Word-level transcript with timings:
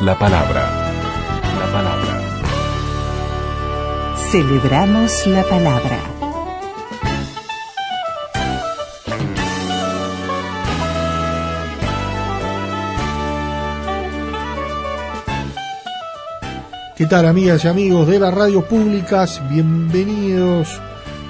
La 0.00 0.16
palabra. 0.16 0.62
La 1.58 1.72
palabra. 1.72 2.20
Celebramos 4.30 5.26
la 5.26 5.42
palabra. 5.42 5.98
¿Qué 16.96 17.06
tal 17.06 17.26
amigas 17.26 17.64
y 17.64 17.68
amigos 17.68 18.06
de 18.06 18.20
las 18.20 18.32
radio 18.32 18.64
públicas? 18.68 19.42
Bienvenidos 19.50 20.80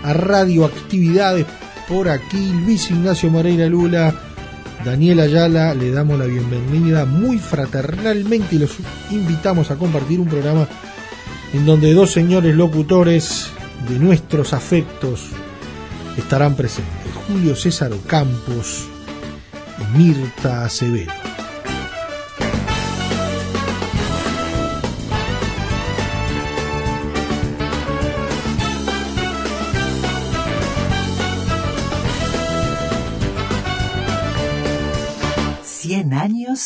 a 0.04 0.12
Radioactividades 0.12 1.46
por 1.88 2.10
aquí. 2.10 2.52
Luis 2.52 2.90
Ignacio 2.90 3.30
Moreira 3.30 3.64
Lula, 3.64 4.12
Daniel 4.84 5.20
Ayala, 5.20 5.74
le 5.74 5.90
damos 5.90 6.18
la 6.18 6.26
bienvenida 6.26 7.04
muy 7.04 7.38
fraternalmente 7.38 8.56
y 8.56 8.58
los 8.58 8.76
invitamos 9.10 9.70
a 9.70 9.76
compartir 9.76 10.20
un 10.20 10.28
programa 10.28 10.68
en 11.52 11.66
donde 11.66 11.92
dos 11.92 12.10
señores 12.12 12.54
locutores 12.54 13.48
de 13.88 13.98
nuestros 13.98 14.52
afectos 14.52 15.30
estarán 16.16 16.54
presentes. 16.54 17.12
Julio 17.26 17.56
César 17.56 17.92
Campos 18.06 18.86
y 19.78 19.98
Mirta 19.98 20.64
Acevedo. 20.64 21.27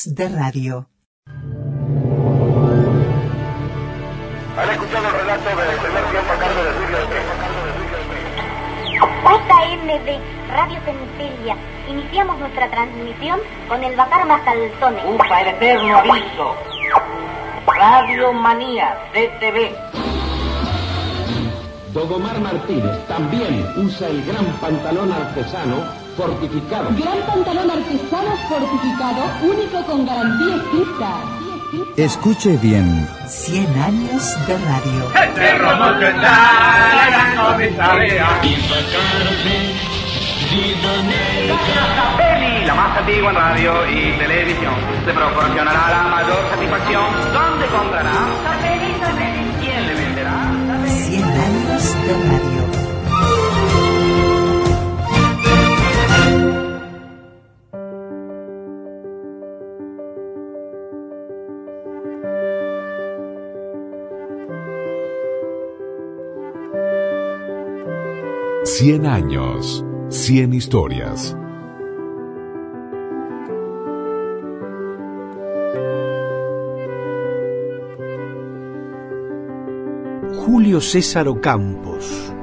De 0.04 0.28
radio. 0.28 0.88
¿Han 4.56 4.70
escuchado 4.70 5.06
el 5.08 5.12
relato 5.12 5.48
del 5.48 5.78
primer 5.78 6.04
tiempo 6.10 6.32
a 6.32 6.38
cargo 6.38 6.62
de 6.62 6.72
Julio 6.72 6.98
JMD, 9.22 10.08
Radio 10.50 10.80
Centelia. 10.84 11.56
Iniciamos 11.88 12.38
nuestra 12.38 12.70
transmisión 12.70 13.40
con 13.68 13.82
el 13.82 13.96
Bacar 13.96 14.26
Mascalzones. 14.26 15.04
Ufa, 15.06 15.40
el 15.40 15.48
eterno 15.48 15.98
aviso. 15.98 16.56
Radio 17.66 18.32
Manía, 18.32 18.96
CTV. 19.12 19.74
Dogomar 21.92 22.40
Martínez 22.40 23.06
también 23.06 23.66
usa 23.76 24.08
el 24.08 24.24
gran 24.24 24.46
pantalón 24.60 25.12
artesano 25.12 26.01
fortificado. 26.16 26.88
Gran 26.96 27.20
pantalón 27.26 27.70
artesano 27.70 28.36
fortificado, 28.48 29.22
único 29.42 29.82
con 29.84 30.06
garantía 30.06 30.56
estricta. 30.56 31.42
Escuche 31.96 32.56
bien. 32.58 33.08
100 33.26 33.66
años 33.82 34.36
de 34.46 34.58
radio. 34.58 35.12
la 42.66 42.74
más 42.74 42.98
antigua 42.98 43.30
en 43.30 43.36
radio 43.36 43.72
y 43.88 44.18
televisión. 44.18 44.74
Se 45.04 45.12
proporcionará 45.12 45.90
la 45.90 46.02
mayor 46.10 46.50
satisfacción. 46.50 47.04
¿Dónde 47.32 47.66
comprará? 47.66 48.12
¿Quién 49.60 49.86
le 49.86 49.94
venderá? 49.94 50.52
100 50.86 51.24
años 51.24 51.94
de 52.06 52.28
radio. 52.28 52.51
Cien 68.84 69.06
años, 69.06 69.84
cien 70.08 70.52
historias. 70.52 71.36
Julio 80.34 80.80
César 80.80 81.28
Campos, 81.40 82.34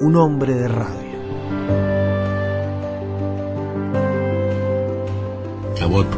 un 0.00 0.16
hombre 0.16 0.54
de 0.54 0.66
radio. 0.66 1.18
Cabot 5.78 6.08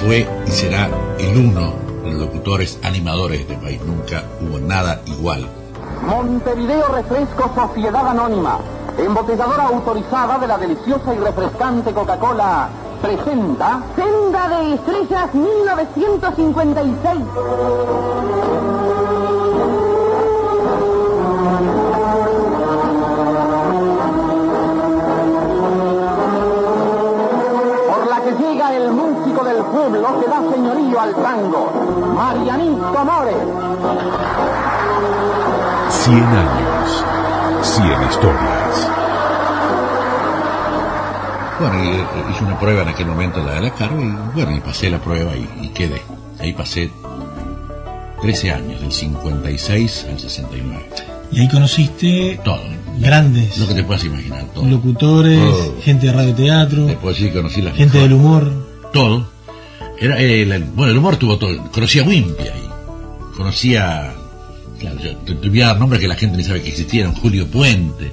fue 0.00 0.26
y 0.46 0.50
será 0.50 0.88
el 1.18 1.36
uno 1.36 1.74
de 2.02 2.12
los 2.12 2.20
locutores 2.20 2.80
animadores 2.82 3.46
de 3.46 3.52
este 3.52 3.62
país. 3.62 3.80
Nunca 3.84 4.24
hubo 4.40 4.58
nada 4.58 5.02
igual. 5.04 5.46
Montevideo 6.02 6.88
Refresco 6.88 7.52
Sociedad 7.54 8.08
Anónima 8.08 8.58
embotelladora 8.98 9.64
autorizada 9.64 10.38
de 10.38 10.46
la 10.46 10.58
deliciosa 10.58 11.14
y 11.14 11.18
refrescante 11.18 11.92
Coca-Cola, 11.92 12.68
presenta 13.02 13.82
Senda 13.94 14.48
de 14.48 14.74
Estrellas 14.74 15.34
1956. 15.34 17.24
Por 27.88 28.06
la 28.08 28.20
que 28.22 28.32
llega 28.32 28.74
el 28.76 28.92
músico 28.92 29.44
del 29.44 29.62
pueblo 29.64 30.20
que 30.20 30.26
da 30.26 30.40
señorío 30.52 31.00
al 31.00 31.14
tango, 31.14 31.70
Marianito 32.14 33.04
Mores. 33.04 33.36
Cien 35.90 36.24
años, 36.24 37.04
cien 37.62 38.02
historias. 38.10 38.88
Bueno, 41.58 41.84
y, 41.84 41.88
eh, 41.88 42.04
hice 42.30 42.44
una 42.44 42.58
prueba 42.60 42.82
en 42.82 42.88
aquel 42.88 43.06
momento, 43.06 43.42
la 43.42 43.54
de 43.54 43.60
la 43.62 43.70
Caro, 43.74 44.00
y 44.00 44.12
bueno, 44.34 44.54
y 44.56 44.60
pasé 44.60 44.90
la 44.90 44.98
prueba 44.98 45.32
y, 45.36 45.48
y 45.66 45.68
quedé. 45.70 46.02
Ahí 46.38 46.52
pasé 46.52 46.90
13 48.20 48.50
años, 48.52 48.80
del 48.80 48.92
56 48.92 50.06
al 50.10 50.18
69. 50.20 50.88
Y 51.32 51.40
ahí 51.40 51.48
conociste 51.48 52.38
Todo. 52.44 52.60
grandes 52.98 53.56
Lo 53.58 53.66
que 53.66 53.74
te 53.74 53.84
puedas 53.84 54.04
imaginar, 54.04 54.44
todo. 54.54 54.64
locutores, 54.66 55.38
Todo. 55.40 55.74
gente 55.82 56.06
de 56.06 56.12
radioteatro, 56.12 56.86
Te 56.86 56.94
puedo 56.96 57.14
decir 57.14 57.32
que 57.32 57.38
conocí 57.38 57.62
las 57.62 57.74
gente 57.74 57.98
del 57.98 58.10
mejores. 58.14 58.48
humor. 58.52 58.66
Todo. 58.92 59.26
Era, 59.98 60.20
eh, 60.20 60.42
el- 60.42 60.64
bueno, 60.64 60.92
el 60.92 60.98
humor 60.98 61.16
tuvo 61.16 61.38
todo. 61.38 61.70
Conocía 61.72 62.02
a 62.02 62.06
Wimpy 62.06 62.42
ahí. 62.42 62.68
Conocía. 63.34 64.12
Claro, 64.78 64.98
yo 65.00 65.16
te, 65.16 65.48
voy 65.48 65.62
a 65.62 65.68
dar 65.68 65.78
nombres 65.78 66.00
que 66.00 66.08
la 66.08 66.16
gente 66.16 66.36
ni 66.36 66.44
sabe 66.44 66.62
que 66.62 66.68
existieron. 66.68 67.14
Julio 67.14 67.46
Puente. 67.46 68.12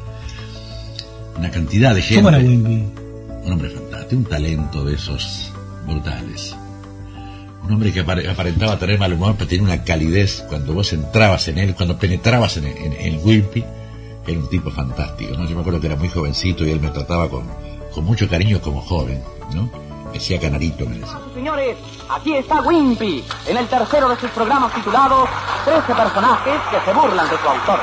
Una 1.38 1.52
cantidad 1.52 1.94
de 1.96 2.02
gente. 2.02 2.24
¿Cómo 2.24 2.30
era 2.30 2.40
Wimpy? 2.40 2.86
Un 3.46 3.52
hombre 3.52 3.70
fantástico, 3.70 4.16
un 4.22 4.26
talento 4.26 4.86
de 4.86 4.94
esos 4.96 5.52
brutales. 5.86 6.56
Un 7.66 7.72
hombre 7.74 7.92
que 7.92 8.02
apare- 8.06 8.28
aparentaba 8.30 8.78
tener 8.78 9.00
mal 9.00 9.14
humor, 9.14 9.36
pero 9.38 9.50
tenía 9.50 9.64
una 9.64 9.84
calidez 9.84 10.44
cuando 10.48 10.74
vos 10.74 10.92
entrabas 10.94 11.48
en 11.48 11.58
él, 11.58 11.76
cuando 11.76 11.98
penetrabas 11.98 12.58
en, 12.58 12.66
en, 12.68 12.94
en 12.94 13.20
Wimpy, 13.26 13.64
era 14.28 14.40
un 14.40 14.50
tipo 14.50 14.70
fantástico, 14.70 15.36
¿no? 15.38 15.48
Yo 15.48 15.56
me 15.56 15.62
acuerdo 15.62 15.80
que 15.82 15.88
era 15.88 15.96
muy 15.96 16.10
jovencito 16.10 16.66
y 16.66 16.72
él 16.72 16.80
me 16.80 16.90
trataba 16.90 17.30
con, 17.30 17.44
con 17.94 18.04
mucho 18.06 18.30
cariño 18.30 18.62
como 18.62 18.82
joven, 18.82 19.22
¿no? 19.54 19.70
Me 20.14 20.20
decía 20.20 20.40
canarito, 20.40 20.86
me 20.86 21.00
decía. 21.00 21.20
Señores, 21.34 21.76
aquí 22.08 22.36
está 22.36 22.62
Wimpy, 22.62 23.26
en 23.48 23.58
el 23.58 23.68
tercero 23.68 24.08
de 24.10 24.16
sus 24.18 24.30
programas 24.30 24.72
titulados 24.72 25.28
13 25.66 25.82
personajes 25.88 26.62
que 26.70 26.80
se 26.82 26.94
burlan 26.94 27.28
de 27.28 27.36
su 27.36 27.50
autor. 27.50 27.80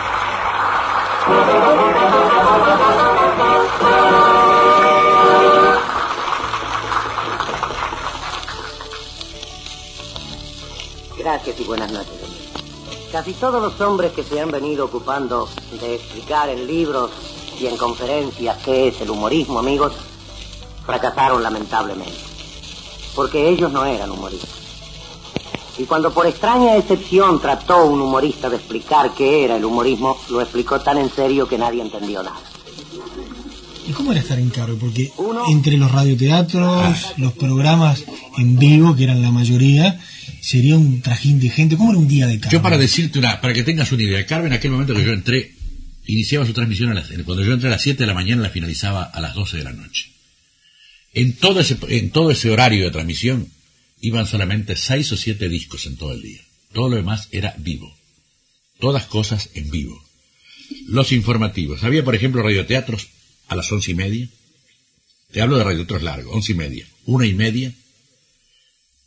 Gracias 11.18 11.60
y 11.60 11.64
buenas 11.64 11.90
noches. 11.90 12.12
Casi 13.10 13.32
todos 13.32 13.60
los 13.60 13.80
hombres 13.80 14.12
que 14.12 14.22
se 14.22 14.40
han 14.40 14.52
venido 14.52 14.84
ocupando 14.84 15.48
de 15.80 15.96
explicar 15.96 16.48
en 16.48 16.68
libros 16.68 17.10
y 17.58 17.66
en 17.66 17.76
conferencias 17.76 18.56
qué 18.64 18.86
es 18.86 19.00
el 19.00 19.10
humorismo, 19.10 19.58
amigos, 19.58 19.94
fracasaron 20.84 21.42
lamentablemente. 21.42 22.18
Porque 23.14 23.48
ellos 23.48 23.72
no 23.72 23.84
eran 23.84 24.10
humoristas. 24.10 24.60
Y 25.78 25.84
cuando 25.84 26.12
por 26.12 26.26
extraña 26.26 26.76
excepción 26.76 27.40
trató 27.40 27.86
un 27.86 28.00
humorista 28.02 28.50
de 28.50 28.56
explicar 28.56 29.12
qué 29.16 29.44
era 29.44 29.56
el 29.56 29.64
humorismo, 29.64 30.18
lo 30.28 30.42
explicó 30.42 30.80
tan 30.80 30.98
en 30.98 31.10
serio 31.10 31.48
que 31.48 31.56
nadie 31.56 31.80
entendió 31.80 32.22
nada. 32.22 32.40
¿Y 33.88 33.92
cómo 33.92 34.12
era 34.12 34.20
estar 34.20 34.38
en 34.38 34.50
cargo? 34.50 34.76
Porque 34.78 35.10
entre 35.48 35.76
los 35.76 35.90
radioteatros, 35.90 37.14
los 37.16 37.32
programas 37.32 38.04
en 38.36 38.58
vivo, 38.58 38.94
que 38.94 39.04
eran 39.04 39.22
la 39.22 39.30
mayoría, 39.30 39.98
sería 40.40 40.76
un 40.76 41.00
trajín 41.00 41.40
de 41.40 41.48
gente. 41.48 41.76
¿Cómo 41.76 41.90
era 41.90 41.98
un 41.98 42.08
día 42.08 42.26
de 42.26 42.38
Carmen? 42.38 42.52
Yo 42.52 42.62
para 42.62 42.78
decirte 42.78 43.18
una, 43.18 43.40
para 43.40 43.54
que 43.54 43.62
tengas 43.62 43.90
una 43.90 44.02
idea, 44.02 44.26
Carmen 44.26 44.52
en 44.52 44.58
aquel 44.58 44.70
momento 44.70 44.94
que 44.94 45.04
yo 45.04 45.12
entré, 45.12 45.54
iniciaba 46.06 46.44
su 46.44 46.52
transmisión 46.52 46.90
a 46.90 46.94
las, 46.94 47.08
cuando 47.24 47.42
yo 47.42 47.52
entré 47.52 47.68
a 47.68 47.72
las 47.72 47.82
7 47.82 48.02
de 48.02 48.06
la 48.06 48.14
mañana 48.14 48.42
la 48.42 48.50
finalizaba 48.50 49.04
a 49.04 49.20
las 49.20 49.34
12 49.34 49.56
de 49.56 49.64
la 49.64 49.72
noche. 49.72 50.09
En 51.12 51.36
todo 51.36 51.60
ese, 51.60 51.76
en 51.88 52.10
todo 52.10 52.30
ese 52.30 52.50
horario 52.50 52.84
de 52.84 52.90
transmisión 52.90 53.50
iban 54.00 54.26
solamente 54.26 54.76
seis 54.76 55.10
o 55.12 55.16
siete 55.16 55.48
discos 55.48 55.86
en 55.86 55.96
todo 55.96 56.12
el 56.12 56.22
día. 56.22 56.40
Todo 56.72 56.88
lo 56.88 56.96
demás 56.96 57.28
era 57.32 57.54
vivo. 57.58 57.96
Todas 58.78 59.06
cosas 59.06 59.50
en 59.54 59.70
vivo. 59.70 60.02
Los 60.86 61.12
informativos. 61.12 61.82
Había, 61.82 62.04
por 62.04 62.14
ejemplo, 62.14 62.42
radioteatros 62.42 63.08
a 63.48 63.56
las 63.56 63.70
once 63.72 63.90
y 63.90 63.94
media. 63.94 64.28
Te 65.32 65.42
hablo 65.42 65.58
de 65.58 65.64
radioteatros 65.64 66.02
largos, 66.02 66.34
once 66.34 66.52
y 66.52 66.54
media, 66.54 66.86
una 67.04 67.26
y 67.26 67.34
media, 67.34 67.72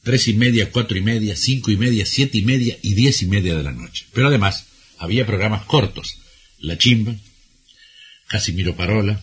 tres 0.04 0.28
y 0.28 0.34
media, 0.34 0.72
cuatro 0.72 0.98
y 0.98 1.02
media, 1.02 1.36
cinco 1.36 1.72
y 1.72 1.78
media, 1.78 2.06
siete 2.06 2.38
y 2.38 2.44
media 2.44 2.78
y 2.82 2.94
diez 2.94 3.22
y 3.22 3.26
media 3.28 3.56
de 3.56 3.64
la 3.64 3.72
noche. 3.72 4.06
Pero 4.14 4.28
además, 4.28 4.66
había 4.98 5.26
programas 5.26 5.66
cortos. 5.66 6.20
La 6.60 6.78
Chimba, 6.78 7.16
Casimiro 8.28 8.76
Parola, 8.76 9.22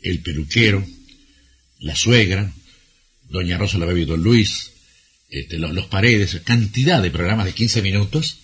El 0.00 0.20
Peluquero, 0.20 0.86
La 1.80 1.96
Suegra, 1.96 2.52
Doña 3.28 3.58
Rosa 3.58 3.78
la 3.78 3.86
Bebé 3.86 4.02
y 4.02 4.04
Don 4.04 4.22
Luis, 4.22 4.72
este, 5.28 5.58
los, 5.58 5.72
los, 5.72 5.86
Paredes, 5.86 6.40
cantidad 6.44 7.02
de 7.02 7.10
programas 7.10 7.46
de 7.46 7.52
15 7.52 7.82
minutos, 7.82 8.38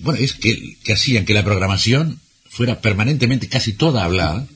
bueno, 0.00 0.20
es 0.20 0.34
que, 0.34 0.76
que 0.82 0.92
hacían 0.92 1.24
que 1.24 1.34
la 1.34 1.44
programación 1.44 2.20
fuera 2.48 2.80
permanentemente 2.80 3.48
casi 3.48 3.72
toda 3.72 4.04
hablada, 4.04 4.46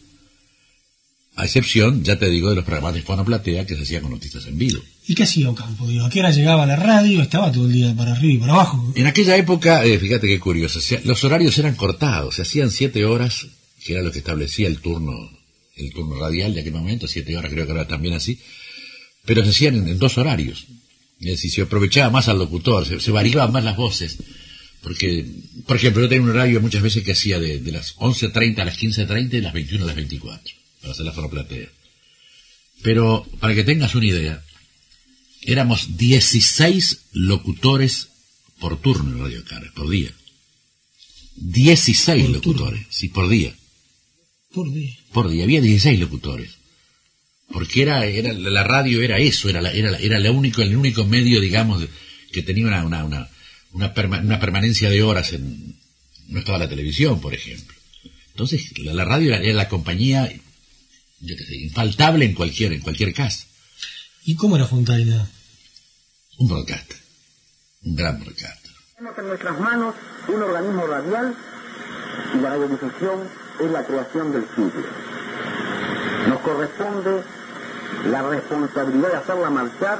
a 1.38 1.44
excepción, 1.44 2.02
ya 2.02 2.18
te 2.18 2.28
digo, 2.28 2.50
de 2.50 2.56
los 2.56 2.64
programas 2.64 2.94
de 2.94 3.02
Fonoplatea 3.02 3.64
que 3.64 3.76
se 3.76 3.82
hacían 3.82 4.02
con 4.02 4.10
noticias 4.10 4.44
en 4.46 4.58
vivo. 4.58 4.82
¿Y 5.06 5.14
qué 5.14 5.22
hacía 5.22 5.48
Ocampo? 5.48 5.86
Digo, 5.86 6.04
¿A 6.04 6.10
qué 6.10 6.18
hora 6.18 6.32
llegaba 6.32 6.66
la 6.66 6.74
radio? 6.74 7.22
Estaba 7.22 7.52
todo 7.52 7.66
el 7.66 7.72
día 7.72 7.94
para 7.94 8.12
arriba 8.12 8.34
y 8.34 8.38
para 8.38 8.54
abajo. 8.54 8.92
En 8.96 9.06
aquella 9.06 9.36
época, 9.36 9.84
eh, 9.84 9.98
fíjate 10.00 10.26
qué 10.26 10.40
curioso, 10.40 10.80
los 11.04 11.22
horarios 11.22 11.56
eran 11.58 11.76
cortados, 11.76 12.34
se 12.34 12.42
hacían 12.42 12.72
siete 12.72 13.04
horas, 13.04 13.46
que 13.84 13.92
era 13.92 14.02
lo 14.02 14.10
que 14.10 14.18
establecía 14.18 14.66
el 14.66 14.80
turno, 14.80 15.30
el 15.78 15.92
turno 15.92 16.16
radial 16.16 16.54
de 16.54 16.60
aquel 16.60 16.72
momento, 16.72 17.06
siete 17.06 17.36
horas 17.36 17.52
creo 17.52 17.66
que 17.66 17.72
era 17.72 17.86
también 17.86 18.14
así, 18.14 18.38
pero 19.24 19.44
se 19.44 19.50
hacían 19.50 19.76
en, 19.76 19.88
en 19.88 19.98
dos 19.98 20.18
horarios. 20.18 20.66
Es 21.20 21.26
decir, 21.26 21.50
se 21.50 21.62
aprovechaba 21.62 22.10
más 22.10 22.28
al 22.28 22.38
locutor, 22.38 22.86
se, 22.86 23.00
se 23.00 23.10
variaban 23.10 23.52
más 23.52 23.64
las 23.64 23.76
voces. 23.76 24.18
Porque, 24.82 25.26
por 25.66 25.76
ejemplo, 25.76 26.02
yo 26.02 26.08
tenía 26.08 26.22
un 26.22 26.30
horario 26.30 26.60
muchas 26.60 26.82
veces 26.82 27.02
que 27.02 27.12
hacía 27.12 27.40
de, 27.40 27.58
de 27.58 27.72
las 27.72 27.96
11.30 27.96 28.60
a 28.60 28.64
las 28.64 28.78
15.30 28.78 29.34
y 29.34 29.40
las 29.40 29.52
21 29.52 29.84
a 29.84 29.86
las 29.88 29.96
24, 29.96 30.54
para 30.80 30.92
hacer 30.92 31.04
la 31.04 31.12
fonoplatea. 31.12 31.68
Pero, 32.82 33.26
para 33.40 33.54
que 33.54 33.64
tengas 33.64 33.94
una 33.96 34.06
idea, 34.06 34.44
éramos 35.42 35.96
16 35.96 37.06
locutores 37.12 38.08
por 38.60 38.80
turno 38.80 39.16
en 39.16 39.22
Radio 39.22 39.44
Carles, 39.44 39.72
por 39.72 39.88
día. 39.88 40.12
16 41.34 42.24
Por 42.24 42.34
locutores, 42.34 42.86
sí, 42.90 43.08
por 43.08 43.28
día. 43.28 43.54
Por 44.58 44.72
día. 44.72 44.96
Por 45.12 45.28
día, 45.28 45.44
había 45.44 45.60
16 45.60 46.00
locutores. 46.00 46.50
Porque 47.52 47.82
era, 47.82 48.04
era 48.06 48.32
la 48.32 48.64
radio 48.64 49.00
era 49.02 49.18
eso, 49.18 49.48
era 49.48 49.60
la, 49.62 49.70
era, 49.72 49.90
la- 49.92 49.98
era 49.98 50.18
la 50.18 50.30
único, 50.32 50.62
el 50.62 50.76
único 50.76 51.04
medio, 51.04 51.40
digamos, 51.40 51.84
que 52.32 52.42
tenía 52.42 52.66
una, 52.66 52.84
una, 52.84 53.04
una, 53.04 53.28
una, 53.72 53.94
perma- 53.94 54.20
una 54.20 54.40
permanencia 54.40 54.90
de 54.90 55.02
horas 55.02 55.32
en, 55.32 55.76
no 56.28 56.40
estaba 56.40 56.58
la 56.58 56.68
televisión, 56.68 57.20
por 57.20 57.34
ejemplo. 57.34 57.76
Entonces, 58.32 58.76
la, 58.78 58.92
la 58.94 59.04
radio 59.04 59.28
era, 59.34 59.42
era 59.44 59.54
la 59.54 59.68
compañía, 59.68 60.28
yo 61.20 61.36
qué 61.36 61.44
sé, 61.44 61.54
infaltable 61.56 62.24
en 62.24 62.34
cualquier, 62.34 62.72
en 62.72 62.80
cualquier 62.80 63.14
casa. 63.14 63.46
¿Y 64.24 64.34
cómo 64.34 64.56
era 64.56 64.66
Fontaina? 64.66 65.30
Un 66.38 66.48
broadcaster. 66.48 66.96
Un 67.82 67.94
gran 67.96 68.18
broadcaster. 68.20 68.72
Tenemos 68.96 69.18
en 69.18 69.26
nuestras 69.28 69.60
manos 69.60 69.94
un 70.28 70.42
organismo 70.42 70.86
radial 70.86 71.34
y 72.36 72.40
la 72.42 72.50
radiodifusión 72.50 73.47
es 73.60 73.70
la 73.70 73.84
creación 73.84 74.32
del 74.32 74.44
siglo. 74.54 74.86
Nos 76.28 76.40
corresponde 76.40 77.22
la 78.10 78.22
responsabilidad 78.22 79.08
de 79.08 79.16
hacerla 79.16 79.50
marchar 79.50 79.98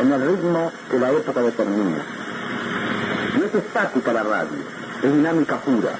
en 0.00 0.12
el 0.12 0.26
ritmo 0.26 0.72
que 0.90 0.98
la 0.98 1.10
época 1.10 1.40
determina. 1.40 2.04
No 3.38 3.44
es 3.44 3.54
estática 3.54 4.12
la 4.12 4.22
radio, 4.22 4.58
es 5.02 5.12
dinámica 5.12 5.56
pura. 5.56 5.90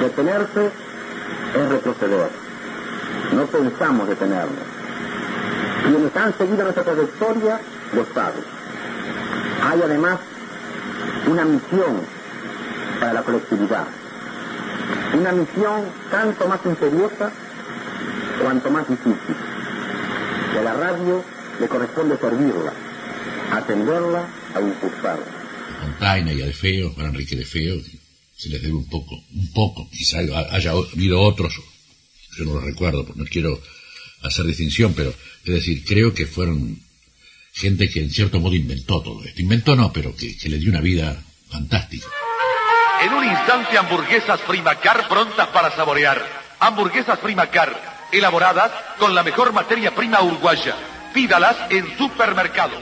Detenerse 0.00 0.70
es 1.54 1.68
retroceder. 1.68 2.30
No 3.34 3.46
pensamos 3.46 4.08
detenernos. 4.08 4.64
Quienes 5.82 6.16
han 6.16 6.36
seguido 6.36 6.64
nuestra 6.64 6.84
trayectoria 6.84 7.60
lo 7.94 8.04
saben. 8.14 8.44
Hay 9.64 9.82
además 9.82 10.18
una 11.26 11.44
misión 11.44 12.00
para 13.00 13.12
la 13.14 13.22
colectividad. 13.22 13.84
Una 15.14 15.32
misión 15.32 15.84
tanto 16.10 16.46
más 16.46 16.60
imperiosa 16.64 17.32
cuanto 18.42 18.70
más 18.70 18.88
difícil. 18.88 19.36
Y 20.54 20.58
a 20.58 20.62
la 20.62 20.74
radio 20.74 21.24
le 21.60 21.68
corresponde 21.68 22.16
servirla, 22.18 22.72
atenderla 23.52 24.28
a 24.54 24.60
impulsarla. 24.60 25.26
Fontaina 25.80 26.32
y 26.32 26.42
Alfeo, 26.42 26.90
Juan 26.90 27.08
Enrique 27.08 27.36
de 27.36 27.44
Feo, 27.44 27.76
se 28.36 28.48
les 28.48 28.62
debe 28.62 28.74
un 28.74 28.88
poco, 28.88 29.16
un 29.34 29.52
poco, 29.52 29.88
quizá 29.90 30.18
haya 30.50 30.70
habido 30.70 31.20
otros, 31.20 31.54
yo 32.36 32.44
no 32.44 32.54
los 32.54 32.64
recuerdo, 32.64 33.04
porque 33.04 33.20
no 33.20 33.26
quiero 33.28 33.60
hacer 34.22 34.46
distinción, 34.46 34.94
pero 34.94 35.10
es 35.44 35.54
decir, 35.54 35.84
creo 35.84 36.14
que 36.14 36.26
fueron 36.26 36.80
gente 37.52 37.88
que 37.90 38.00
en 38.00 38.10
cierto 38.10 38.38
modo 38.40 38.54
inventó 38.54 39.02
todo 39.02 39.24
esto. 39.24 39.42
Inventó 39.42 39.74
no, 39.74 39.92
pero 39.92 40.14
que, 40.14 40.36
que 40.36 40.48
le 40.48 40.58
dio 40.58 40.70
una 40.70 40.80
vida 40.80 41.20
fantástica. 41.48 42.06
En 43.00 43.14
un 43.14 43.24
instante 43.24 43.78
hamburguesas 43.78 44.40
Primacar 44.40 45.08
prontas 45.08 45.48
para 45.48 45.70
saborear. 45.70 46.20
Hamburguesas 46.60 47.18
Primacar, 47.20 47.72
elaboradas 48.10 48.72
con 48.98 49.14
la 49.14 49.22
mejor 49.22 49.52
materia 49.52 49.94
prima 49.94 50.20
uruguaya. 50.20 50.74
Pídalas 51.14 51.56
en 51.70 51.96
supermercados. 51.96 52.80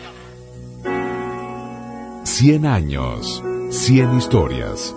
100 2.24 2.66
años, 2.66 3.42
100 3.70 4.18
historias. 4.18 4.94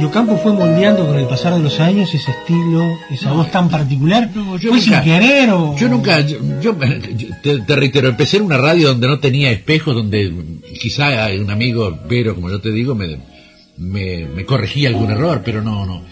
Y 0.00 0.04
Ocampo 0.04 0.36
fue 0.38 0.52
moldeando 0.52 1.06
con 1.06 1.18
el 1.18 1.26
pasar 1.26 1.54
de 1.54 1.60
los 1.60 1.80
años 1.80 2.14
ese 2.14 2.30
estilo, 2.30 2.88
esa 3.10 3.32
voz 3.32 3.50
tan 3.50 3.68
particular. 3.68 4.30
yo 4.32 4.70
¿Fue 4.70 4.80
sin 4.80 4.92
nunca- 4.92 5.02
querer 5.02 5.50
o...? 5.50 5.76
Yo 5.76 5.88
nunca, 5.88 6.20
yo, 6.20 6.38
yo- 6.60 6.76
yo 7.16 7.26
te, 7.42 7.58
te 7.60 7.76
reitero, 7.76 8.08
empecé 8.08 8.36
en 8.36 8.44
una 8.44 8.58
radio 8.58 8.88
donde 8.88 9.08
no 9.08 9.18
tenía 9.18 9.50
espejos, 9.50 9.94
donde 9.96 10.32
quizá 10.80 11.28
un 11.40 11.50
amigo, 11.50 11.98
Vero, 12.08 12.36
como 12.36 12.48
yo 12.48 12.60
te 12.60 12.70
digo, 12.70 12.94
me, 12.94 13.18
me, 13.76 14.26
me 14.26 14.44
corregía 14.44 14.88
algún 14.88 15.10
error, 15.10 15.42
pero 15.44 15.62
no, 15.62 15.84
no. 15.84 16.02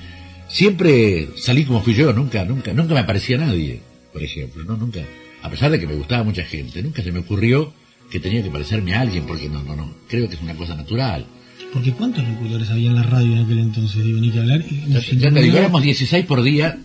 Siempre 0.49 1.29
salí 1.37 1.65
como 1.65 1.81
fui 1.83 1.95
yo, 1.95 2.13
nunca, 2.13 2.45
nunca, 2.45 2.73
nunca 2.73 2.95
me 2.95 3.01
aparecía 3.01 3.39
nadie, 3.39 3.81
por 4.13 4.23
ejemplo, 4.23 4.65
no, 4.65 4.77
nunca. 4.77 5.01
A 5.43 5.49
pesar 5.51 5.71
de 5.71 5.79
que 5.79 5.87
me 5.87 5.95
gustaba 5.95 6.25
mucha 6.25 6.43
gente, 6.45 6.83
nunca 6.83 7.03
se 7.05 7.13
me 7.13 7.21
ocurrió 7.21 7.73
que 8.11 8.19
tenía 8.19 8.43
que 8.43 8.51
parecerme 8.51 8.95
a 8.95 9.01
alguien, 9.03 9.27
porque 9.27 9.49
no, 9.49 9.63
no, 9.63 9.77
no, 9.77 9.93
creo 10.09 10.29
que 10.29 10.35
es 10.35 10.43
una 10.43 10.55
cosa 10.55 10.75
natural. 10.75 11.27
Porque 11.73 11.93
¿cuántos 11.93 12.27
locutores 12.27 12.71
había 12.71 12.89
en 12.91 12.97
la 12.97 13.03
radio 13.03 13.33
en 13.33 13.45
aquel 13.45 13.59
entonces? 13.59 14.03
Digo, 14.05 14.21
ni 14.21 14.31
que 14.31 14.39
hablar. 14.41 14.61
y- 14.69 14.93
Ya, 14.93 15.01
te 15.01 15.17
digo, 15.17 15.31
duda- 15.53 15.59
éramos 15.61 15.83
16 15.83 16.25
por 16.27 16.43
día, 16.43 16.79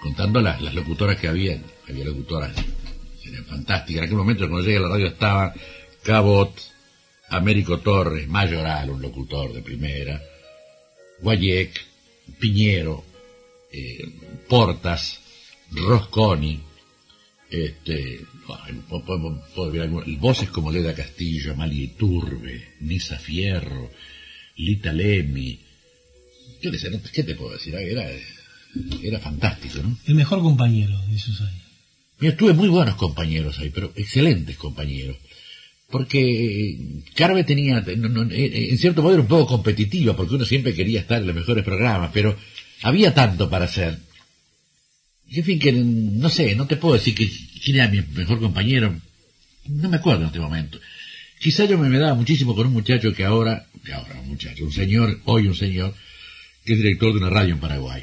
contando 0.00 0.40
las, 0.40 0.60
las 0.60 0.74
locutoras 0.74 1.18
que 1.18 1.28
había. 1.28 1.60
Había 1.88 2.04
locutoras 2.04 2.52
eran 3.26 3.44
fantásticas. 3.46 3.98
En 4.00 4.04
aquel 4.04 4.16
momento, 4.18 4.48
cuando 4.48 4.66
llegué 4.66 4.78
a 4.78 4.82
la 4.82 4.88
radio, 4.88 5.06
estaban 5.06 5.52
Cabot, 6.02 6.52
Américo 7.30 7.78
Torres, 7.78 8.28
Mayoral, 8.28 8.90
un 8.90 9.00
locutor 9.00 9.52
de 9.52 9.62
primera, 9.62 10.20
Guayek, 11.22 11.80
Piñero, 12.38 13.04
eh, 13.72 14.04
Portas, 14.48 15.20
Rosconi, 15.72 16.60
este, 17.50 18.20
voces 20.18 20.50
como 20.50 20.70
Leda 20.70 20.94
Castillo, 20.94 21.52
Amalia 21.52 21.88
Turbe, 21.96 22.74
Nisa 22.80 23.18
Fierro, 23.18 23.90
Lita 24.56 24.92
Lemmy, 24.92 25.58
yo 26.62 26.70
qué 26.70 26.78
sé, 26.78 26.90
no- 26.90 27.00
¿qué 27.12 27.22
te 27.24 27.34
puedo 27.34 27.52
decir? 27.52 27.74
Era, 27.74 28.08
era 29.02 29.18
fantástico, 29.20 29.82
¿no? 29.82 29.98
El 30.06 30.14
mejor 30.14 30.40
compañero 30.40 30.98
de 31.08 31.16
esos 31.16 31.40
años. 31.40 31.62
Mira, 32.20 32.36
tuve 32.36 32.52
muy 32.52 32.68
buenos 32.68 32.94
compañeros 32.96 33.58
ahí, 33.58 33.70
pero 33.70 33.92
excelentes 33.96 34.56
compañeros. 34.56 35.16
Porque 35.90 36.76
Carve 37.14 37.44
tenía, 37.44 37.80
no, 37.80 38.08
no, 38.08 38.22
en 38.32 38.78
cierto 38.78 39.02
modo 39.02 39.12
era 39.14 39.22
un 39.22 39.28
poco 39.28 39.46
competitiva, 39.46 40.16
porque 40.16 40.34
uno 40.34 40.44
siempre 40.44 40.74
quería 40.74 41.00
estar 41.00 41.20
en 41.20 41.26
los 41.26 41.36
mejores 41.36 41.64
programas, 41.64 42.10
pero 42.12 42.36
había 42.82 43.12
tanto 43.14 43.50
para 43.50 43.66
hacer. 43.66 43.98
Y 45.28 45.38
en 45.40 45.44
fin, 45.44 45.58
que 45.58 45.72
no 45.72 46.28
sé, 46.30 46.54
no 46.54 46.66
te 46.66 46.76
puedo 46.76 46.94
decir 46.94 47.14
que, 47.14 47.30
quién 47.62 47.76
era 47.76 47.88
mi 47.88 48.00
mejor 48.00 48.40
compañero. 48.40 48.98
no 49.66 49.88
me 49.88 49.96
acuerdo 49.98 50.22
en 50.22 50.26
este 50.28 50.40
momento. 50.40 50.78
Quizá 51.44 51.66
yo 51.66 51.76
me, 51.76 51.90
me 51.90 51.98
daba 51.98 52.14
muchísimo 52.14 52.54
con 52.54 52.68
un 52.68 52.72
muchacho 52.72 53.12
que 53.12 53.22
ahora, 53.22 53.66
que 53.84 53.92
ahora 53.92 54.18
un 54.18 54.28
muchacho, 54.28 54.64
un 54.64 54.72
señor, 54.72 55.20
hoy 55.26 55.46
un 55.46 55.54
señor, 55.54 55.94
que 56.64 56.72
es 56.72 56.78
director 56.78 57.12
de 57.12 57.18
una 57.18 57.28
radio 57.28 57.52
en 57.52 57.60
Paraguay, 57.60 58.02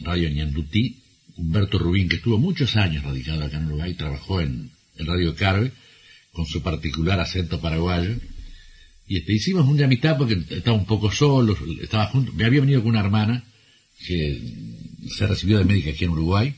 Radio 0.00 0.28
Ñandutí, 0.28 0.98
Humberto 1.36 1.78
Rubín, 1.78 2.06
que 2.06 2.16
estuvo 2.16 2.36
muchos 2.36 2.76
años 2.76 3.02
radicado 3.02 3.44
acá 3.44 3.56
en 3.56 3.68
Uruguay, 3.68 3.94
trabajó 3.94 4.42
en, 4.42 4.70
el 4.96 5.06
Radio 5.06 5.34
Carve, 5.34 5.72
con 6.32 6.44
su 6.44 6.60
particular 6.60 7.18
acento 7.18 7.62
paraguayo, 7.62 8.14
y 9.08 9.20
este, 9.20 9.32
hicimos 9.32 9.66
una 9.66 9.86
amistad 9.86 10.18
porque 10.18 10.38
estaba 10.50 10.76
un 10.76 10.84
poco 10.84 11.10
solo, 11.10 11.56
estaba 11.80 12.08
junto, 12.08 12.34
me 12.34 12.44
había 12.44 12.60
venido 12.60 12.82
con 12.82 12.90
una 12.90 13.00
hermana 13.00 13.42
que 14.06 14.52
se 15.16 15.26
recibió 15.26 15.56
de 15.56 15.64
médica 15.64 15.92
aquí 15.92 16.04
en 16.04 16.10
Uruguay, 16.10 16.54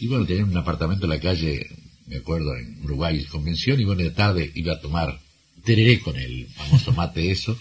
y 0.00 0.08
bueno, 0.08 0.26
tenía 0.26 0.44
un 0.44 0.56
apartamento 0.56 1.04
en 1.04 1.10
la 1.10 1.20
calle, 1.20 1.68
me 2.10 2.16
acuerdo, 2.16 2.56
en 2.56 2.82
Uruguay, 2.82 3.24
convención, 3.26 3.80
y 3.80 3.84
bueno, 3.84 4.02
de 4.02 4.10
tarde 4.10 4.50
iba 4.56 4.72
a 4.74 4.80
tomar 4.80 5.20
tereré 5.64 6.00
con 6.00 6.16
el 6.16 6.48
famoso 6.48 6.92
mate 6.92 7.30
eso. 7.30 7.56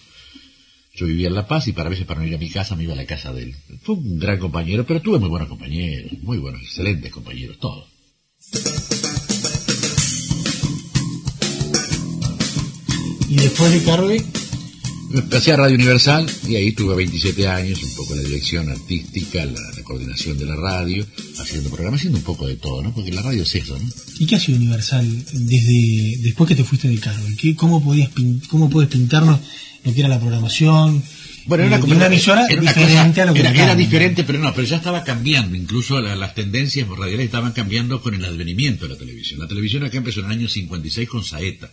Yo 0.96 1.06
vivía 1.06 1.28
en 1.28 1.36
La 1.36 1.48
Paz 1.48 1.68
y 1.68 1.74
para 1.74 1.90
veces 1.90 2.06
para 2.06 2.20
no 2.20 2.26
ir 2.28 2.34
a 2.34 2.40
mi 2.40 2.50
casa 2.50 2.76
me 2.76 2.84
iba 2.84 2.94
a 2.94 2.96
la 2.96 3.06
casa 3.06 3.32
de 3.32 3.44
él. 3.44 3.56
Fue 3.84 3.96
un 3.96 4.18
gran 4.18 4.40
compañero, 4.40 4.86
pero 4.86 5.02
tuve 5.02 5.20
muy 5.20 5.30
buenos 5.30 5.48
compañeros, 5.48 6.12
muy 6.24 6.40
buenos, 6.40 6.62
excelentes 6.62 7.12
compañeros, 7.12 7.60
todos. 7.60 7.88
¿Y 13.30 13.36
después 13.36 13.72
de 13.72 13.84
Carve? 13.84 14.39
Pasé 15.32 15.54
a 15.54 15.58
Radio 15.58 15.76
Universal 15.76 16.30
y 16.48 16.56
ahí 16.56 16.72
tuve 16.74 16.96
27 16.96 17.48
años, 17.48 17.82
un 17.82 17.96
poco 17.96 18.16
la 18.16 18.22
dirección 18.22 18.70
artística, 18.70 19.44
la, 19.44 19.60
coordinación 19.84 20.38
de 20.38 20.46
la 20.46 20.56
radio, 20.56 21.04
haciendo 21.40 21.70
programas, 21.70 22.02
haciendo 22.02 22.20
un 22.20 22.24
poco 22.24 22.46
de 22.46 22.58
todo, 22.58 22.84
¿no? 22.84 22.94
Porque 22.94 23.12
la 23.12 23.24
radio 23.24 23.42
es 23.42 23.56
eso, 23.56 23.76
¿no? 23.80 23.90
¿Y 24.20 24.28
qué 24.28 24.36
ha 24.36 24.40
sido 24.40 24.60
Universal 24.60 25.08
desde 25.34 26.18
después 26.22 26.48
que 26.48 26.56
te 26.56 26.64
fuiste 26.64 26.88
de 26.88 27.00
Carve? 27.00 27.56
¿Cómo, 27.56 27.84
podías, 27.84 28.12
¿Cómo 28.50 28.70
puedes 28.70 28.92
pintarnos 28.92 29.40
lo 29.84 29.94
que 29.96 30.00
era 30.00 30.10
la 30.10 30.20
programación? 30.20 31.02
Bueno, 31.48 31.64
era 31.64 31.80
una, 31.84 32.06
emisora 32.06 32.46
diferente 32.46 33.24
a 33.24 33.26
lo 33.26 33.34
que 33.34 33.40
era, 33.40 33.52
era 33.52 33.76
diferente, 33.76 34.24
pero 34.24 34.38
no, 34.38 34.54
pero 34.54 34.68
ya 34.68 34.78
estaba 34.78 35.04
cambiando, 35.04 35.58
incluso 35.58 36.00
las 36.00 36.36
tendencias 36.36 36.88
radiales 36.88 37.26
estaban 37.26 37.54
cambiando 37.54 38.00
con 38.00 38.14
el 38.14 38.24
advenimiento 38.24 38.86
de 38.86 38.94
la 38.94 39.00
televisión. 39.00 39.40
La 39.40 39.48
televisión 39.48 39.84
acá 39.84 39.98
empezó 39.98 40.20
en 40.20 40.28
el 40.28 40.34
año 40.34 40.48
56 40.48 41.10
con 41.10 41.24
Saeta 41.24 41.72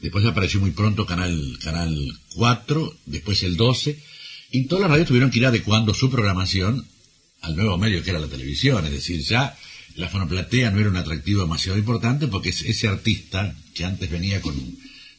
Después 0.00 0.24
apareció 0.24 0.60
muy 0.60 0.70
pronto 0.70 1.04
Canal, 1.04 1.58
Canal 1.62 1.94
4, 2.34 2.96
después 3.06 3.42
el 3.42 3.56
12, 3.56 3.98
y 4.50 4.64
todas 4.64 4.82
las 4.82 4.90
radios 4.90 5.08
tuvieron 5.08 5.30
que 5.30 5.38
ir 5.38 5.46
adecuando 5.46 5.94
su 5.94 6.10
programación 6.10 6.86
al 7.42 7.56
nuevo 7.56 7.76
medio 7.78 8.02
que 8.02 8.10
era 8.10 8.18
la 8.18 8.26
televisión. 8.26 8.84
Es 8.86 8.92
decir, 8.92 9.20
ya 9.22 9.56
la 9.96 10.08
fonoplatea 10.08 10.70
no 10.70 10.80
era 10.80 10.88
un 10.88 10.96
atractivo 10.96 11.42
demasiado 11.42 11.78
importante 11.78 12.28
porque 12.28 12.48
ese 12.48 12.88
artista 12.88 13.54
que 13.74 13.84
antes 13.84 14.10
venía 14.10 14.40
con, 14.40 14.54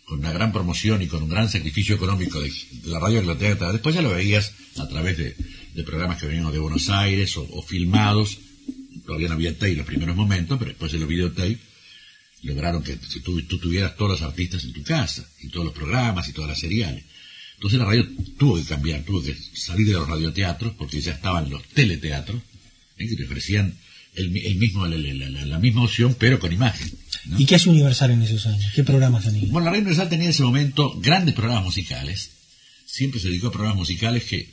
una 0.09 0.31
gran 0.31 0.51
promoción 0.51 1.01
y 1.01 1.07
con 1.07 1.23
un 1.23 1.29
gran 1.29 1.47
sacrificio 1.47 1.95
económico 1.95 2.41
de, 2.41 2.51
la 2.85 2.99
radio 2.99 3.21
que 3.37 3.55
después 3.55 3.95
ya 3.95 4.01
lo 4.01 4.09
veías 4.09 4.53
a 4.77 4.87
través 4.87 5.17
de, 5.17 5.35
programas 5.85 6.19
que 6.19 6.27
venían 6.27 6.51
de 6.51 6.59
Buenos 6.59 6.89
Aires 6.89 7.37
o, 7.37 7.61
filmados. 7.61 8.39
Todavía 9.05 9.29
no 9.29 9.35
había 9.35 9.53
tape 9.53 9.71
en 9.71 9.77
los 9.77 9.87
primeros 9.87 10.15
momentos, 10.15 10.57
pero 10.57 10.69
después 10.69 10.91
de 10.91 10.99
los 10.99 11.07
videotape 11.07 11.70
lograron 12.43 12.83
que 12.83 12.97
tú, 13.23 13.41
tuvieras 13.43 13.95
todos 13.95 14.11
los 14.11 14.21
artistas 14.21 14.63
en 14.63 14.73
tu 14.73 14.83
casa, 14.83 15.27
y 15.41 15.49
todos 15.49 15.65
los 15.65 15.75
programas 15.75 16.27
y 16.27 16.33
todas 16.33 16.49
las 16.49 16.59
seriales. 16.59 17.03
Entonces 17.55 17.79
la 17.79 17.85
radio 17.85 18.07
tuvo 18.37 18.55
que 18.55 18.63
cambiar, 18.63 19.03
tuvo 19.03 19.21
que 19.21 19.35
salir 19.53 19.85
de 19.87 19.93
los 19.93 20.07
radioteatros, 20.07 20.73
porque 20.73 20.99
ya 20.99 21.13
estaban 21.13 21.49
los 21.49 21.63
teleteatros, 21.69 22.41
¿eh? 22.97 23.07
que 23.07 23.15
te 23.15 23.25
ofrecían 23.25 23.77
el, 24.15 24.29
mismo, 24.29 24.85
la, 24.87 25.59
misma 25.59 25.83
opción, 25.83 26.15
pero 26.17 26.39
con 26.39 26.51
imagen. 26.51 26.91
¿Y 27.37 27.45
qué 27.45 27.55
hace 27.55 27.69
Universal 27.69 28.11
en 28.11 28.23
esos 28.23 28.45
años? 28.47 28.71
¿Qué 28.73 28.83
programas 28.83 29.25
tenía? 29.25 29.43
Bueno, 29.43 29.65
la 29.65 29.71
radio 29.71 29.81
Universal 29.81 30.09
tenía 30.09 30.25
en 30.25 30.31
ese 30.31 30.43
momento 30.43 30.99
grandes 30.99 31.35
programas 31.35 31.65
musicales. 31.65 32.31
Siempre 32.85 33.19
se 33.19 33.29
dedicó 33.29 33.47
a 33.47 33.51
programas 33.51 33.77
musicales 33.77 34.23
que, 34.23 34.49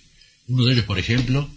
uno 0.46 0.64
de 0.64 0.74
ellos, 0.74 0.84
por 0.84 0.98
ejemplo, 0.98 1.50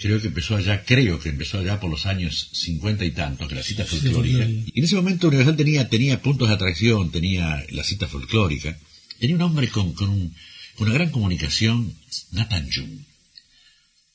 creo 0.00 0.20
que 0.20 0.28
empezó 0.28 0.56
allá, 0.56 0.82
creo 0.84 1.20
que 1.20 1.28
empezó 1.28 1.58
allá 1.58 1.78
por 1.78 1.90
los 1.90 2.06
años 2.06 2.50
cincuenta 2.52 3.04
y 3.04 3.10
tantos, 3.10 3.48
que 3.48 3.54
la 3.54 3.62
cita 3.62 3.84
folclórica. 3.84 4.44
y 4.46 4.72
en 4.74 4.84
ese 4.84 4.96
momento 4.96 5.28
Universal 5.28 5.56
tenía, 5.56 5.88
tenía 5.88 6.22
puntos 6.22 6.48
de 6.48 6.54
atracción, 6.54 7.10
tenía 7.10 7.64
la 7.70 7.84
cita 7.84 8.08
folclórica, 8.08 8.76
tenía 9.18 9.36
un 9.36 9.42
hombre 9.42 9.68
con, 9.68 9.92
con, 9.92 10.34
una 10.78 10.92
gran 10.94 11.10
comunicación, 11.10 11.94
Nathan 12.32 12.68
Jung. 12.74 13.04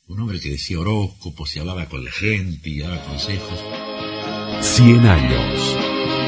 Un 0.08 0.20
hombre 0.20 0.40
que 0.40 0.50
decía 0.50 0.80
horóscopos 0.80 1.56
y 1.56 1.60
hablaba 1.60 1.88
con 1.88 2.04
la 2.04 2.12
gente 2.12 2.70
y 2.70 2.80
daba 2.80 3.04
consejos. 3.04 3.60
Cien 4.62 5.06
años, 5.06 5.78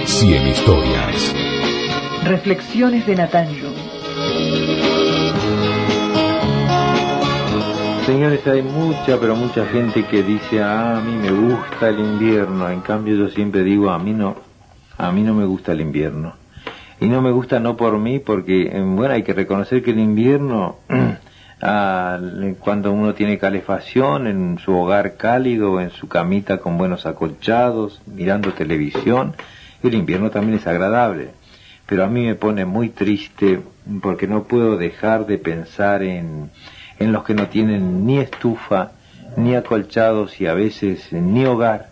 cien 0.05 0.47
historias. 0.47 1.33
Reflexiones 2.23 3.07
de 3.07 3.15
Nathan 3.15 3.59
Jung. 3.59 3.86
Señores, 8.07 8.47
hay 8.47 8.61
mucha, 8.61 9.19
pero 9.19 9.35
mucha 9.35 9.65
gente 9.65 10.05
que 10.05 10.23
dice, 10.23 10.63
ah, 10.63 10.97
a 10.97 11.01
mí 11.01 11.11
me 11.11 11.29
gusta 11.29 11.89
el 11.89 11.99
invierno. 11.99 12.69
En 12.69 12.79
cambio, 12.79 13.17
yo 13.17 13.27
siempre 13.27 13.63
digo, 13.63 13.89
a 13.89 13.99
mí 13.99 14.13
no, 14.13 14.37
a 14.97 15.11
mí 15.11 15.23
no 15.23 15.33
me 15.33 15.43
gusta 15.43 15.73
el 15.73 15.81
invierno. 15.81 16.33
Y 17.01 17.07
no 17.07 17.21
me 17.21 17.31
gusta 17.31 17.59
no 17.59 17.75
por 17.75 17.97
mí, 17.99 18.19
porque, 18.19 18.69
eh, 18.71 18.81
bueno, 18.81 19.13
hay 19.13 19.23
que 19.23 19.33
reconocer 19.33 19.83
que 19.83 19.91
el 19.91 19.99
invierno, 19.99 20.77
cuando 22.59 22.93
uno 22.93 23.13
tiene 23.13 23.37
calefacción 23.37 24.27
en 24.27 24.57
su 24.59 24.73
hogar 24.73 25.17
cálido, 25.17 25.81
en 25.81 25.89
su 25.89 26.07
camita 26.07 26.59
con 26.59 26.77
buenos 26.77 27.05
acolchados, 27.05 28.01
mirando 28.05 28.53
televisión, 28.53 29.35
el 29.83 29.95
invierno 29.95 30.29
también 30.29 30.59
es 30.59 30.65
agradable. 30.65 31.31
Pero 31.85 32.05
a 32.05 32.07
mí 32.07 32.25
me 32.25 32.35
pone 32.35 32.63
muy 32.63 32.87
triste 32.87 33.59
porque 34.01 34.27
no 34.27 34.45
puedo 34.45 34.77
dejar 34.77 35.25
de 35.25 35.37
pensar 35.37 36.03
en 36.03 36.51
en 36.99 37.11
los 37.11 37.23
que 37.23 37.33
no 37.33 37.47
tienen 37.47 38.05
ni 38.05 38.19
estufa, 38.19 38.91
ni 39.35 39.55
acolchados 39.55 40.39
y 40.41 40.47
a 40.47 40.53
veces 40.53 41.11
ni 41.11 41.45
hogar. 41.45 41.89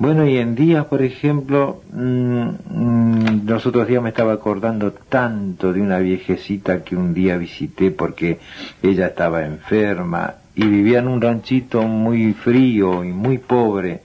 Bueno, 0.00 0.28
y 0.28 0.38
en 0.38 0.54
días, 0.54 0.84
por 0.84 1.02
ejemplo, 1.02 1.82
mm, 1.92 2.48
mm, 2.70 3.48
los 3.48 3.66
otros 3.66 3.88
días 3.88 4.00
me 4.00 4.10
estaba 4.10 4.32
acordando 4.32 4.92
tanto 4.92 5.72
de 5.72 5.82
una 5.82 5.98
viejecita 5.98 6.84
que 6.84 6.94
un 6.94 7.12
día 7.14 7.36
visité 7.36 7.90
porque 7.90 8.38
ella 8.80 9.08
estaba 9.08 9.44
enferma 9.44 10.34
y 10.54 10.66
vivía 10.66 11.00
en 11.00 11.08
un 11.08 11.20
ranchito 11.20 11.82
muy 11.82 12.32
frío 12.32 13.02
y 13.02 13.08
muy 13.08 13.38
pobre 13.38 14.02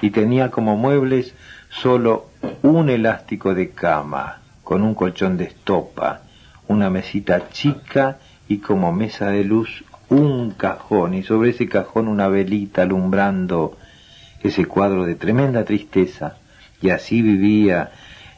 y 0.00 0.10
tenía 0.10 0.52
como 0.52 0.76
muebles 0.76 1.34
solo 1.68 2.26
un 2.62 2.88
elástico 2.88 3.54
de 3.54 3.70
cama 3.70 4.38
con 4.62 4.82
un 4.82 4.94
colchón 4.94 5.36
de 5.36 5.44
estopa, 5.44 6.20
una 6.68 6.90
mesita 6.90 7.48
chica 7.50 8.18
y 8.48 8.58
como 8.58 8.92
mesa 8.92 9.30
de 9.30 9.44
luz 9.44 9.84
un 10.08 10.50
cajón 10.52 11.14
y 11.14 11.22
sobre 11.22 11.50
ese 11.50 11.68
cajón 11.68 12.08
una 12.08 12.28
velita 12.28 12.82
alumbrando 12.82 13.76
ese 14.42 14.66
cuadro 14.66 15.04
de 15.04 15.14
tremenda 15.14 15.64
tristeza. 15.64 16.36
Y 16.82 16.90
así 16.90 17.22
vivía 17.22 17.90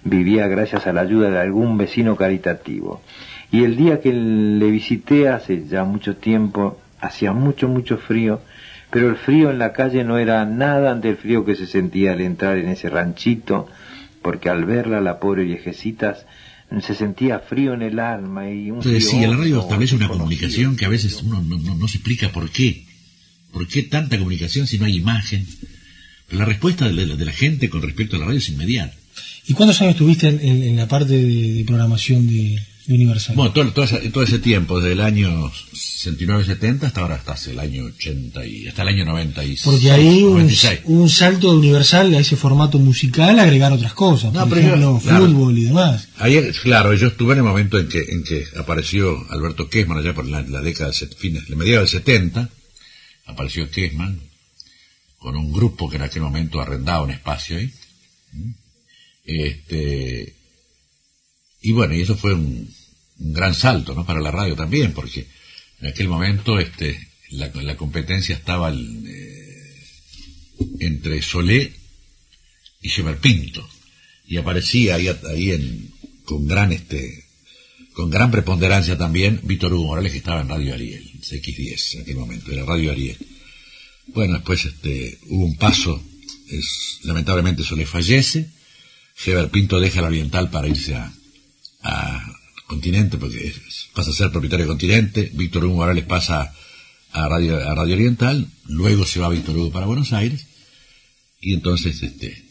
vivía 0.05 0.47
gracias 0.47 0.87
a 0.87 0.93
la 0.93 1.01
ayuda 1.01 1.31
de 1.31 1.41
algún 1.41 1.77
vecino 1.77 2.17
caritativo. 2.17 3.03
Y 3.51 3.65
el 3.65 3.77
día 3.77 4.01
que 4.01 4.13
le 4.13 4.71
visité 4.71 5.29
hace 5.29 5.67
ya 5.67 5.85
mucho 5.85 6.17
tiempo 6.17 6.79
hacía 7.01 7.33
mucho 7.33 7.69
mucho 7.69 7.99
frío 7.99 8.41
pero 8.91 9.09
el 9.09 9.17
frío 9.17 9.51
en 9.51 9.59
la 9.59 9.73
calle 9.73 10.05
no 10.05 10.19
era 10.19 10.45
nada 10.45 10.93
ante 10.93 11.11
el 11.11 11.17
frío 11.17 11.45
que 11.45 11.55
se 11.55 11.67
sentía 11.67 12.13
al 12.13 12.21
entrar 12.21 12.57
en 12.57 12.69
ese 12.69 12.89
ranchito 12.89 13.67
porque 14.23 14.49
al 14.49 14.65
verla 14.65 15.01
la 15.01 15.19
pobre 15.19 15.45
viejecita 15.45 16.17
se 16.81 16.95
sentía 16.95 17.39
frío 17.39 17.75
en 17.75 17.83
el 17.83 17.99
alma 17.99 18.51
y 18.51 18.71
un 18.71 18.79
Entonces, 18.79 19.09
sí, 19.09 19.21
la 19.21 19.37
radio 19.37 19.61
establece 19.61 19.95
una 19.95 20.09
comunicación 20.09 20.77
que 20.77 20.85
a 20.85 20.89
veces 20.89 21.23
uno 21.23 21.43
no, 21.43 21.89
se 21.89 21.99
explica 21.99 22.31
por 22.31 22.51
qué. 22.51 22.85
¿Por 23.53 23.67
qué 23.67 23.85
tanta 23.85 24.19
comunicación 24.19 24.67
si 24.67 24.79
no 24.79 24.85
hay 24.85 24.97
imagen? 24.97 25.47
la 26.31 26.45
respuesta 26.45 26.89
de 26.89 27.07
la, 27.07 27.33
gente 27.33 27.71
con 27.71 27.83
respecto 27.83 28.17
a 28.17 28.19
la 28.19 28.25
radio 28.27 28.39
es 28.39 28.49
inmediata. 28.49 28.97
¿Y 29.47 29.55
cuántos 29.55 29.81
años 29.81 29.95
tuviste 29.95 30.27
en 30.27 30.75
la 30.77 30.89
parte 30.89 31.17
de 31.17 31.65
programación 31.65 32.27
de, 32.27 32.61
Universal. 32.89 33.35
Bueno, 33.35 33.53
todo, 33.53 33.73
todo, 33.73 34.23
ese, 34.23 34.39
tiempo, 34.39 34.81
desde 34.81 34.93
el 34.93 35.01
año 35.01 35.51
69-70 35.73 36.85
hasta 36.85 37.01
ahora, 37.01 37.21
hasta 37.25 37.51
el 37.51 37.59
año 37.59 37.85
80 37.85 38.47
y 38.47 38.69
hasta 38.69 38.83
el 38.83 38.89
año 38.89 39.05
96. 39.05 39.63
Porque 39.65 39.91
ahí 39.91 40.23
un, 40.23 40.49
un, 40.85 41.09
salto 41.11 41.51
de 41.51 41.59
Universal 41.59 42.15
a 42.15 42.21
ese 42.21 42.37
formato 42.37 42.79
musical 42.79 43.39
agregar 43.39 43.73
otras 43.73 43.93
cosas, 43.93 44.33
por 44.33 44.59
ejemplo, 44.59 45.01
fútbol 45.01 45.59
y 45.59 45.65
demás. 45.65 46.09
Ahí, 46.19 46.41
claro, 46.63 46.95
yo 46.95 47.09
estuve 47.09 47.33
en 47.33 47.39
el 47.39 47.45
momento 47.45 47.79
en 47.79 47.89
que, 47.89 47.99
en 47.99 48.23
que 48.23 48.45
apareció 48.57 49.27
Alberto 49.31 49.69
Kessman 49.69 49.99
allá 49.99 50.15
por 50.15 50.27
la, 50.27 50.43
década 50.43 50.91
de 50.91 51.07
fines, 51.07 51.49
de 51.49 51.57
mediados 51.57 51.91
del 51.91 52.01
70, 52.01 52.49
apareció 53.27 53.69
Kessman 53.71 54.21
con 55.19 55.37
un 55.37 55.53
grupo 55.53 55.91
que 55.91 55.97
en 55.97 56.03
aquel 56.03 56.23
momento 56.23 56.61
arrendaba 56.61 57.03
un 57.03 57.11
espacio 57.11 57.59
ahí. 57.59 57.73
Este, 59.25 60.37
y 61.67 61.73
bueno, 61.73 61.97
y 61.97 62.03
eso 62.03 62.17
fue 62.17 62.33
un, 62.33 62.73
gran 63.19 63.53
salto, 63.53 63.93
¿no? 63.93 64.07
Para 64.07 64.21
la 64.21 64.31
radio 64.31 64.55
también, 64.55 64.93
porque 64.93 65.27
en 65.81 65.89
aquel 65.89 66.07
momento, 66.07 66.61
este, 66.61 66.97
la, 67.31 67.77
competencia 67.77 68.37
estaba 68.37 68.73
eh, 68.73 69.75
entre 70.79 71.21
Solé 71.23 71.73
y 72.83 72.91
Pinto 73.21 73.69
y 74.29 74.37
aparecía 74.37 74.95
ahí, 74.95 75.09
ahí 75.09 75.51
en, 75.51 75.91
con 76.25 76.47
gran 76.47 76.73
este 76.73 77.25
con 77.95 78.11
gran 78.11 78.31
preponderancia 78.31 78.97
también 78.97 79.41
Víctor 79.43 79.73
Hugo 79.73 79.87
Morales 79.87 80.13
que 80.13 80.19
estaba 80.19 80.43
en 80.43 80.49
Radio 80.49 80.75
Ariel, 80.75 81.11
CX10 81.21 81.95
en 81.95 82.01
aquel 82.03 82.17
momento, 82.17 82.53
era 82.53 82.65
Radio 82.65 82.93
Ariel. 82.93 83.17
Bueno, 84.09 84.35
después 84.35 84.65
este, 84.67 85.19
hubo 85.31 85.47
un 85.47 85.57
paso, 85.57 86.01
es, 86.49 87.01
lamentablemente 87.03 87.63
eso 87.63 87.75
le 87.75 87.87
fallece, 87.87 88.51
Heber 89.25 89.51
Pinto 89.51 89.81
deja 89.81 89.99
el 89.99 90.07
Oriental 90.07 90.51
para 90.51 90.69
irse 90.69 90.95
a, 90.95 91.13
a 91.87 92.37
Continente, 92.67 93.17
porque 93.17 93.55
pasa 93.95 94.11
a 94.11 94.13
ser 94.13 94.33
propietario 94.33 94.65
de 94.67 94.71
Continente, 94.71 95.31
Víctor 95.35 95.65
Hugo 95.65 95.77
Morales 95.77 96.05
pasa 96.05 96.53
a 97.13 97.29
Radio, 97.29 97.57
a 97.57 97.75
Radio 97.75 97.95
Oriental, 97.95 98.49
luego 98.65 99.07
se 99.07 99.21
va 99.21 99.29
Víctor 99.29 99.57
Hugo 99.57 99.71
para 99.71 99.87
Buenos 99.87 100.13
Aires, 100.13 100.47
y 101.41 101.55
entonces 101.55 102.03
este, 102.03 102.45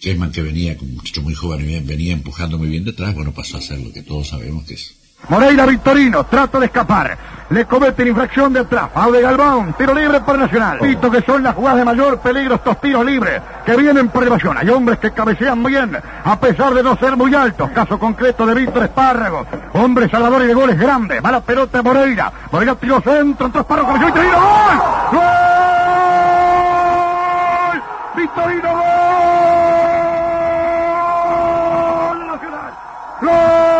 Kessman, 0.00 0.30
que 0.30 0.42
venía 0.42 0.76
un 0.80 0.94
muchacho 0.94 1.22
muy 1.22 1.34
joven 1.34 1.86
venía 1.86 2.12
empujando 2.12 2.56
muy 2.56 2.68
bien 2.68 2.84
detrás, 2.84 3.14
bueno, 3.14 3.34
pasó 3.34 3.56
a 3.56 3.60
ser 3.60 3.80
lo 3.80 3.92
que 3.92 4.02
todos 4.02 4.28
sabemos 4.28 4.64
que 4.64 4.74
es. 4.74 5.01
Moreira 5.28 5.66
Victorino, 5.66 6.24
trata 6.24 6.58
de 6.58 6.66
escapar. 6.66 7.16
Le 7.50 7.64
comete 7.66 8.02
la 8.04 8.10
infracción 8.10 8.52
de 8.52 8.60
atrás. 8.60 8.88
Aude 8.94 9.20
Galván, 9.20 9.74
tiro 9.74 9.92
libre 9.92 10.20
para 10.22 10.38
Nacional. 10.38 10.78
Visto 10.80 11.10
que 11.10 11.20
son 11.20 11.42
las 11.42 11.54
jugadas 11.54 11.80
de 11.80 11.84
mayor 11.84 12.18
peligro 12.20 12.54
estos 12.54 12.80
tiros 12.80 13.04
libres 13.04 13.42
que 13.66 13.76
vienen 13.76 14.08
por 14.08 14.22
elevación. 14.22 14.56
Hay 14.56 14.70
hombres 14.70 14.98
que 14.98 15.10
cabecean 15.10 15.62
bien, 15.62 15.98
a 16.24 16.40
pesar 16.40 16.72
de 16.72 16.82
no 16.82 16.96
ser 16.96 17.14
muy 17.14 17.34
altos. 17.34 17.70
Caso 17.72 17.98
concreto 17.98 18.46
de 18.46 18.54
Víctor 18.54 18.84
Espárrago. 18.84 19.46
Hombre 19.74 20.08
salvador 20.08 20.42
y 20.42 20.46
de 20.46 20.54
goles 20.54 20.78
grandes. 20.78 21.22
Mala 21.22 21.42
pelota 21.42 21.76
de 21.76 21.84
Moreira. 21.84 22.32
Moreira 22.50 22.74
tiro 22.76 23.02
centro, 23.02 23.46
entró 23.46 23.60
Espárrago, 23.60 23.88
cabeceó 23.88 24.08
y 24.08 24.12
tiro. 24.12 24.40
¡Gol! 24.40 25.20
¡Gol! 27.68 27.82
Victorino, 28.16 28.70
gol! 28.72 28.82
Nacional. 32.28 32.72
Gol 33.20 33.30
de 33.30 33.71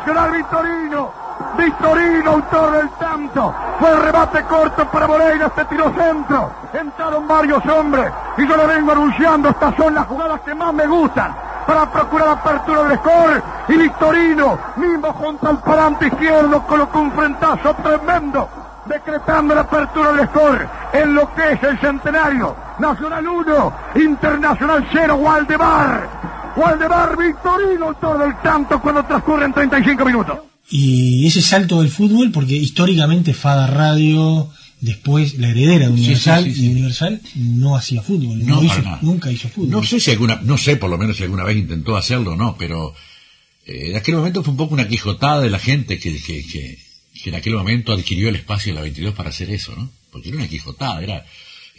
Nacional 0.00 0.32
Victorino. 0.32 1.12
Victorino, 1.58 2.30
autor 2.30 2.72
del 2.72 2.88
tanto. 2.90 3.54
Fue 3.78 3.90
el 3.90 4.02
remate 4.02 4.42
corto 4.44 4.86
para 4.86 5.06
Moreira, 5.06 5.46
este 5.46 5.64
tiro 5.66 5.92
centro. 5.92 6.50
Entraron 6.72 7.28
varios 7.28 7.64
hombres 7.66 8.10
y 8.38 8.46
yo 8.46 8.56
lo 8.56 8.66
vengo 8.66 8.92
anunciando. 8.92 9.50
Estas 9.50 9.76
son 9.76 9.94
las 9.94 10.06
jugadas 10.06 10.40
que 10.40 10.54
más 10.54 10.72
me 10.72 10.86
gustan 10.86 11.34
para 11.66 11.84
procurar 11.90 12.28
apertura 12.28 12.84
del 12.84 12.98
score. 12.98 13.42
Y 13.68 13.76
Victorino, 13.76 14.58
mismo 14.76 15.12
junto 15.12 15.48
al 15.48 15.58
parante 15.58 16.06
izquierdo, 16.06 16.62
colocó 16.62 16.98
un 16.98 17.12
frentazo 17.12 17.74
tremendo. 17.74 18.48
Decretando 18.86 19.54
la 19.54 19.60
apertura 19.60 20.12
del 20.12 20.28
score 20.28 20.66
en 20.94 21.14
lo 21.14 21.34
que 21.34 21.52
es 21.52 21.62
el 21.62 21.78
centenario. 21.78 22.56
Nacional 22.78 23.28
1, 23.28 23.72
Internacional 23.96 24.88
0, 24.90 25.14
Waldemar. 25.16 26.19
Waldemar 26.60 27.16
Victorino, 27.16 27.86
autor 27.88 28.18
del 28.18 28.42
tanto 28.42 28.80
cuando 28.80 29.04
transcurren 29.04 29.52
35 29.52 30.04
minutos. 30.04 30.38
Y 30.70 31.26
ese 31.26 31.42
salto 31.42 31.80
del 31.80 31.90
fútbol, 31.90 32.30
porque 32.30 32.54
históricamente 32.54 33.34
Fada 33.34 33.66
Radio, 33.66 34.48
después 34.80 35.34
la 35.38 35.48
heredera 35.48 35.86
de 35.86 35.92
Universal, 35.92 36.44
Sí, 36.44 36.50
sí, 36.50 36.54
sí, 36.54 36.60
sí. 36.60 36.66
y 36.66 36.72
Universal 36.72 37.20
no 37.34 37.76
hacía 37.76 38.02
fútbol, 38.02 38.46
no, 38.46 38.62
hizo- 38.62 38.98
nunca 39.02 39.32
hizo 39.32 39.48
fútbol. 39.48 39.70
No 39.70 39.82
sé 39.82 39.98
si 39.98 40.10
alguna, 40.12 40.38
no 40.42 40.56
sé 40.58 40.76
por 40.76 40.88
lo 40.90 40.96
menos 40.98 41.16
si 41.16 41.24
alguna 41.24 41.44
vez 41.44 41.56
intentó 41.56 41.96
hacerlo 41.96 42.32
o 42.32 42.36
no, 42.36 42.56
pero 42.56 42.94
eh, 43.66 43.90
en 43.90 43.96
aquel 43.96 44.14
momento 44.16 44.42
fue 44.44 44.52
un 44.52 44.56
poco 44.58 44.74
una 44.74 44.86
quijotada 44.86 45.40
de 45.40 45.50
la 45.50 45.58
gente 45.58 45.98
que, 45.98 46.20
que, 46.22 46.46
que, 46.46 46.78
que 47.22 47.30
en 47.30 47.34
aquel 47.36 47.54
momento 47.54 47.92
adquirió 47.92 48.28
el 48.28 48.36
espacio 48.36 48.72
de 48.72 48.76
la 48.76 48.82
22 48.82 49.14
para 49.14 49.30
hacer 49.30 49.50
eso, 49.50 49.74
¿no? 49.76 49.90
Porque 50.12 50.28
era 50.28 50.38
una 50.38 50.48
quijotada, 50.48 51.02
era, 51.02 51.24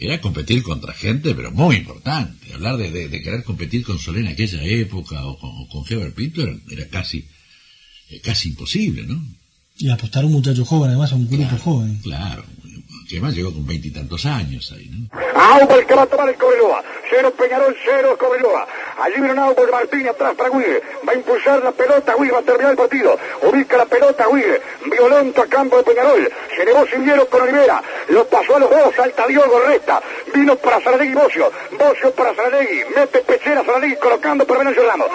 era 0.02 0.20
competir 0.20 0.64
contra 0.64 0.94
gente, 0.94 1.36
pero 1.36 1.52
muy 1.52 1.76
importante. 1.76 2.52
Hablar 2.54 2.78
de, 2.78 2.90
de, 2.90 3.08
de 3.08 3.22
querer 3.22 3.44
competir 3.44 3.84
con 3.84 4.00
Solé 4.00 4.22
en 4.22 4.28
aquella 4.30 4.64
época 4.64 5.24
o 5.26 5.38
con, 5.38 5.52
o 5.52 5.68
con 5.68 5.84
Heber 5.88 6.12
Pinto 6.14 6.42
era, 6.42 6.58
era 6.72 6.88
casi, 6.88 7.28
eh, 8.10 8.20
casi 8.20 8.50
imposible, 8.50 9.04
¿no? 9.04 9.24
Y 9.78 9.90
apostar 9.90 10.24
a 10.24 10.26
un 10.26 10.34
muchacho 10.34 10.66
joven, 10.66 10.90
además 10.90 11.12
a 11.12 11.16
un 11.16 11.30
grupo 11.30 11.56
joven. 11.58 12.00
Claro, 12.02 12.44
que 13.12 13.18
además 13.18 13.36
llegó 13.36 13.52
con 13.52 13.68
veintitantos 13.68 14.26
años 14.26 14.72
ahí, 14.72 14.88
¿no? 14.88 15.10
Auba 15.36 15.76
el 15.76 15.86
que 15.86 15.94
va 15.94 16.04
a 16.04 16.06
tomar 16.06 16.30
el 16.30 16.36
Cobreloa. 16.36 16.82
Cero 17.10 17.34
Peñarol, 17.38 17.76
cero 17.84 18.16
Cobreloa. 18.18 18.66
Allí 19.00 19.16
viene 19.16 19.34
un 19.34 19.40
Auba 19.40 19.66
de 19.66 19.72
Martín 19.72 20.08
atrás 20.08 20.34
para 20.34 20.50
Guille. 20.50 20.82
Va 21.06 21.12
a 21.12 21.16
impulsar 21.16 21.62
la 21.62 21.74
pelota, 21.74 22.16
Guille 22.18 22.32
va 22.32 22.40
a 22.40 22.42
terminar 22.42 22.72
el 22.72 22.78
partido. 22.78 23.20
Ubica 23.42 23.76
la 23.76 23.86
pelota, 23.86 24.28
Guille. 24.32 24.62
Violento 24.86 25.42
a 25.42 25.48
campo 25.48 25.76
de 25.76 25.84
Peñarol. 25.84 26.32
Se 26.56 26.62
elevó 26.62 26.88
Silviero 26.88 27.28
con 27.28 27.42
Olivera. 27.42 27.84
Lo 28.08 28.26
pasó 28.28 28.56
a 28.56 28.60
los 28.60 28.70
dos, 28.70 28.96
salta 28.96 29.28
Diogo, 29.28 29.60
resta. 29.60 30.02
Vino 30.34 30.56
para 30.56 30.80
Saladegui 30.80 31.14
Bocio. 31.14 31.52
Bocio 31.78 32.12
para 32.14 32.34
Saladegui. 32.34 32.84
Mete 32.96 33.20
Pechera 33.20 33.66
Saladegui 33.66 33.98
colocando 33.98 34.48
para 34.48 34.60
Venancio 34.60 34.88
Ramos. 34.88 35.08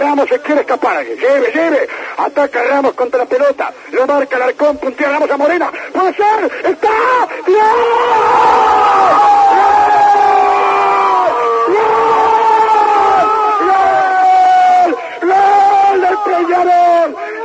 Ramos 0.00 0.28
se 0.28 0.40
quiere 0.40 0.62
escapar. 0.62 1.04
Lleve, 1.04 1.52
lleve. 1.52 1.88
Ataca 2.18 2.64
Ramos 2.64 2.94
contra 2.94 3.20
la 3.20 3.26
pelota. 3.26 3.72
Lo 3.92 4.08
marca 4.08 4.36
el 4.38 4.42
arcón, 4.42 4.76
puntea 4.78 5.12
Ramos 5.12 5.30
a 5.30 5.36
Morena. 5.36 5.70
¡Puede 5.92 6.14
ser! 6.14 6.50
¡Está! 6.64 6.90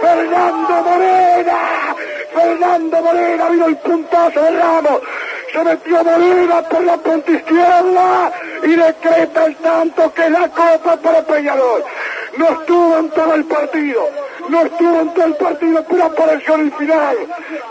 ¡Fernando 0.02 0.84
Morena! 0.84 1.96
¡Fernando 2.34 3.02
Morena! 3.02 3.50
Vino 3.50 3.66
el 3.66 3.78
puntazo 3.78 4.42
de 4.42 4.52
Ramos. 4.52 5.02
Se 5.52 5.64
metió 5.64 6.04
Morena 6.04 6.62
por 6.62 6.84
la 6.84 6.98
punta 6.98 7.32
izquierda 7.32 8.32
y 8.64 8.76
decreta 8.76 9.46
el 9.46 9.56
tanto 9.58 10.14
que 10.14 10.30
la 10.30 10.48
copa 10.50 10.96
para 10.98 11.22
Peñarol. 11.24 11.84
No 12.38 12.46
estuvo 12.48 12.98
en 12.98 13.10
todo 13.10 13.34
el 13.34 13.46
partido. 13.46 14.10
No 14.50 14.62
estuvo 14.66 15.00
en 15.02 15.14
todo 15.14 15.26
el 15.26 15.36
partido, 15.36 15.86
pero 15.90 16.04
apareció 16.06 16.56
en 16.56 16.62
el 16.62 16.72
final. 16.74 17.18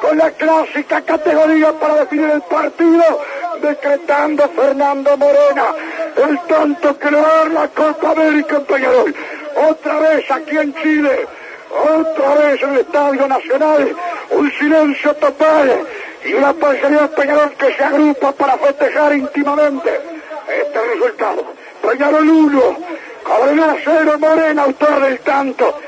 Con 0.00 0.18
la 0.18 0.30
clásica 0.30 1.00
categoría 1.02 1.72
para 1.72 1.96
definir 1.96 2.30
el 2.30 2.42
partido, 2.42 3.20
decretando 3.60 4.48
Fernando 4.48 5.16
Morena 5.16 5.74
el 6.16 6.40
tanto 6.46 6.98
que 6.98 7.10
la 7.10 7.68
Copa 7.74 8.10
América 8.10 8.56
en 8.56 8.64
Peñarol. 8.64 9.14
Otra 9.70 9.98
vez 10.00 10.30
aquí 10.30 10.56
en 10.56 10.74
Chile, 10.74 11.26
otra 11.70 12.34
vez 12.34 12.62
en 12.62 12.70
el 12.70 12.80
Estadio 12.80 13.28
Nacional, 13.28 13.96
un 14.30 14.52
silencio 14.52 15.14
total 15.14 15.86
y 16.24 16.34
una 16.34 16.52
parcialidad 16.52 17.10
de 17.10 17.16
Peñarol 17.16 17.52
que 17.52 17.72
se 17.72 17.84
agrupa 17.84 18.32
para 18.32 18.58
festejar 18.58 19.12
íntimamente 19.14 20.00
este 20.48 20.80
resultado. 20.94 21.44
Peñarol 21.82 22.28
1, 22.28 22.76
Cobreloa 23.24 23.76
0, 23.84 24.18
Morena, 24.18 24.62
autor 24.64 25.00
del 25.02 25.18
tanto. 25.20 25.80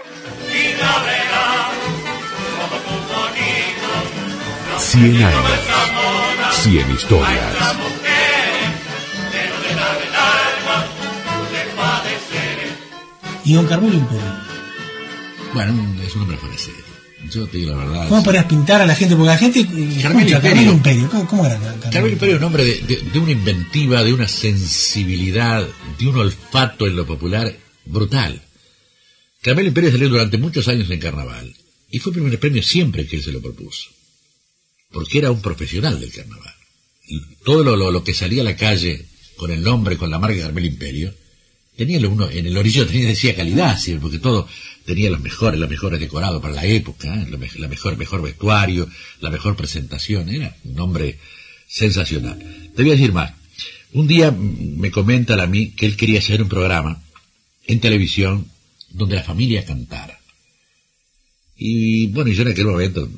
Cien 4.78 5.22
años. 5.22 5.44
Cien 6.52 6.90
historias. 6.90 7.76
Y 13.44 13.54
don 13.54 13.66
Carmelo. 13.66 13.98
Bueno, 15.54 15.72
es 16.04 16.14
un 16.14 16.22
hombre 16.22 16.36
fuera 16.36 16.54
de 16.54 16.60
serie. 16.60 16.89
Yo 17.30 17.46
te 17.46 17.58
digo 17.58 17.72
la 17.72 17.76
verdad. 17.84 18.08
¿Cómo 18.08 18.22
podrías 18.22 18.46
pintar 18.46 18.80
a 18.80 18.86
la 18.86 18.94
gente? 18.94 19.14
Porque 19.14 19.28
la 19.30 19.36
gente. 19.38 19.62
Carmelo 20.00 20.30
Imperio. 20.30 20.40
Carmelo 20.40 20.72
Imperio. 20.72 21.10
¿Cómo, 21.10 21.28
cómo 21.28 21.46
era 21.46 21.58
Carmelo? 21.58 21.82
Carmelo 21.90 22.08
Imperio 22.14 22.34
es 22.36 22.40
un 22.40 22.44
hombre 22.46 22.64
de, 22.64 22.80
de- 22.82 23.02
de 23.12 23.18
una 23.18 23.30
inventiva, 23.32 24.02
de 24.02 24.12
una 24.12 24.26
sensibilidad, 24.28 25.68
de 25.98 26.06
un 26.06 26.16
olfato 26.16 26.86
en 26.86 26.96
lo 26.96 27.06
popular 27.06 27.54
brutal. 27.84 28.40
Carmelo 29.42 29.68
Imperio 29.68 29.90
salió 29.90 30.08
durante 30.08 30.38
muchos 30.38 30.66
años 30.68 30.90
en 30.90 30.98
carnaval 31.00 31.54
y 31.90 31.98
fue 31.98 32.12
primer 32.12 32.38
premio 32.38 32.62
siempre 32.62 33.06
que 33.06 33.16
él 33.16 33.22
se 33.22 33.32
lo 33.32 33.40
propuso, 33.40 33.88
porque 34.90 35.18
era 35.18 35.30
un 35.30 35.40
profesional 35.42 35.98
del 36.00 36.12
carnaval. 36.12 36.54
Y 37.08 37.20
todo 37.44 37.64
lo, 37.64 37.76
lo- 37.76 37.90
lo 37.90 38.02
que 38.04 38.14
salía 38.14 38.42
a 38.42 38.44
la 38.44 38.56
calle 38.56 39.06
con 39.36 39.50
el 39.50 39.62
nombre, 39.62 39.96
con 39.96 40.10
la 40.10 40.18
marca 40.18 40.40
Carmelo 40.42 40.66
Imperio, 40.66 41.14
tenía 41.76 41.98
lo 42.00 42.10
uno, 42.10 42.28
en 42.30 42.46
el 42.46 42.56
orillo 42.56 42.86
tenía, 42.88 43.08
decía 43.08 43.34
calidad, 43.36 43.78
siempre, 43.78 44.02
porque 44.02 44.18
todo 44.18 44.46
tenía 44.84 45.10
los 45.10 45.20
mejores, 45.20 45.58
los 45.60 45.68
mejores 45.70 46.00
decorados 46.00 46.40
para 46.42 46.54
la 46.54 46.64
época, 46.66 47.14
¿eh? 47.14 47.26
la, 47.30 47.36
me- 47.36 47.50
la 47.56 47.68
mejor, 47.68 47.96
mejor 47.96 48.22
vestuario, 48.22 48.88
la 49.20 49.30
mejor 49.30 49.56
presentación, 49.56 50.28
era 50.28 50.56
un 50.64 50.78
hombre 50.80 51.18
sensacional. 51.68 52.38
Te 52.74 52.82
voy 52.82 52.92
a 52.92 52.94
decir 52.96 53.12
más. 53.12 53.32
Un 53.92 54.06
día 54.06 54.30
me 54.30 54.90
comenta 54.90 55.34
a 55.42 55.46
mí 55.46 55.70
que 55.70 55.86
él 55.86 55.96
quería 55.96 56.18
hacer 56.20 56.42
un 56.42 56.48
programa 56.48 57.02
en 57.66 57.80
televisión 57.80 58.46
donde 58.90 59.16
la 59.16 59.22
familia 59.22 59.64
cantara. 59.64 60.18
Y 61.56 62.06
bueno, 62.08 62.30
yo 62.32 62.42
en 62.42 62.48
aquel 62.48 62.66
momento, 62.66 63.08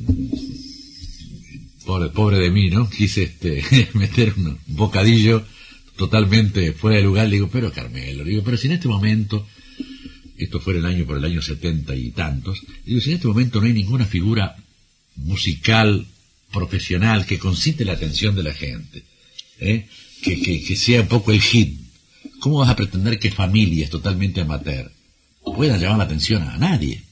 pobre, 1.84 2.08
pobre 2.10 2.38
de 2.38 2.50
mí, 2.50 2.70
¿no? 2.70 2.88
Quise 2.96 3.24
este, 3.24 3.62
meter 3.94 4.34
un 4.36 4.58
bocadillo 4.66 5.44
totalmente 5.96 6.72
fuera 6.72 6.96
de 6.96 7.02
lugar. 7.04 7.26
Le 7.28 7.36
digo, 7.36 7.48
pero 7.50 7.72
Carmelo, 7.72 8.24
le 8.24 8.30
digo, 8.30 8.42
pero 8.42 8.56
si 8.56 8.66
en 8.66 8.74
este 8.74 8.88
momento, 8.88 9.46
esto 10.36 10.60
fue 10.60 10.76
el 10.76 10.86
año 10.86 11.04
por 11.06 11.18
el 11.18 11.24
año 11.24 11.42
setenta 11.42 11.94
y 11.94 12.10
tantos, 12.10 12.60
digo, 12.84 13.00
si 13.00 13.10
en 13.10 13.16
este 13.16 13.28
momento 13.28 13.60
no 13.60 13.66
hay 13.66 13.72
ninguna 13.72 14.06
figura 14.06 14.56
musical, 15.16 16.06
profesional, 16.52 17.26
que 17.26 17.38
concite 17.38 17.84
la 17.84 17.92
atención 17.92 18.34
de 18.34 18.42
la 18.42 18.54
gente, 18.54 19.04
¿eh? 19.58 19.86
que, 20.22 20.40
que, 20.40 20.62
que 20.62 20.76
sea 20.76 21.02
un 21.02 21.08
poco 21.08 21.32
el 21.32 21.40
hit, 21.40 21.78
¿cómo 22.40 22.58
vas 22.58 22.70
a 22.70 22.76
pretender 22.76 23.18
que 23.18 23.30
familias 23.30 23.90
totalmente 23.90 24.40
amateur 24.40 24.90
puedan 25.50 25.80
llamar 25.80 25.98
la 25.98 26.04
atención 26.04 26.42
a 26.42 26.56
nadie. 26.58 27.02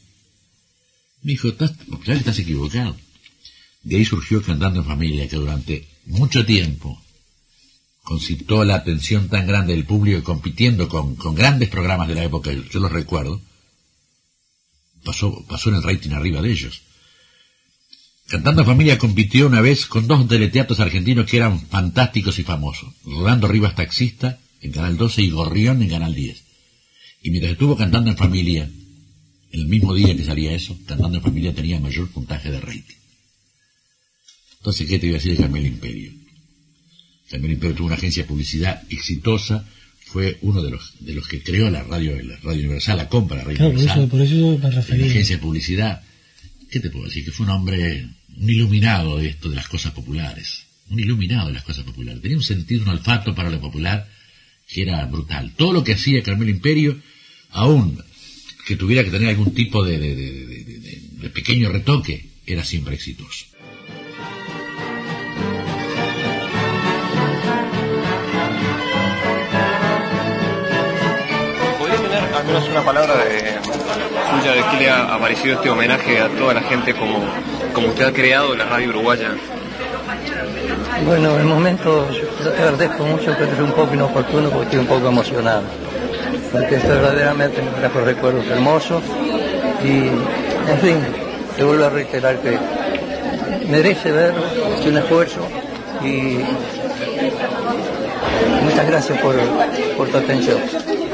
Me 1.23 1.33
dijo, 1.33 1.49
estás, 1.49 1.75
ya 2.07 2.15
estás 2.15 2.39
equivocado. 2.39 2.97
De 3.83 3.97
ahí 3.97 4.05
surgió 4.05 4.43
Cantando 4.43 4.81
en 4.81 4.87
Familia, 4.87 5.29
que 5.29 5.37
durante 5.37 5.89
mucho 6.07 6.45
tiempo 6.45 7.03
concitó 8.03 8.65
la 8.65 8.77
atención 8.77 9.29
tan 9.29 9.47
grande 9.47 9.75
del 9.75 9.85
público 9.85 10.23
compitiendo 10.23 10.89
con, 10.89 11.17
grandes 11.35 11.69
programas 11.69 12.09
de 12.09 12.15
la 12.15 12.25
época, 12.25 12.51
yo 12.53 12.81
los 12.81 12.93
recuerdo, 12.93 13.41
pasó, 15.05 15.45
pasó 15.47 15.71
en 15.71 15.77
el 15.77 15.83
rating 15.83 16.11
arriba 16.11 16.43
de 16.43 16.51
ellos. 16.51 16.83
Cantando 18.27 18.65
Familia 18.65 18.97
compitió 18.97 19.49
una 19.49 19.61
vez 19.61 19.87
con 19.87 20.07
dos 20.07 20.27
teleteatros 20.29 20.79
argentinos 20.79 21.27
que 21.27 21.37
eran 21.37 21.61
fantásticos 21.61 22.39
y 22.39 22.45
famosos. 22.45 22.95
Rolando 23.05 23.49
Rivas 23.49 23.75
Taxista 23.75 24.39
en 24.61 24.71
Canal 24.71 24.97
12 24.97 25.23
y 25.23 25.31
Gorrión 25.31 25.83
en 25.83 25.89
Canal 25.89 26.15
10. 26.15 26.45
Y 27.23 27.31
mientras 27.31 27.53
estuvo 27.53 27.77
cantando 27.77 28.09
en 28.09 28.17
familia, 28.17 28.71
el 29.51 29.67
mismo 29.67 29.95
día 29.95 30.17
que 30.17 30.25
salía 30.25 30.53
eso, 30.53 30.79
cantando 30.87 31.19
en 31.19 31.25
familia 31.25 31.55
tenía 31.55 31.81
mayor 31.81 32.09
puntaje 32.09 32.51
de 32.53 32.61
rating. 32.61 33.01
Entonces, 34.59 34.89
¿qué 34.89 34.99
te 34.99 35.07
iba 35.07 35.17
a 35.17 35.19
decir 35.19 35.37
de 35.37 35.43
Carmelo 35.43 35.67
Imperio? 35.67 36.13
Carmelo 37.31 37.55
Imperio 37.55 37.77
tuvo 37.77 37.87
una 37.87 37.97
agencia 37.97 38.23
de 38.25 38.29
publicidad 38.29 38.83
exitosa, 38.91 39.65
fue 40.07 40.39
uno 40.43 40.63
de 40.63 40.71
los 40.73 40.95
de 41.01 41.15
los 41.15 41.29
que 41.29 41.43
creó 41.43 41.71
la 41.71 41.83
radio, 41.85 42.21
la 42.23 42.37
radio 42.39 42.61
universal, 42.61 42.97
la 42.97 43.09
compra 43.09 43.37
la 43.39 43.45
radio 43.45 43.57
Claro, 43.59 43.71
por 43.73 43.79
universal. 43.79 44.03
eso, 44.03 44.11
por 44.11 44.21
eso 44.23 44.59
me 44.59 44.71
refería. 44.71 45.05
La 45.07 45.11
agencia 45.13 45.37
de 45.37 45.43
publicidad. 45.43 46.03
¿Qué 46.71 46.81
te 46.81 46.91
puedo 46.91 47.05
decir? 47.07 47.25
Que 47.25 47.31
fue 47.33 47.47
un 47.47 47.51
hombre, 47.53 48.07
un 48.37 48.51
iluminado 48.51 49.19
de 49.19 49.29
esto, 49.29 49.49
de 49.49 49.57
las 49.57 49.69
cosas 49.69 49.93
populares. 49.93 50.63
Un 50.91 50.99
iluminado 50.99 51.49
de 51.49 51.55
las 51.55 51.63
cosas 51.63 51.85
populares. 51.85 52.21
Tenía 52.23 52.37
un 52.37 52.43
sentido, 52.43 52.83
un 52.83 52.89
olfato 52.89 53.35
para 53.35 53.51
lo 53.51 53.61
popular 53.61 54.09
que 54.69 54.83
era 54.83 55.05
brutal. 55.07 55.53
Todo 55.57 55.73
lo 55.73 55.85
que 55.85 55.93
hacía 55.95 56.23
Carmelo 56.23 56.51
Imperio, 56.51 57.01
aún 57.51 58.01
que 58.67 58.77
tuviera 58.77 59.03
que 59.05 59.11
tener 59.11 59.29
algún 59.29 59.53
tipo 59.55 59.85
de- 59.85 59.99
de- 59.99 60.15
de- 60.17 61.01
de 61.23 61.31
pequeño 61.31 61.71
retoque, 61.71 62.27
era 62.47 62.65
siempre 62.65 62.95
exitoso. 62.95 63.47
Una 72.59 72.83
palabra 72.83 73.15
de 73.17 73.55
suya 74.31 74.53
de 74.53 74.65
qué 74.71 74.77
le 74.85 74.91
ha 74.91 75.19
parecido 75.19 75.57
este 75.57 75.71
homenaje 75.71 76.21
a 76.21 76.29
toda 76.29 76.55
la 76.55 76.63
gente 76.63 76.95
como, 76.95 77.21
como 77.73 77.89
usted 77.89 78.05
ha 78.05 78.13
creado 78.13 78.55
la 78.57 78.65
radio 78.65 78.89
uruguaya? 78.91 79.31
Bueno, 81.05 81.37
el 81.37 81.45
momento 81.45 82.09
yo 82.11 82.51
te 82.51 82.63
agradezco 82.63 83.05
mucho, 83.05 83.35
pero 83.39 83.53
es 83.53 83.59
un 83.59 83.73
poco 83.73 83.95
inoportuno 83.95 84.51
porque 84.51 84.65
estoy 84.65 84.81
un 84.81 84.87
poco 84.87 85.09
emocionado. 85.09 85.63
Porque 86.53 86.75
es 86.77 86.89
verdaderamente 86.89 87.63
me 87.63 87.71
trajo 87.71 88.01
recuerdos 88.01 88.45
hermosos 88.47 89.03
y, 89.85 90.09
en 90.71 90.79
fin, 90.83 91.07
te 91.57 91.65
vuelvo 91.65 91.85
a 91.85 91.91
reiterar 91.91 92.39
que 92.41 92.59
merece 93.69 94.11
verlo, 94.11 94.43
es 94.79 94.87
un 94.87 94.97
esfuerzo 94.97 95.47
y 96.03 96.41
muchas 98.65 98.87
gracias 98.87 99.19
por, 99.21 99.37
por 99.97 100.09
tu 100.09 100.17
atención. 100.19 100.61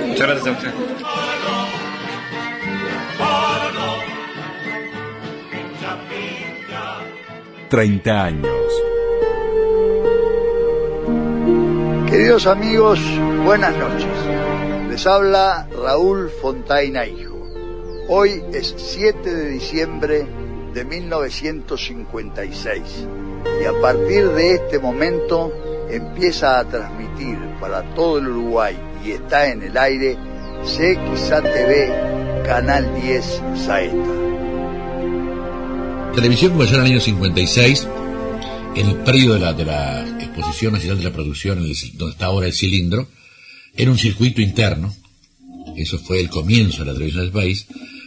Muchas 0.09 0.27
gracias 0.29 0.47
a 0.47 0.51
usted. 0.53 0.71
30 7.69 8.23
años. 8.23 8.49
Queridos 12.09 12.47
amigos, 12.47 13.01
buenas 13.45 13.77
noches. 13.77 14.07
Les 14.89 15.05
habla 15.07 15.69
Raúl 15.83 16.31
Fontaina 16.31 17.05
Hijo. 17.07 17.37
Hoy 18.09 18.43
es 18.53 18.73
7 18.77 19.35
de 19.35 19.49
diciembre 19.49 20.25
de 20.73 20.85
1956 20.85 23.09
y 23.61 23.65
a 23.65 23.73
partir 23.81 24.29
de 24.31 24.55
este 24.55 24.79
momento 24.79 25.53
empieza 25.91 26.61
a 26.61 26.65
transmitir 26.65 27.37
para 27.61 27.83
todo 27.95 28.19
el 28.19 28.29
Uruguay 28.29 28.79
y 29.05 29.11
está 29.13 29.49
en 29.49 29.63
el 29.63 29.77
aire 29.77 30.17
CXA 30.63 31.43
TV 31.43 32.43
Canal 32.45 32.95
10 32.95 33.43
Saeta. 33.57 34.26
Televisión 36.17 36.53
comenzó 36.53 36.77
en 36.77 36.81
el 36.81 36.87
año 36.93 37.01
56, 37.01 37.87
en 38.75 38.87
el 38.89 38.97
predio 39.05 39.35
de 39.35 39.39
la, 39.39 39.53
de 39.53 39.67
la 39.67 40.19
Exposición 40.19 40.73
Nacional 40.73 40.97
de 40.97 41.05
la 41.05 41.13
Producción, 41.13 41.59
donde 41.59 42.13
está 42.13 42.25
ahora 42.25 42.47
el 42.47 42.55
cilindro, 42.55 43.07
era 43.77 43.91
un 43.91 43.99
circuito 43.99 44.41
interno, 44.41 44.97
eso 45.77 45.99
fue 45.99 46.21
el 46.21 46.31
comienzo 46.31 46.79
de 46.79 46.87
la 46.87 46.93
televisión 46.95 47.25
del 47.25 47.33
país, 47.33 47.67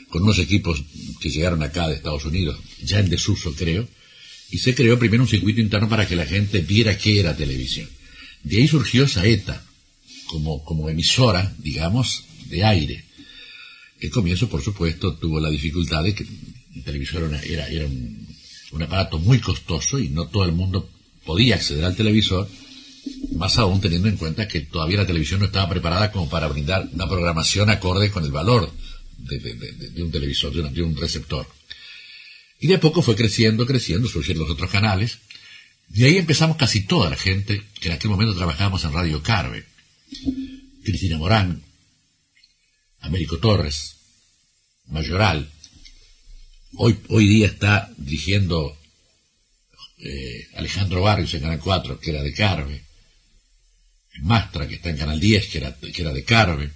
con 0.09 0.23
unos 0.23 0.39
equipos 0.39 0.83
que 1.21 1.29
llegaron 1.29 1.61
acá 1.61 1.87
de 1.87 1.93
Estados 1.93 2.25
Unidos, 2.25 2.57
ya 2.81 2.99
en 2.99 3.11
desuso 3.11 3.53
creo, 3.53 3.87
y 4.49 4.57
se 4.57 4.73
creó 4.73 4.97
primero 4.97 5.21
un 5.21 5.29
circuito 5.29 5.61
interno 5.61 5.87
para 5.87 6.07
que 6.07 6.15
la 6.15 6.25
gente 6.25 6.61
viera 6.61 6.97
qué 6.97 7.19
era 7.19 7.37
televisión. 7.37 7.87
De 8.43 8.57
ahí 8.57 8.67
surgió 8.67 9.07
Saeta, 9.07 9.63
como, 10.25 10.63
como 10.63 10.89
emisora, 10.89 11.53
digamos, 11.59 12.23
de 12.47 12.63
aire. 12.63 13.05
El 13.99 14.09
comienzo, 14.09 14.49
por 14.49 14.63
supuesto, 14.63 15.13
tuvo 15.13 15.39
la 15.39 15.51
dificultad 15.51 16.03
de 16.03 16.15
que 16.15 16.25
el 16.79 16.83
televisor 16.85 17.29
era, 17.43 17.67
un, 17.85 18.27
aparato 18.81 19.19
muy 19.19 19.39
costoso 19.39 19.99
y 19.99 20.09
no 20.09 20.27
todo 20.27 20.45
el 20.45 20.51
mundo 20.53 20.89
podía 21.25 21.55
acceder 21.55 21.85
al 21.85 21.95
televisor, 21.95 22.47
más 23.35 23.57
aún 23.57 23.81
teniendo 23.81 24.07
en 24.07 24.17
cuenta 24.17 24.47
que 24.47 24.61
todavía 24.61 24.97
la 24.99 25.07
televisión 25.07 25.39
no 25.39 25.45
estaba 25.47 25.69
preparada 25.69 26.11
como 26.11 26.29
para 26.29 26.47
brindar 26.47 26.87
una 26.91 27.07
programación 27.07 27.69
acorde 27.69 28.11
con 28.11 28.23
el 28.25 28.31
valor 28.31 28.71
de, 29.17 29.39
de- 29.39 29.53
de- 29.55 29.71
de- 29.73 29.89
de 29.89 30.03
un 30.03 30.11
televisor, 30.11 30.53
de, 30.53 30.69
de 30.69 30.81
un 30.81 30.95
receptor. 30.95 31.47
Y 32.59 32.67
de 32.67 32.75
a 32.75 32.79
poco 32.79 33.01
fue 33.01 33.15
creciendo, 33.15 33.65
creciendo, 33.65 34.07
surgieron 34.09 34.43
los 34.43 34.51
otros 34.51 34.69
canales, 34.71 35.19
y 35.93 36.03
ahí 36.03 36.17
empezamos 36.17 36.57
casi 36.57 36.81
toda 36.85 37.09
la 37.09 37.15
gente 37.15 37.63
que 37.79 37.87
en 37.89 37.95
aquel 37.95 38.11
momento 38.11 38.35
trabajábamos 38.35 38.83
en 38.83 38.93
Radio 38.93 39.23
Carve. 39.23 39.65
Cristina 40.83 41.17
Morán, 41.17 41.63
Américo 43.01 43.37
Torres, 43.39 43.95
Mayoral. 44.87 45.49
Hoy, 46.75 46.97
hoy 47.09 47.27
día 47.27 47.47
está 47.47 47.91
dirigiendo 47.97 48.77
eh, 49.97 50.47
Alejandro 50.55 51.01
Barrios 51.01 51.33
en 51.33 51.41
Canal 51.41 51.59
4, 51.59 51.99
que 51.99 52.11
era 52.11 52.21
de 52.21 52.33
Carve. 52.33 52.83
Mastra, 54.21 54.67
que 54.67 54.75
está 54.75 54.89
en 54.89 54.97
Canal 54.97 55.19
10, 55.19 55.47
que 55.47 55.57
era, 55.57 55.75
que 55.75 56.01
era 56.01 56.13
de 56.13 56.23
Carve. 56.23 56.71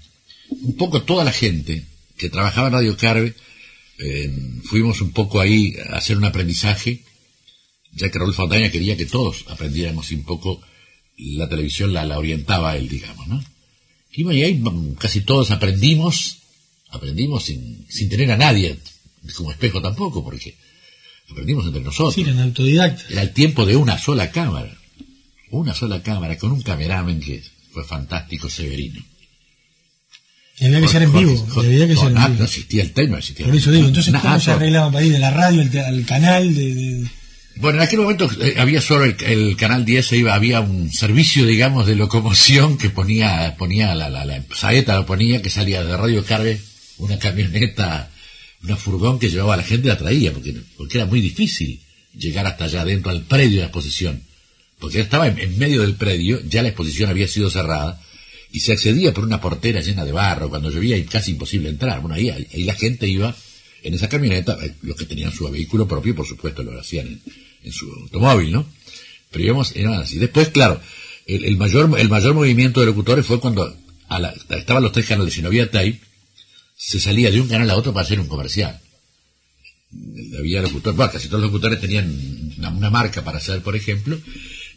Un 0.49 0.75
poco 0.75 1.03
toda 1.03 1.23
la 1.23 1.31
gente 1.31 1.85
que 2.17 2.29
trabajaba 2.29 2.67
en 2.67 2.73
Radio 2.73 2.97
Carve, 2.97 3.35
eh, 3.99 4.33
fuimos 4.63 5.01
un 5.01 5.11
poco 5.11 5.39
ahí 5.39 5.75
a 5.89 5.97
hacer 5.97 6.17
un 6.17 6.25
aprendizaje, 6.25 7.03
ya 7.91 8.09
que 8.09 8.17
Raúl 8.17 8.33
Fontaña 8.33 8.71
quería 8.71 8.97
que 8.97 9.05
todos 9.05 9.45
aprendiéramos 9.47 10.09
un 10.11 10.23
poco 10.23 10.61
la 11.17 11.47
televisión, 11.47 11.93
la, 11.93 12.05
la 12.05 12.17
orientaba 12.17 12.71
a 12.71 12.77
él, 12.77 12.89
digamos, 12.89 13.27
¿no? 13.27 13.43
Y 14.11 14.29
y 14.31 14.43
ahí 14.43 14.63
casi 14.99 15.21
todos 15.21 15.51
aprendimos, 15.51 16.37
aprendimos 16.89 17.45
sin, 17.45 17.85
sin 17.89 18.09
tener 18.09 18.31
a 18.31 18.37
nadie 18.37 18.77
como 19.35 19.51
espejo 19.51 19.81
tampoco, 19.81 20.23
porque 20.23 20.55
aprendimos 21.31 21.65
entre 21.65 21.81
nosotros. 21.81 22.15
Sí, 22.15 22.21
eran 22.21 22.39
autodidactas. 22.39 23.09
Era 23.09 23.21
el 23.21 23.31
tiempo 23.33 23.65
de 23.65 23.75
una 23.75 23.97
sola 23.97 24.31
cámara. 24.31 24.75
Una 25.51 25.73
sola 25.73 26.01
cámara, 26.01 26.37
con 26.37 26.51
un 26.51 26.61
cameraman 26.61 27.19
que 27.19 27.43
fue 27.71 27.83
fantástico, 27.83 28.49
Severino. 28.49 29.01
Y 30.59 30.65
había 30.65 30.81
que 30.81 30.87
ser 30.87 31.03
en 31.03 31.13
vivo. 31.13 31.35
Jorge- 31.49 31.67
había 31.73 31.87
que 31.87 31.93
no, 31.95 31.99
ser 32.01 32.09
en 32.11 32.15
vivo. 32.15 32.35
no 32.39 32.43
existía 32.45 32.83
el 32.83 32.91
tema, 32.93 33.17
existía 33.19 33.45
Por 33.45 33.55
eso 33.55 33.71
digo, 33.71 33.87
entonces, 33.87 34.13
¿cómo 34.21 34.39
se 34.39 34.45
todo. 34.45 34.55
arreglaba 34.55 34.91
para 34.91 35.05
ir 35.05 35.11
de 35.13 35.19
la 35.19 35.31
radio 35.31 35.61
al, 35.85 36.05
canal? 36.05 36.53
De, 36.53 36.73
de- 36.75 37.07
Bueno, 37.57 37.79
en 37.79 37.83
aquel 37.87 37.99
momento 38.01 38.29
eh, 38.41 38.55
había 38.59 38.81
solo 38.81 39.05
el, 39.05 39.15
el 39.23 39.55
canal 39.57 39.83
10, 39.85 40.05
se 40.05 40.17
iba, 40.17 40.33
había 40.35 40.59
un 40.61 40.91
servicio, 40.91 41.45
digamos, 41.45 41.85
de 41.87 41.95
locomoción 41.95 42.77
que 42.77 42.89
ponía, 42.91 43.55
ponía 43.57 43.95
la, 43.95 44.09
la, 44.09 44.25
la 44.25 44.43
saeta 44.55 44.95
lo 44.95 45.05
ponía, 45.05 45.41
que 45.41 45.49
salía 45.49 45.83
de 45.83 45.97
Radio 45.97 46.23
Carve, 46.23 46.61
una 46.97 47.17
camioneta, 47.17 48.11
una 48.63 48.77
furgón 48.77 49.19
que 49.19 49.29
llevaba 49.29 49.55
a 49.55 49.57
la 49.57 49.63
gente 49.63 49.87
la 49.89 49.97
traía, 49.97 50.31
porque, 50.31 50.55
porque 50.77 50.97
era 50.97 51.05
muy 51.05 51.21
difícil 51.21 51.79
llegar 52.17 52.45
hasta 52.47 52.65
allá 52.65 52.81
adentro 52.81 53.11
al 53.11 53.23
predio 53.23 53.51
de 53.57 53.57
la 53.61 53.65
exposición. 53.65 54.21
Porque 54.79 54.99
estaba 55.01 55.27
en, 55.27 55.57
medio 55.57 55.81
del 55.81 55.95
predio, 55.95 56.41
ya 56.47 56.61
la 56.61 56.69
exposición 56.69 57.09
había 57.09 57.27
sido 57.27 57.49
cerrada, 57.49 58.01
y 58.51 58.59
se 58.59 58.71
accedía 58.73 59.13
por 59.13 59.23
una 59.23 59.41
portera 59.41 59.81
llena 59.81 60.05
de 60.05 60.11
barro, 60.11 60.49
cuando 60.49 60.69
llovía 60.69 60.95
y 60.97 61.03
casi 61.05 61.31
imposible 61.31 61.69
entrar. 61.69 62.01
Bueno, 62.01 62.15
ahí, 62.15 62.29
ahí 62.29 62.63
la 62.63 62.75
gente 62.75 63.07
iba 63.07 63.35
en 63.81 63.93
esa 63.95 64.07
camioneta, 64.07 64.57
eh, 64.63 64.75
los 64.83 64.95
que 64.95 65.05
tenían 65.05 65.31
su 65.33 65.49
vehículo 65.49 65.87
propio, 65.87 66.15
por 66.15 66.25
supuesto, 66.27 66.63
lo 66.63 66.79
hacían 66.79 67.19
en, 67.63 67.71
su 67.71 67.91
automóvil, 67.91 68.51
¿no? 68.51 68.65
Pero 69.31 69.43
íbamos, 69.43 69.75
eran 69.75 69.93
así. 69.95 70.19
Después, 70.19 70.49
claro, 70.49 70.79
el, 71.25 71.43
el 71.45 71.57
mayor, 71.57 71.99
el 71.99 72.09
mayor 72.09 72.33
movimiento 72.35 72.79
de 72.79 72.85
locutores 72.85 73.25
fue 73.25 73.39
cuando 73.39 73.75
a 74.07 74.19
la- 74.19 74.33
estaban 74.51 74.83
los 74.83 74.91
tres 74.91 75.07
canales 75.07 75.35
y 75.37 75.41
no 75.41 75.47
había 75.47 75.69
se 76.85 76.99
salía 76.99 77.31
de 77.31 77.39
un 77.39 77.47
canal 77.47 77.69
a 77.69 77.75
otro 77.77 77.93
para 77.93 78.05
hacer 78.05 78.19
un 78.19 78.27
comercial. 78.27 78.79
Había 80.37 80.61
locutores, 80.61 80.97
bueno, 80.97 81.11
casi 81.11 81.27
todos 81.27 81.41
los 81.41 81.51
locutores 81.51 81.79
tenían 81.79 82.09
una, 82.57 82.69
una 82.69 82.89
marca 82.89 83.23
para 83.23 83.37
hacer, 83.37 83.61
por 83.61 83.75
ejemplo, 83.75 84.17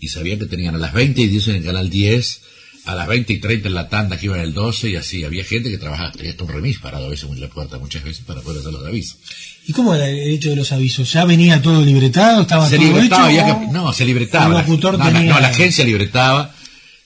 y 0.01 0.09
sabían 0.09 0.38
que 0.38 0.47
tenían 0.47 0.75
a 0.75 0.79
las 0.79 0.92
20 0.92 1.21
y 1.23 1.27
10 1.29 1.49
en 1.49 1.57
el 1.57 1.64
canal 1.64 1.88
10, 1.88 2.40
a 2.85 2.95
las 2.95 3.09
20 3.09 3.33
y 3.33 3.38
30 3.38 3.69
en 3.69 3.75
la 3.75 3.88
tanda 3.88 4.19
que 4.19 4.27
iba 4.27 4.37
en 4.37 4.42
el 4.42 4.53
12 4.55 4.90
y 4.90 4.97
así. 4.97 5.25
Había 5.25 5.42
gente 5.45 5.71
que 5.71 5.79
trabajaba, 5.79 6.12
tenía 6.12 6.31
hasta 6.33 6.45
un 6.45 6.51
remis 6.51 6.79
parado 6.79 7.07
a 7.07 7.09
veces 7.09 7.29
en 7.31 7.40
la 7.40 7.49
puerta 7.49 7.79
muchas 7.79 8.05
veces 8.05 8.25
para 8.25 8.42
poder 8.42 8.61
hacer 8.61 8.73
los 8.73 8.85
avisos. 8.87 9.16
¿Y 9.66 9.73
cómo 9.73 9.95
era 9.95 10.09
el 10.09 10.31
hecho 10.35 10.51
de 10.51 10.57
los 10.57 10.71
avisos? 10.73 11.11
¿Ya 11.12 11.25
venía 11.25 11.61
todo 11.62 11.83
libretado? 11.85 12.42
¿Estaba 12.42 12.69
se 12.69 12.77
todo 12.77 12.87
libretaba, 12.87 13.33
hecho? 13.33 13.40
había 13.42 13.59
que- 13.61 13.73
no, 13.73 13.92
se 13.92 14.05
libretaba. 14.05 14.45
El 14.47 14.53
La- 14.53 14.59
no, 14.99 15.05
tenía- 15.12 15.33
no, 15.35 15.40
la 15.40 15.49
agencia 15.49 15.85
libretaba. 15.85 16.55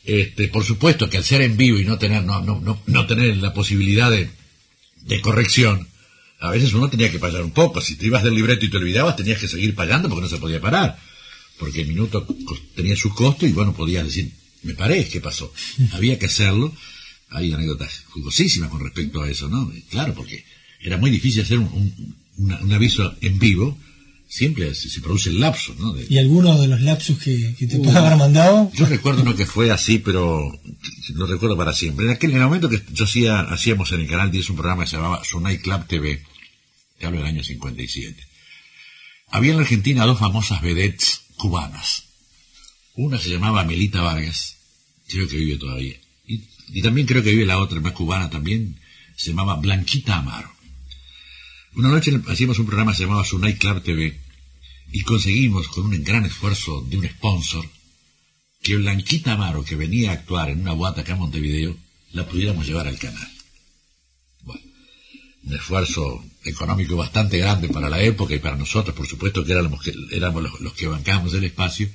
Este, 0.05 0.49
por 0.49 0.65
supuesto 0.65 1.09
que 1.09 1.17
al 1.19 1.25
ser 1.25 1.43
en 1.43 1.57
vivo 1.57 1.79
y 1.79 1.85
no 1.85 1.97
tener, 1.97 2.25
no, 2.25 2.43
no, 2.43 2.61
no, 2.61 2.83
no 2.87 3.07
tener 3.07 3.37
la 3.37 3.55
posibilidad 3.55 4.11
de, 4.11 4.29
de 5.03 5.21
corrección, 5.21 5.89
a 6.41 6.51
veces 6.51 6.73
uno 6.73 6.89
tenía 6.89 7.11
que 7.11 7.19
pagar 7.19 7.43
un 7.43 7.51
poco. 7.51 7.81
Si 7.81 7.97
te 7.97 8.07
ibas 8.07 8.25
del 8.25 8.35
libreto 8.35 8.65
y 8.65 8.71
te 8.71 8.79
olvidabas, 8.79 9.17
tenías 9.17 9.39
que 9.39 9.49
seguir 9.49 9.75
pagando 9.75 10.09
porque 10.09 10.23
no 10.23 10.29
se 10.29 10.39
podía 10.39 10.61
parar. 10.61 10.99
Porque 11.59 11.83
el 11.83 11.89
minuto 11.89 12.27
tenía 12.75 12.97
su 12.97 13.15
costo 13.15 13.47
y 13.47 13.53
bueno, 13.53 13.75
podías 13.75 14.05
decir, 14.05 14.33
me 14.63 14.75
paré, 14.75 15.07
¿qué 15.07 15.21
pasó? 15.21 15.53
Había 15.93 16.19
que 16.19 16.27
hacerlo. 16.27 16.75
Hay 17.29 17.53
anécdotas 17.53 18.05
jugosísimas 18.09 18.71
con 18.71 18.81
respecto 18.81 19.23
a 19.23 19.31
eso, 19.31 19.49
¿no? 19.49 19.73
Claro, 19.91 20.15
porque 20.15 20.45
era 20.81 20.97
muy 20.97 21.11
difícil 21.11 21.43
hacer 21.43 21.59
un, 21.59 22.17
un 22.39 22.73
aviso 22.73 23.15
en 23.21 23.39
vivo. 23.39 23.79
Siempre 24.33 24.73
se, 24.77 24.89
se 24.89 25.01
produce 25.01 25.29
el 25.31 25.41
lapso, 25.41 25.75
¿no? 25.77 25.93
De- 25.93 26.07
¿Y 26.09 26.17
alguno 26.19 26.57
de 26.61 26.69
los 26.69 26.81
lapsus 26.83 27.19
que, 27.19 27.53
que 27.59 27.67
te 27.67 27.79
Uh. 27.79 27.83
puede 27.83 27.99
haber 27.99 28.17
mandado? 28.17 28.71
yo 28.73 28.87
recuerdo 28.87 29.23
uno 29.23 29.35
que 29.35 29.45
fue 29.45 29.73
así, 29.73 29.99
pero 29.99 30.49
lo 31.15 31.27
recuerdo 31.27 31.57
para 31.57 31.73
siempre. 31.73 32.07
En 32.07 32.13
aquel 32.13 32.31
en 32.31 32.37
el 32.37 32.45
momento 32.45 32.69
que 32.69 32.81
yo 32.93 33.05
hacía, 33.07 33.41
hacíamos 33.41 33.91
en 33.91 34.03
el 34.03 34.07
canal 34.07 34.31
10 34.31 34.51
un 34.51 34.57
programa 34.57 34.85
que 34.85 34.91
se 34.91 34.97
llamaba 34.97 35.25
Sunay 35.25 35.59
Club 35.59 35.85
TV, 35.89 36.23
que 36.99 37.07
hablo 37.07 37.19
del 37.19 37.27
año 37.27 37.43
57. 37.43 38.25
Había 39.33 39.51
en 39.51 39.57
la 39.57 39.63
Argentina 39.65 40.07
dos 40.07 40.21
famosas 40.21 40.63
vedettes 40.63 41.23
cubanas. 41.37 42.05
Una 42.95 43.19
se 43.19 43.31
llamaba 43.31 43.65
Melita 43.65 44.01
Vargas, 44.01 44.57
creo 45.09 45.27
que 45.27 45.37
vive 45.39 45.57
todavía. 45.59 45.97
Y, 46.27 46.45
y 46.69 46.83
también 46.83 47.07
creo 47.09 47.23
que 47.25 47.31
vive 47.31 47.47
la 47.47 47.59
otra, 47.59 47.81
más 47.81 47.93
cubana 47.95 48.31
también, 48.31 48.79
se 49.17 49.31
llamaba 49.31 49.57
Blanquita 49.57 50.19
Amaro. 50.19 50.53
Una 51.75 51.89
noche 51.89 52.13
hacíamos 52.27 52.59
un 52.59 52.67
programa 52.67 52.95
se 52.95 53.05
llamaba 53.05 53.25
Sunay 53.25 53.57
Club 53.57 53.83
TV 53.83 54.19
y 54.93 55.03
conseguimos 55.03 55.69
con 55.69 55.87
un 55.87 56.03
gran 56.03 56.25
esfuerzo 56.25 56.81
de 56.83 56.99
un 56.99 57.09
sponsor 57.09 57.65
que 58.61 58.77
Blanquita 58.77 59.33
Amaro, 59.33 59.65
que 59.65 59.77
venía 59.77 60.11
a 60.11 60.15
actuar 60.15 60.51
en 60.51 60.61
una 60.61 60.73
boata 60.73 61.03
acá 61.03 61.13
en 61.13 61.21
Montevideo, 61.21 61.77
la 62.13 62.27
pudiéramos 62.27 62.67
llevar 62.67 62.89
al 62.89 62.99
canal. 62.99 63.29
Bueno, 64.43 64.63
un 65.45 65.55
esfuerzo 65.55 66.25
económico 66.45 66.97
bastante 66.97 67.39
grande 67.39 67.69
para 67.69 67.89
la 67.89 68.03
época 68.03 68.35
y 68.35 68.41
para 68.41 68.57
nosotros, 68.57 68.95
por 68.95 69.07
supuesto 69.07 69.45
que 69.45 69.53
éramos, 69.53 69.83
que, 69.83 69.95
éramos 70.11 70.43
los, 70.43 70.61
los 70.61 70.73
que 70.75 70.89
bancábamos 70.89 71.33
el 71.35 71.45
espacio, 71.45 71.89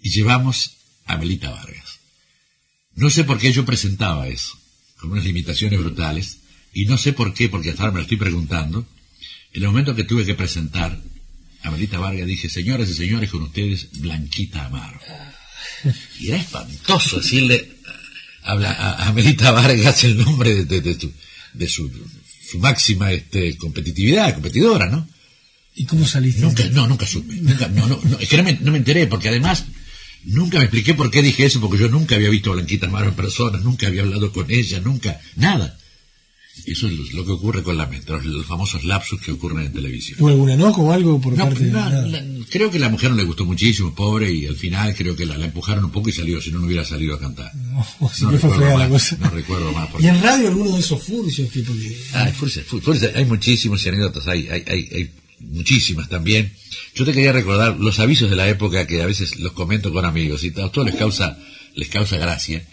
y 0.00 0.10
llevamos 0.10 0.72
a 1.06 1.16
Melita 1.16 1.50
Vargas. 1.50 2.00
No 2.96 3.08
sé 3.08 3.24
por 3.24 3.38
qué 3.38 3.52
yo 3.52 3.64
presentaba 3.64 4.28
eso, 4.28 4.58
con 4.98 5.12
unas 5.12 5.24
limitaciones 5.24 5.78
brutales, 5.78 6.40
y 6.74 6.86
no 6.86 6.98
sé 6.98 7.12
por 7.12 7.32
qué, 7.32 7.48
porque 7.48 7.70
hasta 7.70 7.82
ahora 7.82 7.92
me 7.92 7.98
lo 8.00 8.02
estoy 8.02 8.18
preguntando, 8.18 8.86
en 9.52 9.62
el 9.62 9.68
momento 9.68 9.94
que 9.94 10.04
tuve 10.04 10.26
que 10.26 10.34
presentar 10.34 11.00
a 11.62 11.70
Melita 11.70 11.98
Vargas, 11.98 12.26
dije, 12.26 12.50
señoras 12.50 12.90
y 12.90 12.94
señores, 12.94 13.30
con 13.30 13.42
ustedes, 13.42 13.88
Blanquita 13.92 14.66
Amaro. 14.66 14.98
Y 16.18 16.28
era 16.28 16.38
espantoso 16.38 17.18
decirle 17.18 17.76
a, 18.42 19.12
Melita 19.14 19.52
Vargas 19.52 20.04
el 20.04 20.18
nombre 20.18 20.54
de, 20.54 20.64
de, 20.64 20.80
de, 20.80 21.00
su, 21.00 21.12
de 21.54 21.68
su, 21.68 21.90
su, 22.50 22.58
máxima 22.58 23.12
este, 23.12 23.56
competitividad, 23.56 24.34
competidora, 24.34 24.90
¿no? 24.90 25.08
¿Y 25.76 25.86
cómo 25.86 26.06
saliste? 26.06 26.42
Nunca, 26.42 26.64
no, 26.70 26.86
nunca 26.86 27.06
supe. 27.06 27.34
Nunca, 27.34 27.68
no, 27.68 27.86
no, 27.86 28.00
no, 28.02 28.18
es 28.18 28.28
que 28.28 28.36
no 28.36 28.42
me, 28.42 28.54
no 28.54 28.72
me 28.72 28.78
enteré, 28.78 29.06
porque 29.06 29.28
además 29.28 29.64
nunca 30.24 30.58
me 30.58 30.64
expliqué 30.64 30.94
por 30.94 31.10
qué 31.10 31.22
dije 31.22 31.46
eso, 31.46 31.60
porque 31.60 31.78
yo 31.78 31.88
nunca 31.88 32.16
había 32.16 32.30
visto 32.30 32.50
a 32.50 32.54
Blanquita 32.54 32.86
Amaro 32.86 33.08
en 33.08 33.14
persona, 33.14 33.58
nunca 33.58 33.86
había 33.86 34.02
hablado 34.02 34.32
con 34.32 34.50
ella, 34.50 34.80
nunca, 34.80 35.20
nada. 35.36 35.78
Eso 36.66 36.86
es 36.88 37.12
lo 37.12 37.24
que 37.24 37.32
ocurre 37.32 37.62
con 37.62 37.76
la 37.76 37.86
mente, 37.86 38.10
los, 38.12 38.24
los 38.24 38.46
famosos 38.46 38.84
lapsus 38.84 39.20
que 39.20 39.32
ocurren 39.32 39.66
en 39.66 39.72
televisión. 39.72 40.18
¿Hubo 40.20 40.28
algún 40.28 40.48
enojo 40.50 40.82
o 40.82 40.92
algo 40.92 41.20
por 41.20 41.36
No, 41.36 41.44
parte 41.44 41.64
de 41.64 41.70
no, 41.70 41.90
la- 42.06 42.24
creo 42.48 42.70
que 42.70 42.78
la 42.78 42.88
mujer 42.88 43.10
no 43.10 43.16
le 43.16 43.24
gustó 43.24 43.44
muchísimo, 43.44 43.94
pobre, 43.94 44.32
y 44.32 44.46
al 44.46 44.56
final 44.56 44.94
creo 44.94 45.14
que 45.16 45.26
la, 45.26 45.36
la 45.36 45.46
empujaron 45.46 45.84
un 45.84 45.90
poco 45.90 46.08
y 46.08 46.12
salió, 46.12 46.40
si 46.40 46.52
no, 46.52 46.60
no 46.60 46.66
hubiera 46.66 46.84
salido 46.84 47.14
a 47.16 47.18
cantar. 47.20 47.50
O 48.00 48.08
si 48.08 48.24
No 48.24 48.30
recuerdo 48.38 48.78
más, 48.78 48.88
cosa. 48.88 49.16
no 49.20 49.30
recuerdo 49.30 49.72
más. 49.72 49.88
¿Y 49.88 49.92
porque- 49.92 50.08
en 50.08 50.22
radio 50.22 50.48
alguno 50.48 50.72
de 50.72 50.80
esos 50.80 51.02
furcios 51.02 51.50
que 51.50 51.60
porque 51.62 51.96
Ay, 52.14 52.32
furcia, 52.32 52.62
fu- 52.64 52.80
furcia, 52.80 53.12
hay 53.14 53.24
muchísimos 53.26 53.86
anécdotas, 53.86 54.26
hay, 54.28 54.48
hay, 54.48 54.62
hay, 54.66 54.88
hay 54.94 55.10
muchísimas 55.40 56.08
también. 56.08 56.52
Yo 56.94 57.04
te 57.04 57.12
quería 57.12 57.32
recordar 57.32 57.78
los 57.78 57.98
avisos 57.98 58.30
de 58.30 58.36
la 58.36 58.48
época 58.48 58.86
que 58.86 59.02
a 59.02 59.06
veces 59.06 59.38
los 59.40 59.52
comento 59.52 59.92
con 59.92 60.04
amigos 60.06 60.44
y 60.44 60.50
todo, 60.52 60.70
todo 60.70 60.84
les 60.84 60.94
causa, 60.94 61.36
les 61.74 61.88
causa 61.88 62.16
gracia. 62.16 62.64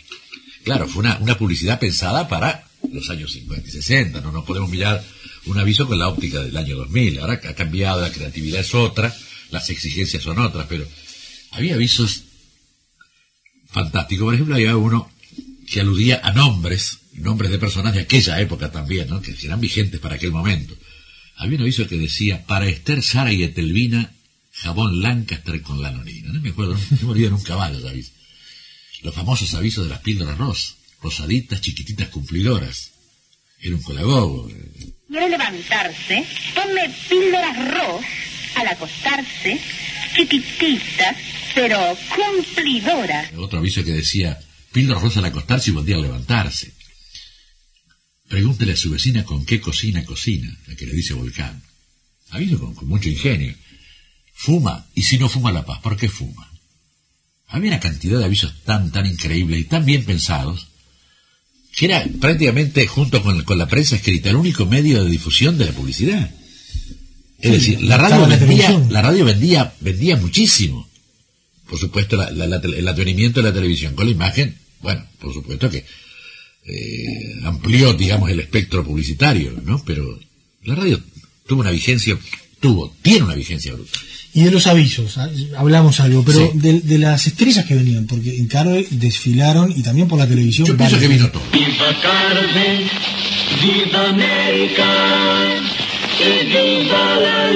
Claro, 0.64 0.88
fue 0.88 1.00
una, 1.02 1.18
una 1.18 1.38
publicidad 1.38 1.80
pensada 1.80 2.28
para 2.28 2.68
los 2.92 3.10
años 3.10 3.32
50 3.32 3.68
y 3.68 3.72
60, 3.72 4.22
no 4.22 4.32
nos 4.32 4.46
podemos 4.46 4.70
mirar 4.70 5.04
un 5.46 5.60
aviso 5.60 5.88
con 5.88 6.00
la 6.00 6.08
óptica 6.08 6.42
del 6.42 6.56
año 6.58 6.76
2000. 6.78 7.20
Ahora 7.20 7.34
ha 7.34 7.54
cambiado, 7.54 8.02
la 8.02 8.12
creatividad 8.12 8.62
es 8.62 8.74
otra, 8.74 9.16
las 9.50 9.70
exigencias 9.70 10.24
son 10.24 10.40
otras, 10.40 10.68
pero 10.68 10.88
había 11.52 11.76
avisos 11.76 12.24
fantásticos. 13.68 14.26
Por 14.26 14.34
ejemplo, 14.34 14.56
había 14.56 14.78
uno 14.78 15.12
que 15.68 15.80
aludía 15.80 16.22
a 16.24 16.34
nombres, 16.34 17.00
nombres 17.14 17.52
de 17.52 17.60
personas 17.60 17.94
de 17.94 18.02
aquella 18.02 18.40
época 18.40 18.72
también, 18.72 19.08
¿no? 19.08 19.22
que 19.22 19.36
eran 19.44 19.60
vigentes 19.60 20.00
para 20.00 20.16
aquel 20.16 20.32
momento. 20.32 20.76
Había 21.38 21.58
un 21.58 21.64
aviso 21.64 21.88
que 21.88 21.98
decía, 21.98 22.46
para 22.46 22.68
Esther, 22.68 23.02
Sara 23.02 23.32
y 23.34 23.44
Etelvina, 23.44 24.14
jabón 24.52 25.02
Lancaster 25.02 25.62
con 25.62 25.82
lanolina. 25.82 26.34
No 26.34 26.42
me 26.42 26.50
acuerdo, 26.50 26.74
no 26.74 27.08
me 27.08 27.12
olvido 27.12 27.32
nunca 27.32 27.58
más 27.58 27.72
los 27.74 27.86
avisos. 27.86 28.14
Los 29.02 29.16
famosos 29.16 29.54
avisos 29.56 29.86
de 29.86 29.90
las 29.90 30.02
píldoras 30.02 30.38
ros, 30.38 30.76
rosaditas, 31.02 31.62
chiquititas, 31.62 32.10
cumplidoras. 32.10 32.92
Era 33.60 33.76
un 33.76 33.82
colagogo. 33.82 34.50
Quiere 35.08 35.30
levantarse, 35.30 36.26
tome 36.56 36.90
píldoras 37.10 37.74
ros 37.74 38.06
al 38.56 38.68
acostarse, 38.68 39.60
chiquititas, 40.16 41.16
pero 41.54 41.78
cumplidoras. 42.16 43.32
Otro 43.38 43.60
aviso 43.60 43.84
que 43.84 43.92
decía, 43.92 44.40
píldoras 44.72 45.04
ros 45.04 45.18
al 45.18 45.26
acostarse 45.26 45.70
y 45.70 45.74
buen 45.74 45.86
día 45.86 45.96
al 45.96 46.02
levantarse. 46.02 46.74
Pregúntele 48.28 48.74
a 48.74 48.78
su 48.78 48.90
vecina 48.90 49.26
con 49.26 49.46
qué 49.46 49.60
cocina 49.60 50.06
cocina, 50.06 50.58
la 50.68 50.76
que 50.76 50.86
le 50.86 50.94
dice 50.94 51.14
Volcán. 51.14 51.62
Aviso 52.30 52.60
con, 52.60 52.74
con 52.74 52.88
mucho 52.88 53.10
ingenio. 53.10 53.54
Fuma, 54.34 54.88
y 54.96 55.04
si 55.04 55.18
no 55.20 55.30
fuma 55.30 55.52
la 55.52 55.66
paz, 55.66 55.82
¿por 55.82 55.98
qué 55.98 56.10
fuma? 56.10 56.50
Había 57.48 57.72
una 57.72 57.80
cantidad 57.82 58.18
de 58.18 58.26
avisos 58.26 58.64
tan, 58.64 58.92
tan 58.92 59.06
increíbles 59.06 59.60
y 59.60 59.64
tan 59.66 59.86
bien 59.86 60.06
pensados, 60.06 60.71
que 61.82 61.88
era 61.88 62.06
prácticamente, 62.20 62.86
junto 62.86 63.24
con, 63.24 63.44
con 63.44 63.58
la 63.58 63.68
prensa 63.68 63.96
escrita, 63.96 64.30
el 64.30 64.36
único 64.36 64.68
medio 64.68 65.04
de 65.04 65.10
difusión 65.10 65.58
de 65.58 65.66
la 65.66 65.72
publicidad. 65.72 66.30
Es 67.40 67.52
decir, 67.54 67.82
la 67.82 67.98
radio 67.98 68.18
la 68.28 68.38
vendía, 68.38 68.70
la 68.92 69.02
radio 69.02 69.26
vendía, 69.26 69.74
vendía 69.80 70.16
muchísimo. 70.16 70.88
Por 71.68 71.80
supuesto, 71.80 72.18
la- 72.18 72.30
la- 72.30 72.58
el 72.58 72.88
advenimiento 72.88 73.42
de 73.42 73.50
la 73.50 73.54
televisión 73.56 73.96
con 73.96 74.06
la 74.06 74.12
imagen, 74.12 74.58
bueno, 74.82 75.04
por 75.20 75.34
supuesto 75.34 75.72
que 75.72 75.84
eh, 76.66 77.40
amplió, 77.46 77.94
digamos, 77.94 78.30
el 78.30 78.40
espectro 78.42 78.86
publicitario, 78.86 79.60
¿no? 79.66 79.84
Pero 79.84 80.20
la 80.64 80.76
radio 80.76 81.02
tuvo 81.48 81.62
una 81.62 81.72
vigencia, 81.72 82.16
tuvo, 82.62 82.96
tiene 83.02 83.24
una 83.24 83.36
vigencia 83.36 83.74
brutal. 83.74 84.02
Y 84.34 84.44
de 84.44 84.52
los 84.52 84.66
avisos, 84.68 85.18
ah, 85.18 85.30
hablamos 85.58 86.00
algo, 86.00 86.24
pero 86.24 86.50
Sí. 86.54 86.58
de, 86.60 86.80
de 86.80 86.98
las 86.98 87.28
estrellas 87.28 87.66
que 87.66 87.76
venían, 87.76 88.06
porque 88.08 88.38
en 88.38 88.48
Carve 88.48 88.88
desfilaron 88.92 89.74
y 89.76 89.82
también 89.84 90.08
por 90.08 90.18
la 90.18 90.26
televisión. 90.28 90.66
Yo 90.68 90.78
pienso 90.78 90.98
que 91.00 91.08
vino 91.10 91.30
todo. 91.30 91.44
Viva 91.52 92.00
Carmen, 92.02 92.88
viva 93.62 94.08
América, 94.10 94.88
y 96.18 96.46
viva 96.46 97.20
la 97.20 97.52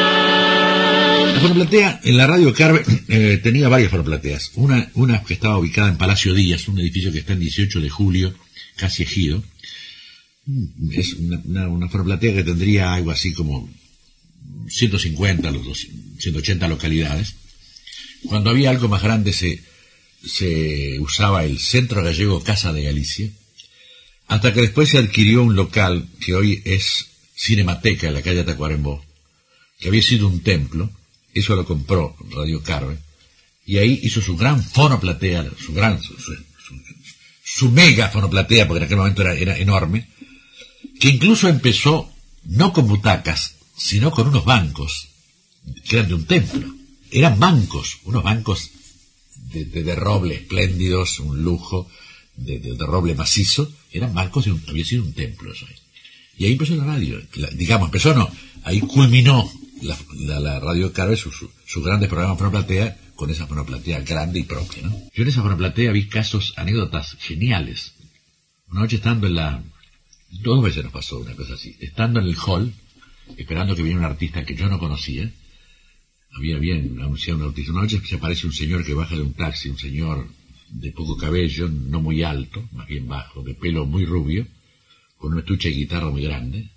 libertad. 0.00 1.34
La 1.34 1.40
fonoplatea, 1.40 2.00
en 2.04 2.16
la 2.16 2.26
radio 2.26 2.52
Carve, 2.54 2.82
eh, 3.08 3.40
tenía 3.42 3.68
varias 3.68 3.90
fonoplateas. 3.90 4.52
Una, 4.54 4.88
una 4.94 5.22
que 5.24 5.34
estaba 5.34 5.58
ubicada 5.58 5.88
en 5.90 5.98
Palacio 5.98 6.32
Díaz, 6.34 6.68
un 6.68 6.78
edificio 6.78 7.12
que 7.12 7.18
está 7.18 7.32
en 7.34 7.40
18 7.40 7.80
de 7.80 7.88
julio, 7.90 8.34
casi 8.76 9.02
ejido. 9.02 9.42
Mm, 10.46 10.64
Es 10.92 11.14
una, 11.14 11.40
una, 11.44 11.68
una 11.68 11.88
fonoplatea 11.88 12.34
que 12.34 12.44
tendría 12.44 12.94
algo 12.94 13.10
así 13.10 13.32
como 13.34 13.68
150, 14.68 15.50
los 15.50 15.64
dos- 15.64 15.86
180 16.18 16.68
localidades. 16.68 17.34
Cuando 18.26 18.50
había 18.50 18.70
algo 18.70 18.88
más 18.88 19.02
grande 19.02 19.32
se, 19.32 19.62
se 20.24 20.98
usaba 21.00 21.44
el 21.44 21.58
Centro 21.58 22.02
Gallego 22.02 22.42
Casa 22.42 22.72
de 22.72 22.82
Galicia, 22.82 23.30
hasta 24.26 24.52
que 24.52 24.60
después 24.60 24.90
se 24.90 24.98
adquirió 24.98 25.42
un 25.42 25.56
local 25.56 26.06
que 26.20 26.34
hoy 26.34 26.62
es 26.64 27.06
Cinemateca 27.36 28.08
en 28.08 28.14
la 28.14 28.22
calle 28.22 28.44
Tacuarembó, 28.44 29.04
que 29.78 29.88
había 29.88 30.02
sido 30.02 30.28
un 30.28 30.40
templo, 30.42 30.90
eso 31.34 31.56
lo 31.56 31.64
compró 31.64 32.14
Radio 32.30 32.62
Carve, 32.62 32.98
y 33.66 33.78
ahí 33.78 33.98
hizo 34.02 34.20
su 34.20 34.36
gran 34.36 34.62
fonoplatea, 34.62 35.48
su 35.58 35.72
gran, 35.72 36.00
su, 37.44 37.70
mega 37.70 38.08
fonoplatea, 38.10 38.68
porque 38.68 38.78
en 38.78 38.84
aquel 38.84 38.98
momento 38.98 39.22
era 39.22 39.56
enorme, 39.56 40.08
que 41.00 41.08
incluso 41.08 41.48
empezó 41.48 42.12
no 42.44 42.72
con 42.72 42.86
butacas, 42.86 43.54
sino 43.80 44.10
con 44.10 44.28
unos 44.28 44.44
bancos, 44.44 45.08
que 45.88 45.96
eran 45.96 46.08
de 46.08 46.14
un 46.14 46.26
templo. 46.26 46.74
Eran 47.10 47.40
bancos, 47.40 47.98
unos 48.04 48.22
bancos 48.22 48.70
de, 49.52 49.64
de, 49.64 49.94
roble 49.94 50.34
espléndidos, 50.34 51.18
un 51.18 51.42
lujo 51.42 51.88
de, 52.36 52.58
de, 52.60 52.86
roble 52.86 53.14
macizo, 53.14 53.72
eran 53.90 54.12
marcos 54.12 54.44
de 54.44 54.52
un, 54.52 54.62
había 54.68 54.84
sido 54.84 55.02
un 55.02 55.12
templo 55.14 55.52
eso. 55.52 55.66
Y 56.36 56.44
ahí 56.44 56.52
empezó 56.52 56.76
la 56.76 56.84
radio, 56.84 57.20
la- 57.34 57.48
digamos, 57.50 57.88
empezó 57.88 58.14
no, 58.14 58.30
ahí 58.64 58.80
culminó 58.80 59.50
la, 59.82 59.98
la, 60.40 60.60
radio 60.60 60.92
Carve 60.92 61.16
sus 61.16 61.34
su, 61.66 61.82
grandes 61.82 62.08
programas 62.08 62.38
monoplatea 62.38 62.96
con 63.16 63.30
esa 63.30 63.46
monoplatea 63.46 64.00
grande 64.00 64.40
y 64.40 64.44
propia, 64.44 64.82
¿no? 64.82 64.90
Yo 65.14 65.22
en 65.22 65.28
esa 65.28 65.42
monoplatea 65.42 65.90
vi 65.92 66.06
casos, 66.06 66.52
anécdotas 66.56 67.16
geniales. 67.20 67.92
Una 68.68 68.80
noche 68.82 68.96
estando 68.96 69.26
en 69.26 69.34
la, 69.34 69.62
dos 70.30 70.62
veces 70.62 70.84
nos 70.84 70.92
pasó 70.92 71.18
una 71.18 71.34
cosa 71.34 71.54
así, 71.54 71.76
estando 71.80 72.20
en 72.20 72.26
el 72.26 72.36
hall, 72.36 72.72
esperando 73.36 73.74
que 73.74 73.82
viniera 73.82 74.06
un 74.06 74.12
artista 74.12 74.44
que 74.44 74.54
yo 74.54 74.68
no 74.68 74.78
conocía, 74.78 75.30
había 76.32 76.58
bien 76.58 76.98
anunciado 77.00 77.40
un 77.40 77.48
artista. 77.48 77.72
Una 77.72 77.82
noche 77.82 78.00
se 78.04 78.16
aparece 78.16 78.46
un 78.46 78.52
señor 78.52 78.84
que 78.84 78.94
baja 78.94 79.16
de 79.16 79.22
un 79.22 79.34
taxi, 79.34 79.68
un 79.68 79.78
señor 79.78 80.28
de 80.70 80.92
poco 80.92 81.16
cabello, 81.16 81.68
no 81.68 82.00
muy 82.00 82.22
alto, 82.22 82.68
más 82.72 82.86
bien 82.86 83.08
bajo, 83.08 83.42
de 83.42 83.54
pelo 83.54 83.86
muy 83.86 84.04
rubio, 84.04 84.46
con 85.16 85.32
un 85.32 85.40
estuche 85.40 85.68
de 85.68 85.74
guitarra 85.74 86.10
muy 86.10 86.22
grande, 86.22 86.70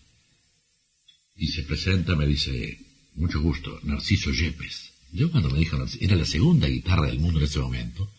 y 1.36 1.48
se 1.48 1.64
presenta, 1.64 2.16
me 2.16 2.26
dice, 2.26 2.80
mucho 3.16 3.42
gusto, 3.42 3.80
Narciso 3.84 4.32
Yepes. 4.32 4.92
Yo 5.12 5.32
cuando 5.32 5.50
me 5.50 5.60
dijo, 5.60 5.78
Narciso, 5.78 6.04
era 6.04 6.16
la 6.16 6.26
segunda 6.26 6.68
guitarra 6.68 7.08
del 7.08 7.20
mundo 7.20 7.40
en 7.40 7.46
ese 7.46 7.60
momento, 7.60 8.10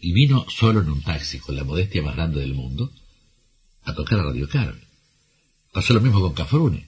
y 0.00 0.12
vino 0.12 0.46
solo 0.48 0.80
en 0.82 0.90
un 0.90 1.02
taxi, 1.02 1.38
con 1.38 1.56
la 1.56 1.64
modestia 1.64 2.02
más 2.02 2.14
grande 2.14 2.40
del 2.40 2.54
mundo, 2.54 2.92
a 3.82 3.94
tocar 3.94 4.20
a 4.20 4.24
Radio 4.24 4.48
Carve. 4.48 4.80
Pasó 5.72 5.92
lo 5.94 6.00
mismo 6.00 6.20
con 6.20 6.34
Cafrune. 6.34 6.86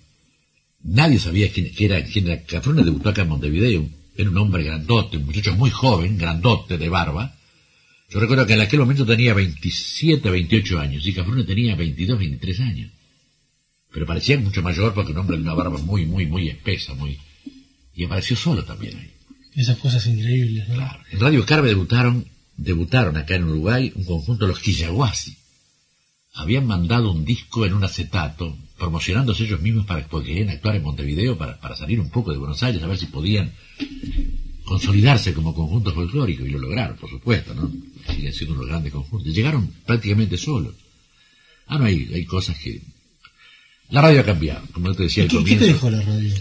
Nadie 0.87 1.18
sabía 1.18 1.51
quién, 1.51 1.68
quién 1.70 1.92
era, 1.92 2.05
quién 2.05 2.29
era 2.29 2.42
Cafrune, 2.44 2.85
debutó 2.85 3.09
acá 3.09 3.22
en 3.22 3.29
Montevideo, 3.29 3.88
era 4.16 4.31
un 4.31 4.38
hombre 4.38 4.62
grandote, 4.62 5.16
un 5.16 5.27
muchacho 5.27 5.55
muy 5.57 5.70
joven, 5.70 6.16
grandote, 6.16 6.79
de 6.79 6.88
barba. 6.88 7.35
Yo 8.09 8.20
recuerdo 8.20 8.46
que 8.46 8.55
en 8.55 8.61
aquel 8.61 8.79
momento 8.79 9.05
tenía 9.05 9.35
27, 9.35 10.31
28 10.31 10.79
años, 10.79 11.05
y 11.05 11.12
Cafrune 11.12 11.42
tenía 11.42 11.75
22, 11.75 12.18
23 12.18 12.61
años. 12.61 12.92
Pero 13.92 14.07
parecía 14.07 14.38
mucho 14.38 14.62
mayor 14.62 14.94
porque 14.94 15.11
un 15.11 15.18
hombre 15.18 15.37
de 15.37 15.42
una 15.42 15.55
barba 15.55 15.79
muy, 15.79 16.07
muy, 16.07 16.27
muy 16.27 16.49
espesa, 16.49 16.94
muy... 16.94 17.18
Y 17.94 18.05
apareció 18.05 18.37
solo 18.37 18.64
también 18.64 18.96
ahí. 18.96 19.11
Esas 19.57 19.79
cosas 19.79 20.07
increíbles, 20.07 20.68
¿no? 20.68 20.75
En 21.11 21.18
Radio 21.18 21.44
Carve 21.44 21.68
debutaron, 21.68 22.27
debutaron 22.57 23.16
acá 23.16 23.35
en 23.35 23.44
Uruguay 23.44 23.90
un 23.96 24.05
conjunto 24.05 24.44
de 24.44 24.53
los 24.53 24.61
Quillaguasi. 24.61 25.37
Habían 26.35 26.66
mandado 26.66 27.11
un 27.11 27.25
disco 27.25 27.66
en 27.66 27.72
un 27.72 27.83
acetato, 27.83 28.57
promocionándose 28.79 29.45
ellos 29.45 29.61
mismos 29.61 29.87
para 29.87 30.07
porque 30.07 30.29
querían 30.29 30.51
actuar 30.51 30.77
en 30.77 30.83
Montevideo 30.83 31.39
para, 31.39 31.59
para 31.59 31.77
salir 31.77 32.01
un 32.01 32.11
poco 32.11 32.33
de 32.33 32.39
Buenos 32.39 32.62
Aires, 32.62 32.83
a 32.83 32.87
ver 32.87 32.99
si 32.99 33.07
podían 33.07 33.53
consolidarse 34.65 35.33
como 35.33 35.55
conjunto 35.55 35.95
folclórico, 35.95 36.45
y 36.45 36.51
lo 36.51 36.59
lograron, 36.59 36.97
por 36.97 37.09
supuesto, 37.09 37.55
¿no? 37.55 37.71
Siguen 38.12 38.33
siendo 38.33 38.55
unos 38.57 38.67
grandes 38.67 38.93
conjuntos. 38.93 39.33
Llegaron 39.33 39.73
prácticamente 39.87 40.37
solos. 40.37 40.75
Ah, 41.67 41.79
no, 41.79 41.85
hay, 41.85 42.11
hay 42.12 42.25
cosas 42.25 42.59
que... 42.59 42.83
La 43.91 44.03
radio 44.03 44.21
ha 44.21 44.25
cambiado, 44.25 44.67
como 44.73 44.93
te 44.95 45.05
decía 45.05 45.23
al 45.23 45.29
¿Qué, 45.29 45.37
qué 45.37 45.43
comienzo. 45.43 45.65
te 45.65 45.73
dejó 45.73 45.91
la 45.91 46.03
radio? 46.03 46.35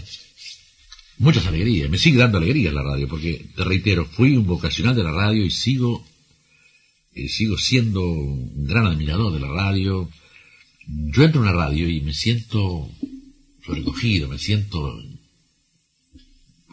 Muchas 1.18 1.46
alegrías, 1.46 1.88
me 1.88 1.98
sigue 1.98 2.18
dando 2.18 2.38
alegrías 2.38 2.74
la 2.74 2.82
radio, 2.82 3.08
porque 3.08 3.46
te 3.54 3.64
reitero, 3.64 4.04
fui 4.04 4.36
un 4.36 4.46
vocacional 4.46 4.94
de 4.94 5.04
la 5.04 5.12
radio 5.12 5.44
y 5.44 5.50
sigo, 5.50 6.04
eh, 7.14 7.28
sigo 7.28 7.56
siendo 7.56 8.02
un 8.02 8.66
gran 8.66 8.86
admirador 8.86 9.32
de 9.32 9.40
la 9.40 9.48
radio. 9.48 10.10
Yo 10.88 11.24
entro 11.24 11.42
en 11.42 11.48
una 11.48 11.56
radio 11.56 11.88
y 11.88 12.00
me 12.00 12.12
siento 12.14 12.90
sobrecogido, 13.64 14.28
me 14.28 14.38
siento 14.38 14.98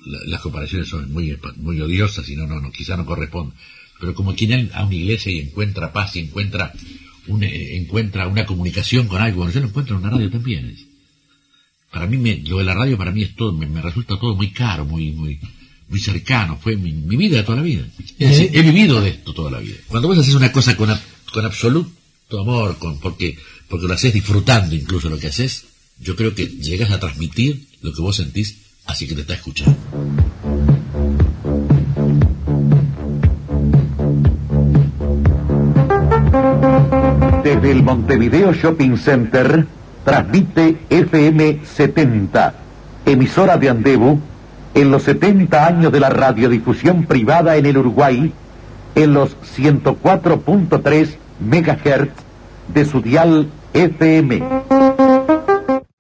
la- 0.06 0.20
las 0.26 0.42
comparaciones 0.42 0.90
son 0.90 1.12
muy, 1.12 1.38
muy 1.58 1.80
odiosas 1.82 2.28
y 2.30 2.36
no, 2.36 2.46
no, 2.48 2.60
no, 2.60 2.72
quizá 2.72 2.98
no 2.98 3.06
corresponden. 3.06 3.58
Pero 4.00 4.14
como 4.14 4.36
quien 4.36 4.70
a 4.74 4.84
una 4.86 4.96
iglesia 4.96 5.32
y 5.32 5.40
encuentra 5.40 5.94
paz 5.94 6.16
y 6.16 6.20
encuentra, 6.20 6.74
un, 7.28 7.44
eh, 7.44 7.78
encuentra 7.78 8.28
una 8.28 8.46
comunicación 8.46 9.08
con 9.08 9.22
algo, 9.22 9.38
bueno, 9.38 9.54
yo 9.54 9.62
lo 9.62 9.68
encuentro 9.68 9.96
en 9.96 10.02
una 10.04 10.12
radio 10.12 10.30
también. 10.30 10.66
es. 10.70 10.86
Para 11.92 12.08
mí, 12.08 12.18
me, 12.18 12.38
lo 12.38 12.58
de 12.58 12.64
la 12.66 12.74
radio 12.74 12.98
para 12.98 13.12
mí 13.12 13.22
es 13.24 13.36
todo, 13.36 13.54
me, 13.54 13.66
me 13.68 13.82
resulta 13.82 14.20
todo 14.20 14.36
muy 14.36 14.52
caro, 14.52 14.84
muy, 14.84 15.12
muy, 15.12 15.40
muy 15.88 16.00
cercano, 16.00 16.58
fue 16.62 16.76
mi, 16.76 16.92
mi 16.92 17.16
vida 17.16 17.38
de 17.38 17.44
toda 17.44 17.58
la 17.60 17.64
vida. 17.64 17.88
Es 18.20 18.30
decir, 18.30 18.50
he 18.54 18.62
vivido 18.64 19.00
de 19.00 19.10
esto 19.12 19.34
toda 19.34 19.52
la 19.52 19.60
vida. 19.60 19.76
Cuando 19.88 20.08
vos 20.10 20.18
haces 20.18 20.34
una 20.36 20.52
cosa 20.52 20.76
con, 20.76 20.90
a- 20.90 21.02
con 21.32 21.46
absoluto 21.46 21.94
amor, 22.42 22.78
con, 22.80 23.00
porque, 23.00 23.38
porque 23.74 23.88
lo 23.88 23.96
haces 23.96 24.14
disfrutando 24.14 24.76
incluso 24.76 25.10
lo 25.10 25.18
que 25.18 25.26
haces, 25.26 25.66
yo 26.00 26.16
creo 26.16 26.36
que 26.36 26.46
llegas 26.46 26.92
a 26.92 27.00
transmitir 27.00 27.70
lo 27.82 27.92
que 27.92 28.04
vos 28.04 28.18
sentís 28.18 28.60
así 28.86 29.08
que 29.08 29.16
te 29.16 29.22
está 29.22 29.34
escuchando. 29.34 29.76
Desde 37.44 37.72
el 37.72 37.82
Montevideo 37.82 38.54
Shopping 38.54 38.96
Center 38.96 39.66
transmite 40.06 40.78
FM 40.92 41.62
70, 41.66 42.54
emisora 43.08 43.58
de 43.58 43.70
Andebu, 43.70 44.20
en 44.76 44.92
los 44.92 45.02
70 45.02 45.66
años 45.66 45.92
de 45.92 46.00
la 46.00 46.12
radiodifusión 46.12 47.08
privada 47.08 47.56
en 47.56 47.66
el 47.66 47.80
Uruguay, 47.80 48.32
en 48.94 49.14
los 49.16 49.36
104.3 49.58 51.18
MHz 51.40 52.10
de 52.72 52.86
su 52.86 53.02
dial 53.02 53.50
FM. 53.74 54.40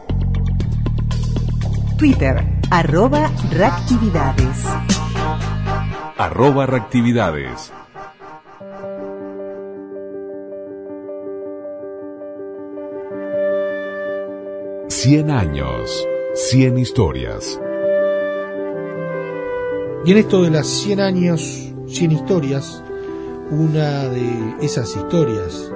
Twitter 1.98 2.44
arroba 2.70 3.32
reactividades. 3.50 4.64
Arroba 6.16 6.66
Reactividades. 6.66 7.72
Cien 15.08 15.30
años, 15.30 16.04
100 16.34 16.78
historias. 16.78 17.60
Y 20.04 20.10
en 20.10 20.18
esto 20.18 20.42
de 20.42 20.50
las 20.50 20.66
100 20.66 20.98
años, 20.98 21.72
100 21.86 22.10
historias, 22.10 22.82
una 23.52 24.08
de 24.08 24.56
esas 24.62 24.96
historias 24.96 25.70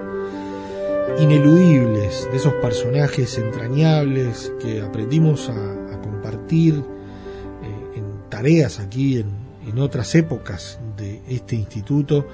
ineludibles, 1.21 2.29
de 2.33 2.37
esos 2.37 2.55
personajes 2.55 3.39
entrañables 3.39 4.53
que 4.61 4.81
aprendimos 4.81 5.49
a, 5.49 6.01
compartir 6.03 6.75
eh, 6.75 7.99
en 7.99 8.29
tareas 8.31 8.81
aquí, 8.81 9.19
en, 9.19 9.29
en 9.65 9.79
otras 9.79 10.13
épocas 10.17 10.81
de 10.97 11.23
este 11.29 11.55
instituto, 11.55 12.27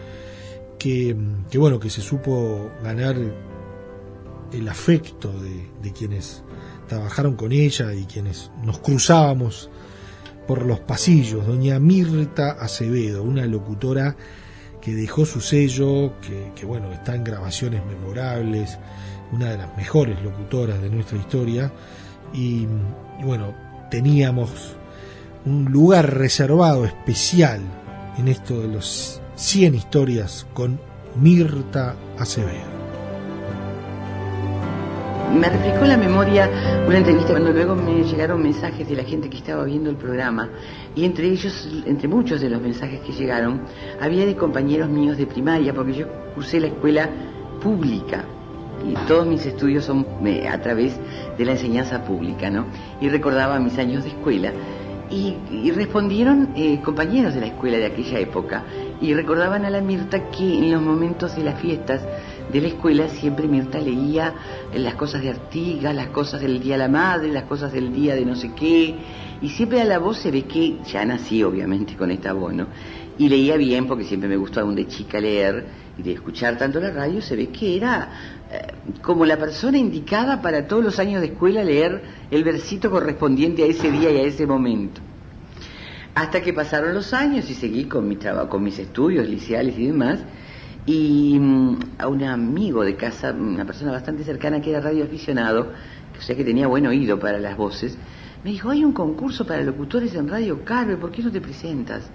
que, 0.79 1.15
que 1.51 1.59
bueno, 1.59 1.79
que 1.79 1.91
se 1.91 2.01
supo 2.01 2.71
ganar 2.83 3.17
el 4.51 4.69
afecto 4.71 5.31
de, 5.39 5.69
de 5.83 5.93
quienes 5.93 6.43
trabajaron 6.87 7.37
con 7.37 7.53
ella 7.53 7.93
y 7.93 8.05
quienes 8.05 8.51
nos 8.63 8.79
cruzábamos 8.79 9.71
por 10.47 10.65
los 10.65 10.81
pasillos, 10.81 11.47
doña 11.47 11.79
Mirta 11.81 12.53
Acevedo, 12.53 13.23
una 13.23 13.47
locutora 13.47 14.17
que 14.81 14.95
dejó 14.95 15.27
su 15.27 15.41
sello, 15.41 16.13
que, 16.21 16.53
que, 16.55 16.65
bueno, 16.65 16.93
está 16.93 17.17
en 17.17 17.25
grabaciones 17.25 17.85
memorables, 17.85 18.79
una 19.33 19.51
de 19.51 19.59
las 19.59 19.77
mejores 19.77 20.23
locutoras 20.23 20.81
de 20.81 20.91
nuestra 20.91 21.19
historia, 21.19 21.73
y, 22.33 22.67
bueno, 23.25 23.55
teníamos 23.91 24.77
un 25.45 25.65
lugar 25.65 26.15
reservado 26.17 26.85
especial 26.85 27.61
en 28.19 28.29
esto 28.29 28.61
de 28.61 28.69
los 28.69 29.21
100 29.37 29.75
historias 29.75 30.47
con 30.55 30.81
Mirta 31.17 31.97
Acevedo. 32.19 32.86
Me 35.35 35.49
refrescó 35.51 35.85
la 35.85 35.97
memoria 35.97 36.49
una 36.87 36.99
entrevista 36.99 37.33
cuando 37.33 37.53
luego 37.53 37.75
me 37.75 38.05
llegaron 38.05 38.43
mensajes 38.43 38.89
de 38.89 38.97
la 38.97 39.05
gente 39.05 39.29
que 39.29 39.39
estaba 39.39 39.65
viendo 39.65 39.91
el 39.91 39.97
programa 39.97 40.49
y 40.95 41.05
entre 41.05 41.27
ellos, 41.27 41.69
entre 41.85 42.09
muchos 42.09 42.41
de 42.41 42.49
los 42.49 42.61
mensajes 42.61 43.01
que 43.01 43.13
llegaron, 43.13 43.63
había 44.01 44.25
de 44.25 44.37
compañeros 44.37 44.89
míos 44.89 45.19
de 45.19 45.27
primaria 45.27 45.75
porque 45.75 45.93
yo 45.93 46.07
cursé 46.35 46.61
la 46.61 46.69
escuela 46.69 47.11
pública 47.61 48.25
y 48.89 48.95
todos 49.07 49.27
mis 49.27 49.45
estudios 49.45 49.85
son 49.85 50.07
eh, 50.25 50.49
a 50.49 50.61
través 50.61 50.99
de 51.37 51.45
la 51.45 51.53
enseñanza 51.53 52.05
pública, 52.05 52.51
¿no? 52.51 52.67
Y 53.01 53.09
recordaba 53.09 53.59
mis 53.59 53.77
años 53.79 54.05
de 54.05 54.11
escuela 54.11 54.53
y, 55.11 55.71
respondieron 55.71 56.51
eh, 56.57 56.81
compañeros 56.83 57.35
de 57.35 57.41
la 57.41 57.47
escuela 57.47 57.79
de 57.79 57.87
aquella 57.87 58.19
época 58.19 58.65
y 59.01 59.15
recordaban 59.15 59.65
a 59.65 59.71
la 59.71 59.81
Mirta 59.81 60.31
que 60.31 60.59
en 60.59 60.73
los 60.73 60.83
momentos 60.83 61.37
de 61.37 61.45
las 61.45 61.61
fiestas 61.61 62.03
de 62.53 62.61
la 62.61 62.69
escuela, 62.69 63.09
siempre 63.09 63.49
Mirta 63.49 63.79
leía 63.79 64.35
las 64.75 64.95
cosas 64.95 65.23
de 65.23 65.31
Artigas, 65.31 65.95
las 65.95 66.09
cosas 66.09 66.41
del 66.41 66.61
Día 66.61 66.75
de 66.75 66.79
la 66.79 66.89
Madre, 66.89 67.29
las 67.33 67.45
cosas 67.45 67.73
del 67.73 67.93
Día 67.93 68.15
de 68.15 68.25
no 68.25 68.37
sé 68.37 68.53
qué, 68.55 68.95
y 69.43 69.49
siempre 69.49 69.81
a 69.81 69.85
la 69.85 69.99
voz 69.99 70.19
se 70.19 70.31
ve 70.31 70.43
que, 70.43 70.79
ya 70.85 71.05
nací 71.05 71.43
obviamente 71.43 71.97
con 71.97 72.11
esta 72.11 72.33
voz, 72.33 72.55
¿no? 72.55 72.67
Y 73.19 73.29
leía 73.29 73.57
bien 73.57 73.87
porque 73.87 74.05
siempre 74.05 74.29
me 74.29 74.37
gustó 74.37 74.61
aún 74.61 74.75
de 74.75 74.87
chica 74.87 75.21
leer 75.21 75.67
y 75.99 76.03
de 76.03 76.13
escuchar 76.13 76.59
tanto 76.59 76.81
la 76.81 76.91
radio, 76.91 77.21
se 77.23 77.35
ve 77.35 77.49
que 77.49 77.77
era 77.77 78.11
eh, 78.51 78.75
como 79.03 79.25
la 79.25 79.39
persona 79.39 79.79
indicada 79.79 80.43
para 80.43 80.67
todos 80.67 80.85
los 80.85 80.99
años 80.99 81.21
de 81.21 81.29
escuela 81.29 81.65
leer 81.65 82.03
el 82.31 82.45
versito 82.45 82.91
correspondiente 82.91 83.63
a 83.63 83.67
ese 83.67 83.91
día 83.91 84.11
y 84.11 84.19
a 84.19 84.23
ese 84.23 84.47
momento. 84.47 85.01
Hasta 86.15 86.41
que 86.41 86.53
pasaron 86.53 86.95
los 86.95 87.13
años 87.13 87.51
y 87.51 87.55
seguí 87.55 87.85
con 87.85 88.09
mi 88.09 88.17
trabajo, 88.17 88.49
con 88.49 88.63
mis 88.63 88.79
estudios 88.79 89.29
liceales 89.29 89.79
y 89.79 89.87
demás, 89.87 90.21
y 90.87 91.39
mm, 91.39 91.79
a 91.99 92.07
un 92.07 92.23
amigo 92.23 92.85
de 92.85 92.97
casa, 92.97 93.33
una 93.33 93.65
persona 93.65 93.93
bastante 93.93 94.25
cercana 94.25 94.61
que 94.61 94.71
era 94.71 94.81
radioaficionado, 94.81 95.73
que 96.13 96.19
o 96.21 96.23
sea 96.23 96.37
que 96.37 96.45
tenía 96.45 96.69
buen 96.69 96.87
oído 96.87 97.19
para 97.19 97.39
las 97.39 97.57
voces, 97.57 97.99
me 98.45 98.51
dijo, 98.51 98.71
hay 98.71 98.85
un 98.85 98.93
concurso 98.93 99.45
para 99.45 99.63
locutores 99.63 100.15
en 100.15 100.29
Radio 100.29 100.65
Carve, 100.65 100.97
¿por 100.97 101.11
qué 101.11 101.23
no 101.23 101.33
te 101.33 101.41
presentas? 101.41 102.09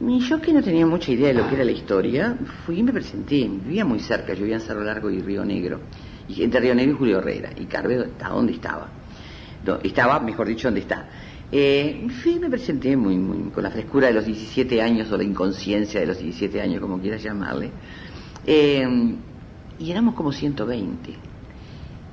Y 0.00 0.18
yo 0.20 0.40
que 0.40 0.52
no 0.52 0.62
tenía 0.62 0.86
mucha 0.86 1.12
idea 1.12 1.28
de 1.28 1.34
lo 1.34 1.48
que 1.48 1.54
era 1.54 1.64
la 1.64 1.70
historia, 1.70 2.36
fui 2.64 2.80
y 2.80 2.82
me 2.82 2.92
presenté. 2.92 3.48
Vivía 3.48 3.84
muy 3.84 4.00
cerca, 4.00 4.32
yo 4.34 4.40
vivía 4.40 4.56
en 4.56 4.60
Cerro 4.60 4.82
Largo 4.82 5.10
y 5.10 5.20
Río 5.20 5.44
Negro. 5.44 5.80
Y 6.28 6.42
entre 6.42 6.60
Río 6.60 6.74
Negro 6.74 6.94
y 6.94 6.98
Julio 6.98 7.18
Herrera. 7.18 7.50
Y 7.56 7.66
Carve 7.66 7.96
está 7.96 8.30
donde 8.30 8.54
estaba. 8.54 8.88
estaba, 9.82 10.18
mejor 10.20 10.48
dicho, 10.48 10.68
donde 10.68 10.80
está. 10.80 11.06
Eh, 11.54 12.08
y 12.24 12.38
me 12.38 12.48
presenté 12.48 12.96
muy, 12.96 13.18
muy, 13.18 13.50
con 13.50 13.62
la 13.62 13.70
frescura 13.70 14.06
de 14.06 14.14
los 14.14 14.24
17 14.24 14.80
años 14.80 15.12
o 15.12 15.18
la 15.18 15.22
inconsciencia 15.22 16.00
de 16.00 16.06
los 16.06 16.18
17 16.18 16.62
años, 16.62 16.80
como 16.80 16.98
quieras 16.98 17.22
llamarle. 17.22 17.70
Eh, 18.46 19.14
y 19.78 19.90
éramos 19.90 20.14
como 20.14 20.32
120. 20.32 21.14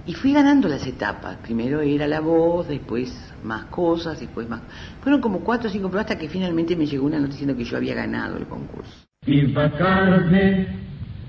Y 0.06 0.14
fui 0.14 0.34
ganando 0.34 0.68
las 0.68 0.86
etapas. 0.86 1.38
Primero 1.38 1.80
era 1.82 2.06
la 2.08 2.20
voz, 2.20 2.68
después 2.68 3.16
más 3.44 3.66
cosas, 3.66 4.20
después 4.20 4.50
más... 4.50 4.62
Fueron 5.02 5.22
como 5.22 5.40
cuatro 5.40 5.70
o 5.70 5.72
cinco 5.72 5.88
pruebas 5.88 6.12
hasta 6.12 6.20
que 6.20 6.28
finalmente 6.28 6.76
me 6.76 6.86
llegó 6.86 7.06
una 7.06 7.20
noticia 7.20 7.46
diciendo 7.46 7.58
que 7.58 7.64
yo 7.64 7.78
había 7.78 7.96
ganado 7.96 8.36
el 8.38 8.46
concurso. 8.46 8.92
Viva 9.26 9.72
Carmen, 9.78 10.68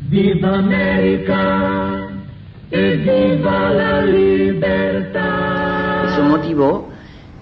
viva 0.09 0.59
América, 0.59 2.09
y 2.73 2.97
viva 2.97 3.71
la 3.71 4.03
libertad. 4.03 6.07
Eso 6.07 6.25
motivó 6.25 6.90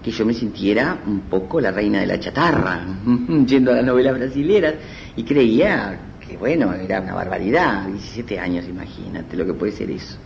que 0.03 0.11
yo 0.11 0.25
me 0.25 0.33
sintiera 0.33 0.99
un 1.05 1.21
poco 1.21 1.59
la 1.59 1.71
reina 1.71 1.99
de 1.99 2.07
la 2.07 2.19
chatarra, 2.19 2.85
yendo 3.45 3.71
a 3.71 3.75
las 3.75 3.85
novelas 3.85 4.17
brasileras, 4.17 4.75
y 5.15 5.23
creía 5.23 5.99
que, 6.25 6.37
bueno, 6.37 6.73
era 6.73 7.01
una 7.01 7.13
barbaridad, 7.13 7.87
17 7.87 8.39
años, 8.39 8.65
imagínate 8.67 9.35
lo 9.35 9.45
que 9.45 9.53
puede 9.53 9.71
ser 9.71 9.91
eso. 9.91 10.17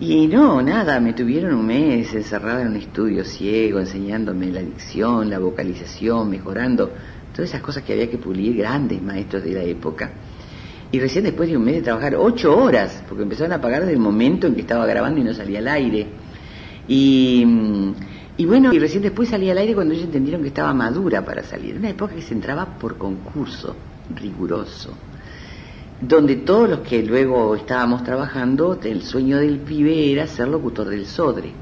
Y 0.00 0.28
no, 0.28 0.62
nada, 0.62 1.00
me 1.00 1.12
tuvieron 1.12 1.54
un 1.54 1.66
mes 1.66 2.14
encerrada 2.14 2.62
en 2.62 2.68
un 2.68 2.76
estudio 2.76 3.24
ciego, 3.24 3.80
enseñándome 3.80 4.46
la 4.46 4.60
dicción, 4.60 5.28
la 5.28 5.40
vocalización, 5.40 6.30
mejorando 6.30 6.92
todas 7.32 7.50
esas 7.50 7.62
cosas 7.62 7.82
que 7.82 7.94
había 7.94 8.08
que 8.08 8.18
pulir, 8.18 8.56
grandes 8.56 9.02
maestros 9.02 9.42
de 9.42 9.52
la 9.52 9.62
época. 9.62 10.12
Y 10.92 11.00
recién 11.00 11.24
después 11.24 11.48
de 11.48 11.56
un 11.56 11.64
mes 11.64 11.74
de 11.74 11.82
trabajar 11.82 12.14
ocho 12.14 12.56
horas, 12.56 13.02
porque 13.08 13.24
empezaron 13.24 13.52
a 13.52 13.60
pagar 13.60 13.80
desde 13.80 13.94
el 13.94 13.98
momento 13.98 14.46
en 14.46 14.54
que 14.54 14.60
estaba 14.60 14.86
grabando 14.86 15.20
y 15.20 15.24
no 15.24 15.34
salía 15.34 15.58
al 15.58 15.68
aire. 15.68 16.06
Y, 16.86 17.44
y 18.38 18.46
bueno, 18.46 18.72
y 18.72 18.78
recién 18.78 19.02
después 19.02 19.28
salía 19.28 19.52
al 19.52 19.58
aire 19.58 19.74
cuando 19.74 19.92
ellos 19.92 20.06
entendieron 20.06 20.40
que 20.40 20.48
estaba 20.48 20.72
madura 20.72 21.22
para 21.24 21.42
salir. 21.42 21.76
Una 21.76 21.90
época 21.90 22.14
que 22.14 22.22
se 22.22 22.32
entraba 22.32 22.78
por 22.78 22.96
concurso, 22.96 23.76
riguroso 24.14 24.94
donde 26.00 26.36
todos 26.36 26.68
los 26.68 26.80
que 26.80 27.02
luego 27.02 27.56
estábamos 27.56 28.04
trabajando, 28.04 28.78
el 28.82 29.02
sueño 29.02 29.38
del 29.38 29.58
pibe 29.58 30.12
era 30.12 30.26
ser 30.26 30.48
locutor 30.48 30.88
del 30.88 31.06
Sodre. 31.06 31.52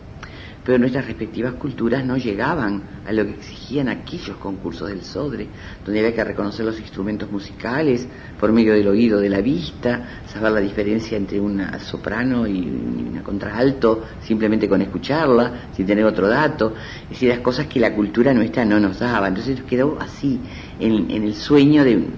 Pero 0.67 0.79
nuestras 0.79 1.07
respectivas 1.07 1.55
culturas 1.55 2.05
no 2.05 2.17
llegaban 2.17 2.83
a 3.07 3.13
lo 3.13 3.25
que 3.25 3.35
exigían 3.35 3.89
aquellos 3.89 4.37
concursos 4.39 4.89
del 4.89 5.03
Sodre, 5.03 5.47
donde 5.85 6.01
había 6.01 6.13
que 6.13 6.25
reconocer 6.25 6.67
los 6.67 6.81
instrumentos 6.81 7.31
musicales 7.31 8.09
por 8.39 8.51
medio 8.51 8.73
del 8.73 8.89
oído, 8.89 9.21
de 9.21 9.29
la 9.29 9.41
vista, 9.41 10.23
saber 10.27 10.51
la 10.51 10.61
diferencia 10.61 11.17
entre 11.17 11.39
una 11.39 11.79
soprano 11.79 12.49
y 12.49 12.69
una 13.09 13.23
contralto, 13.23 14.07
simplemente 14.21 14.69
con 14.69 14.83
escucharla, 14.83 15.69
sin 15.73 15.87
tener 15.87 16.05
otro 16.05 16.27
dato. 16.27 16.75
Es 17.05 17.11
decir, 17.11 17.29
las 17.29 17.39
cosas 17.39 17.69
que 17.69 17.79
la 17.79 17.95
cultura 17.95 18.35
nuestra 18.35 18.65
no 18.65 18.81
nos 18.81 18.99
daba. 18.99 19.29
Entonces 19.29 19.63
quedó 19.63 19.97
así, 20.01 20.41
en, 20.81 21.09
en 21.13 21.23
el 21.23 21.37
sueño 21.37 21.85
de, 21.85 22.09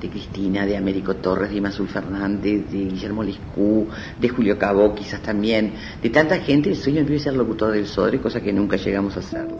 de 0.00 0.08
Cristina, 0.08 0.66
de 0.66 0.76
Américo 0.76 1.16
Torres, 1.16 1.50
de 1.50 1.56
Imazul 1.56 1.88
Fernández, 1.88 2.70
de 2.70 2.84
Guillermo 2.86 3.22
Lescú, 3.22 3.88
de 4.20 4.28
Julio 4.28 4.58
Cabó 4.58 4.94
quizás 4.94 5.22
también, 5.22 5.74
de 6.02 6.10
tanta 6.10 6.38
gente, 6.40 6.70
el 6.70 6.76
sueño 6.76 7.04
de 7.04 7.18
ser 7.18 7.34
locutor 7.34 7.72
del 7.72 7.86
Sodre, 7.86 8.20
cosa 8.20 8.40
que 8.40 8.52
nunca 8.52 8.76
llegamos 8.76 9.16
a 9.16 9.20
hacerlo. 9.20 9.58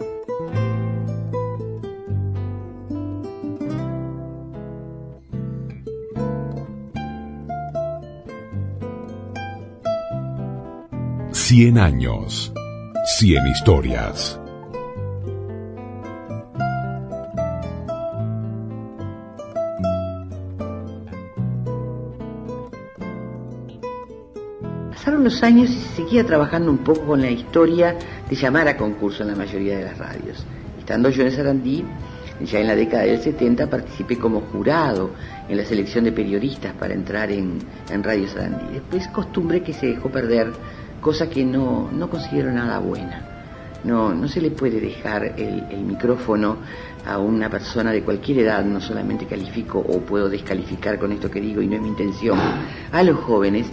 Cien 11.31 11.77
años, 11.77 12.53
cien 13.17 13.45
historias. 13.47 14.40
Pasaron 25.11 25.25
los 25.25 25.43
años 25.43 25.69
y 25.69 25.73
se 25.73 25.95
seguía 26.03 26.25
trabajando 26.25 26.71
un 26.71 26.77
poco 26.77 27.01
con 27.07 27.21
la 27.21 27.29
historia 27.29 27.97
de 28.29 28.33
llamar 28.33 28.69
a 28.69 28.77
concurso 28.77 29.23
en 29.23 29.31
la 29.31 29.35
mayoría 29.35 29.77
de 29.77 29.83
las 29.83 29.97
radios. 29.97 30.45
Estando 30.79 31.09
yo 31.09 31.23
en 31.23 31.33
Sarandí, 31.33 31.83
ya 32.39 32.61
en 32.61 32.67
la 32.67 32.77
década 32.77 33.03
del 33.03 33.19
70 33.19 33.69
participé 33.69 34.17
como 34.17 34.39
jurado 34.39 35.09
en 35.49 35.57
la 35.57 35.65
selección 35.65 36.05
de 36.05 36.13
periodistas 36.13 36.73
para 36.75 36.93
entrar 36.93 37.29
en, 37.29 37.59
Radio 38.01 38.25
Sarandí. 38.29 38.75
Después 38.75 39.09
costumbre 39.09 39.61
que 39.61 39.73
se 39.73 39.87
dejó 39.87 40.09
perder, 40.09 40.53
cosa 41.01 41.29
que 41.29 41.43
no, 41.43 41.89
no 41.91 42.09
considero 42.09 42.49
nada 42.53 42.79
buena. 42.79 43.81
No, 43.83 44.13
no 44.13 44.29
se 44.29 44.39
le 44.39 44.51
puede 44.51 44.79
dejar 44.79 45.25
el, 45.37 45.65
el, 45.71 45.81
micrófono 45.81 46.59
a 47.05 47.17
una 47.17 47.49
persona 47.49 47.91
de 47.91 48.01
cualquier 48.01 48.39
edad, 48.39 48.63
no 48.63 48.79
solamente 48.79 49.25
califico 49.25 49.77
o 49.77 49.99
puedo 49.99 50.29
descalificar 50.29 50.97
con 50.97 51.11
esto 51.11 51.29
que 51.29 51.41
digo 51.41 51.61
y 51.61 51.67
no 51.67 51.75
es 51.75 51.81
mi 51.81 51.89
intención, 51.89 52.39
a 52.93 53.03
los 53.03 53.17
jóvenes 53.17 53.67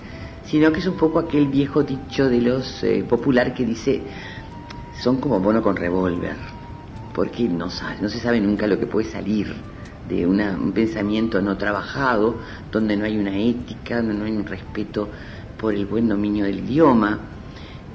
sino 0.50 0.72
que 0.72 0.80
es 0.80 0.86
un 0.86 0.96
poco 0.96 1.18
aquel 1.18 1.48
viejo 1.48 1.82
dicho 1.82 2.28
de 2.28 2.40
los 2.40 2.82
eh, 2.82 3.04
popular 3.06 3.52
que 3.52 3.66
dice 3.66 4.02
son 4.98 5.20
como 5.20 5.38
bono 5.40 5.62
con 5.62 5.76
revólver, 5.76 6.36
porque 7.14 7.48
no, 7.48 7.68
no 8.00 8.08
se 8.08 8.18
sabe 8.18 8.40
nunca 8.40 8.66
lo 8.66 8.78
que 8.78 8.86
puede 8.86 9.08
salir 9.08 9.54
de 10.08 10.26
un 10.26 10.72
pensamiento 10.72 11.40
no 11.42 11.56
trabajado, 11.56 12.36
donde 12.72 12.96
no 12.96 13.04
hay 13.04 13.18
una 13.18 13.38
ética, 13.38 13.96
donde 13.96 14.14
no 14.14 14.24
hay 14.24 14.32
un 14.32 14.46
respeto 14.46 15.08
por 15.58 15.74
el 15.74 15.86
buen 15.86 16.08
dominio 16.08 16.46
del 16.46 16.60
idioma. 16.60 17.18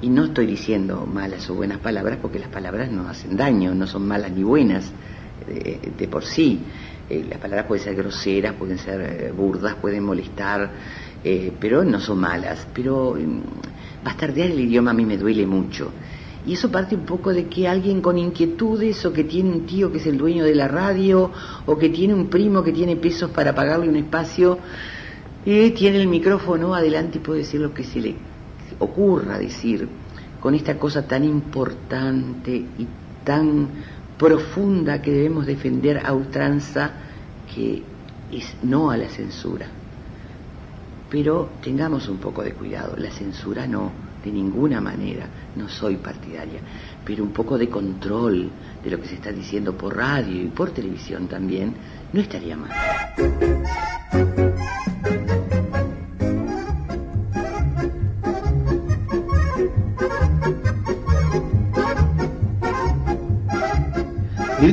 Y 0.00 0.08
no 0.08 0.24
estoy 0.24 0.46
diciendo 0.46 1.06
malas 1.12 1.50
o 1.50 1.54
buenas 1.54 1.78
palabras, 1.78 2.18
porque 2.22 2.38
las 2.38 2.48
palabras 2.48 2.90
no 2.90 3.08
hacen 3.08 3.36
daño, 3.36 3.74
no 3.74 3.86
son 3.86 4.06
malas 4.06 4.30
ni 4.30 4.44
buenas 4.44 4.92
eh, 5.48 5.92
de, 5.96 6.08
por 6.08 6.24
sí. 6.24 6.60
Eh, 7.10 7.26
las 7.28 7.38
palabras 7.38 7.66
pueden 7.66 7.84
ser 7.84 7.96
groseras, 7.96 8.54
pueden 8.54 8.78
ser 8.78 9.32
burdas, 9.32 9.74
pueden 9.74 10.04
molestar, 10.04 10.70
eh, 11.24 11.50
pero 11.58 11.82
no 11.82 11.98
son 12.00 12.20
malas. 12.20 12.66
Pero 12.72 13.16
mm, 13.18 14.04
bastardear 14.04 14.50
el 14.50 14.60
idioma 14.60 14.90
a 14.90 14.94
mí 14.94 15.06
me 15.06 15.16
duele 15.16 15.46
mucho. 15.46 15.90
Y 16.46 16.52
eso 16.52 16.70
parte 16.70 16.94
un 16.94 17.06
poco 17.06 17.32
de 17.32 17.46
que 17.46 17.66
alguien 17.66 18.02
con 18.02 18.18
inquietudes 18.18 19.04
o 19.06 19.12
que 19.14 19.24
tiene 19.24 19.50
un 19.50 19.64
tío 19.64 19.90
que 19.90 19.96
es 19.96 20.06
el 20.06 20.18
dueño 20.18 20.44
de 20.44 20.54
la 20.54 20.68
radio 20.68 21.32
o 21.64 21.78
que 21.78 21.88
tiene 21.88 22.12
un 22.12 22.28
primo 22.28 22.62
que 22.62 22.72
tiene 22.72 22.96
pesos 22.96 23.30
para 23.30 23.54
pagarle 23.54 23.88
un 23.88 23.96
espacio, 23.96 24.58
eh, 25.46 25.70
tiene 25.70 26.02
el 26.02 26.08
micrófono 26.08 26.74
adelante 26.74 27.16
y 27.16 27.20
puede 27.22 27.40
decir 27.40 27.62
lo 27.62 27.72
que 27.72 27.84
se 27.84 28.00
le 28.00 28.14
ocurra 28.78 29.38
decir 29.38 29.88
con 30.40 30.54
esta 30.54 30.78
cosa 30.78 31.06
tan 31.06 31.24
importante 31.24 32.54
y 32.54 32.86
tan 33.24 33.68
profunda 34.18 35.00
que 35.00 35.12
debemos 35.12 35.46
defender 35.46 36.02
a 36.04 36.12
ultranza 36.12 36.92
que 37.54 37.82
es 38.30 38.54
no 38.62 38.90
a 38.90 38.98
la 38.98 39.08
censura 39.08 39.66
pero 41.14 41.48
tengamos 41.62 42.08
un 42.08 42.16
poco 42.16 42.42
de 42.42 42.54
cuidado. 42.54 42.96
La 42.96 43.08
censura 43.08 43.68
no, 43.68 43.92
de 44.24 44.32
ninguna 44.32 44.80
manera, 44.80 45.28
no 45.54 45.68
soy 45.68 45.94
partidaria, 45.94 46.58
pero 47.04 47.22
un 47.22 47.30
poco 47.30 47.56
de 47.56 47.68
control 47.68 48.50
de 48.82 48.90
lo 48.90 49.00
que 49.00 49.06
se 49.06 49.14
está 49.14 49.30
diciendo 49.30 49.78
por 49.78 49.96
radio 49.96 50.42
y 50.42 50.48
por 50.48 50.72
televisión 50.72 51.28
también, 51.28 51.72
no 52.12 52.20
estaría 52.20 52.56
mal. 52.56 52.72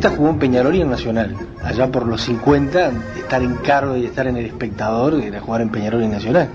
Jugó 0.09 0.29
en 0.31 0.39
Peñarol 0.39 0.75
y 0.75 0.81
en 0.81 0.89
Nacional. 0.89 1.35
Allá 1.63 1.91
por 1.91 2.07
los 2.07 2.21
50, 2.21 2.91
estar 3.17 3.41
en 3.41 3.55
cargo 3.55 3.95
y 3.95 4.05
estar 4.05 4.25
en 4.25 4.37
el 4.37 4.45
espectador 4.45 5.13
era 5.21 5.39
jugar 5.39 5.61
en 5.61 5.69
Peñarol 5.69 6.03
y 6.03 6.07
Nacional. 6.07 6.49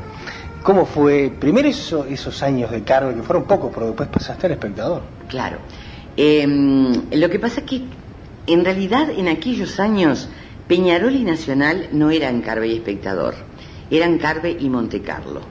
¿Cómo 0.62 0.84
fue, 0.84 1.32
primero 1.38 1.68
eso, 1.68 2.05
esos 2.05 2.42
años 2.42 2.72
de 2.72 2.82
cargo, 2.82 3.14
que 3.14 3.22
fueron 3.22 3.44
pocos, 3.44 3.70
pero 3.72 3.86
después 3.86 4.09
pasaste 4.09 4.47
al 4.47 4.53
espectador? 4.53 5.03
Claro. 5.28 5.59
Em, 6.16 7.03
lo 7.12 7.30
que 7.30 7.38
pasa 7.38 7.61
es 7.61 7.66
que, 7.66 7.82
en 8.49 8.64
realidad, 8.64 9.11
en 9.11 9.28
aquellos 9.28 9.78
años, 9.78 10.28
Peñarol 10.66 11.14
y 11.14 11.22
Nacional 11.22 11.88
no 11.92 12.11
eran 12.11 12.40
Carve 12.40 12.66
y 12.66 12.74
Espectador, 12.74 13.36
eran 13.92 14.18
Carve 14.18 14.57
y 14.59 14.68
Montecarlo. 14.68 15.42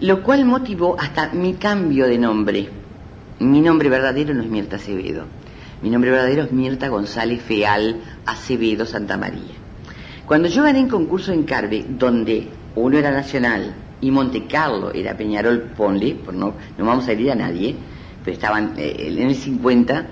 Lo 0.00 0.22
cual 0.22 0.44
motivó 0.44 0.96
hasta 1.00 1.30
mi 1.30 1.54
cambio 1.54 2.06
de 2.06 2.18
nombre. 2.18 2.68
Mi 3.38 3.62
nombre 3.62 3.88
verdadero 3.88 4.34
no 4.34 4.42
es 4.42 4.48
Mirta 4.50 4.76
Acevedo. 4.76 5.24
Mi 5.86 5.92
nombre 5.92 6.10
verdadero 6.10 6.42
es 6.42 6.50
Mirta 6.50 6.88
González 6.88 7.40
Feal 7.42 8.00
Acevedo 8.26 8.86
Santa 8.86 9.16
María. 9.16 9.54
Cuando 10.26 10.48
yo 10.48 10.64
gané 10.64 10.80
en 10.80 10.88
concurso 10.88 11.32
en 11.32 11.44
Carve, 11.44 11.84
donde 11.88 12.48
uno 12.74 12.98
era 12.98 13.12
Nacional 13.12 13.72
y 14.00 14.10
Monte 14.10 14.46
Carlo 14.46 14.92
era 14.92 15.16
Peñarol 15.16 15.70
Ponle, 15.76 16.16
por 16.16 16.34
no, 16.34 16.54
no 16.76 16.84
vamos 16.84 17.06
a 17.06 17.12
herir 17.12 17.30
a 17.30 17.36
nadie, 17.36 17.76
pero 18.24 18.34
estaban 18.34 18.72
eh, 18.76 18.96
en 18.98 19.28
el 19.28 19.36
50 19.36 20.06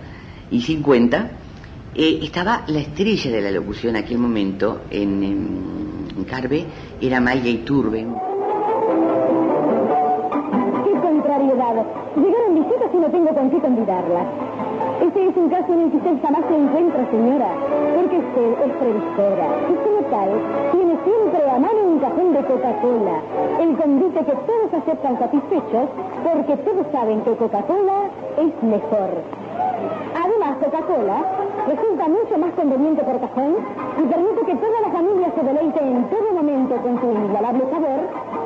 y 0.52 0.60
50, 0.60 1.30
eh, 1.96 2.20
estaba 2.22 2.62
la 2.68 2.78
estrella 2.78 3.32
de 3.32 3.42
la 3.42 3.50
locución 3.50 3.96
en 3.96 4.04
aquel 4.04 4.18
momento 4.18 4.82
en, 4.92 5.24
en 6.16 6.24
Carve, 6.24 6.66
era 7.00 7.20
Maya 7.20 7.50
Iturbe. 7.50 8.06
¡Qué 10.84 11.00
contrariedad! 11.00 11.84
Llegaron 12.14 12.54
visitas 12.54 12.90
y 12.94 12.96
no 12.96 13.10
tengo 13.10 13.34
con 13.34 13.50
qué 13.50 13.58
convidarlas. 13.58 14.53
Este 15.02 15.28
es 15.28 15.36
un 15.36 15.48
caso 15.48 15.72
en 15.72 15.80
el 15.80 15.90
que 15.90 15.96
usted 15.96 16.22
jamás 16.22 16.42
se 16.48 16.56
encuentra, 16.56 17.10
señora, 17.10 17.50
porque 17.94 18.18
usted 18.18 18.50
es 18.64 18.72
previsora 18.78 19.46
y 19.70 19.74
como 19.82 20.00
tal 20.10 20.30
tiene 20.72 20.94
siempre 21.04 21.50
a 21.50 21.58
mano 21.58 21.80
un 21.84 21.98
cajón 21.98 22.32
de 22.32 22.40
Coca-Cola, 22.44 23.16
el 23.60 23.76
convite 23.76 24.24
que 24.24 24.32
todos 24.32 24.74
aceptan 24.74 25.18
satisfechos 25.18 25.88
porque 26.22 26.56
todos 26.58 26.86
saben 26.92 27.20
que 27.22 27.36
Coca-Cola 27.36 28.10
es 28.38 28.62
mejor. 28.62 29.10
Además, 30.14 30.56
Coca-Cola 30.62 31.18
resulta 31.66 32.08
mucho 32.08 32.38
más 32.38 32.52
conveniente 32.54 33.02
por 33.02 33.20
cajón 33.20 33.56
y 33.98 34.02
permite 34.06 34.46
que 34.46 34.54
toda 34.56 34.80
la 34.80 34.90
familia 34.90 35.32
se 35.34 35.42
deleite 35.42 35.80
en 35.80 36.04
todo 36.08 36.32
momento 36.34 36.76
con 36.76 37.00
su 37.00 37.06
inigualable 37.10 37.64
sabor, 37.70 38.00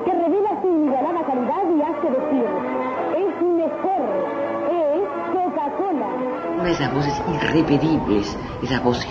que 0.05 0.13
revela 0.13 0.61
su 0.63 0.69
inigualada 0.69 1.21
calidad 1.29 1.65
y 1.77 1.83
hace 1.83 2.09
decir, 2.09 2.49
Una 6.59 6.71
de 6.71 6.73
esas 6.73 6.93
voces 6.93 7.15
irrepetibles, 7.33 8.37
esas 8.65 8.83
voces 8.83 9.07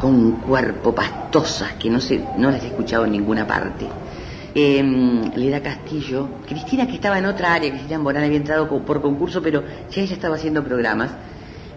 con 0.00 0.14
un 0.14 0.32
cuerpo 0.36 0.94
pastosas 0.94 1.74
que 1.74 1.90
no, 1.90 2.00
se, 2.00 2.24
no 2.38 2.50
las 2.50 2.62
he 2.62 2.68
escuchado 2.68 3.04
en 3.04 3.12
ninguna 3.12 3.46
parte. 3.46 3.86
Eh, 4.54 4.82
Leda 5.34 5.60
Castillo, 5.60 6.26
Cristina 6.48 6.86
que 6.86 6.94
estaba 6.94 7.18
en 7.18 7.26
otra 7.26 7.52
área, 7.52 7.70
Cristina 7.70 7.98
Morán 7.98 8.24
había 8.24 8.38
entrado 8.38 8.66
por 8.82 9.02
concurso, 9.02 9.42
pero 9.42 9.62
ya 9.90 10.00
ella 10.00 10.14
estaba 10.14 10.36
haciendo 10.36 10.64
programas. 10.64 11.10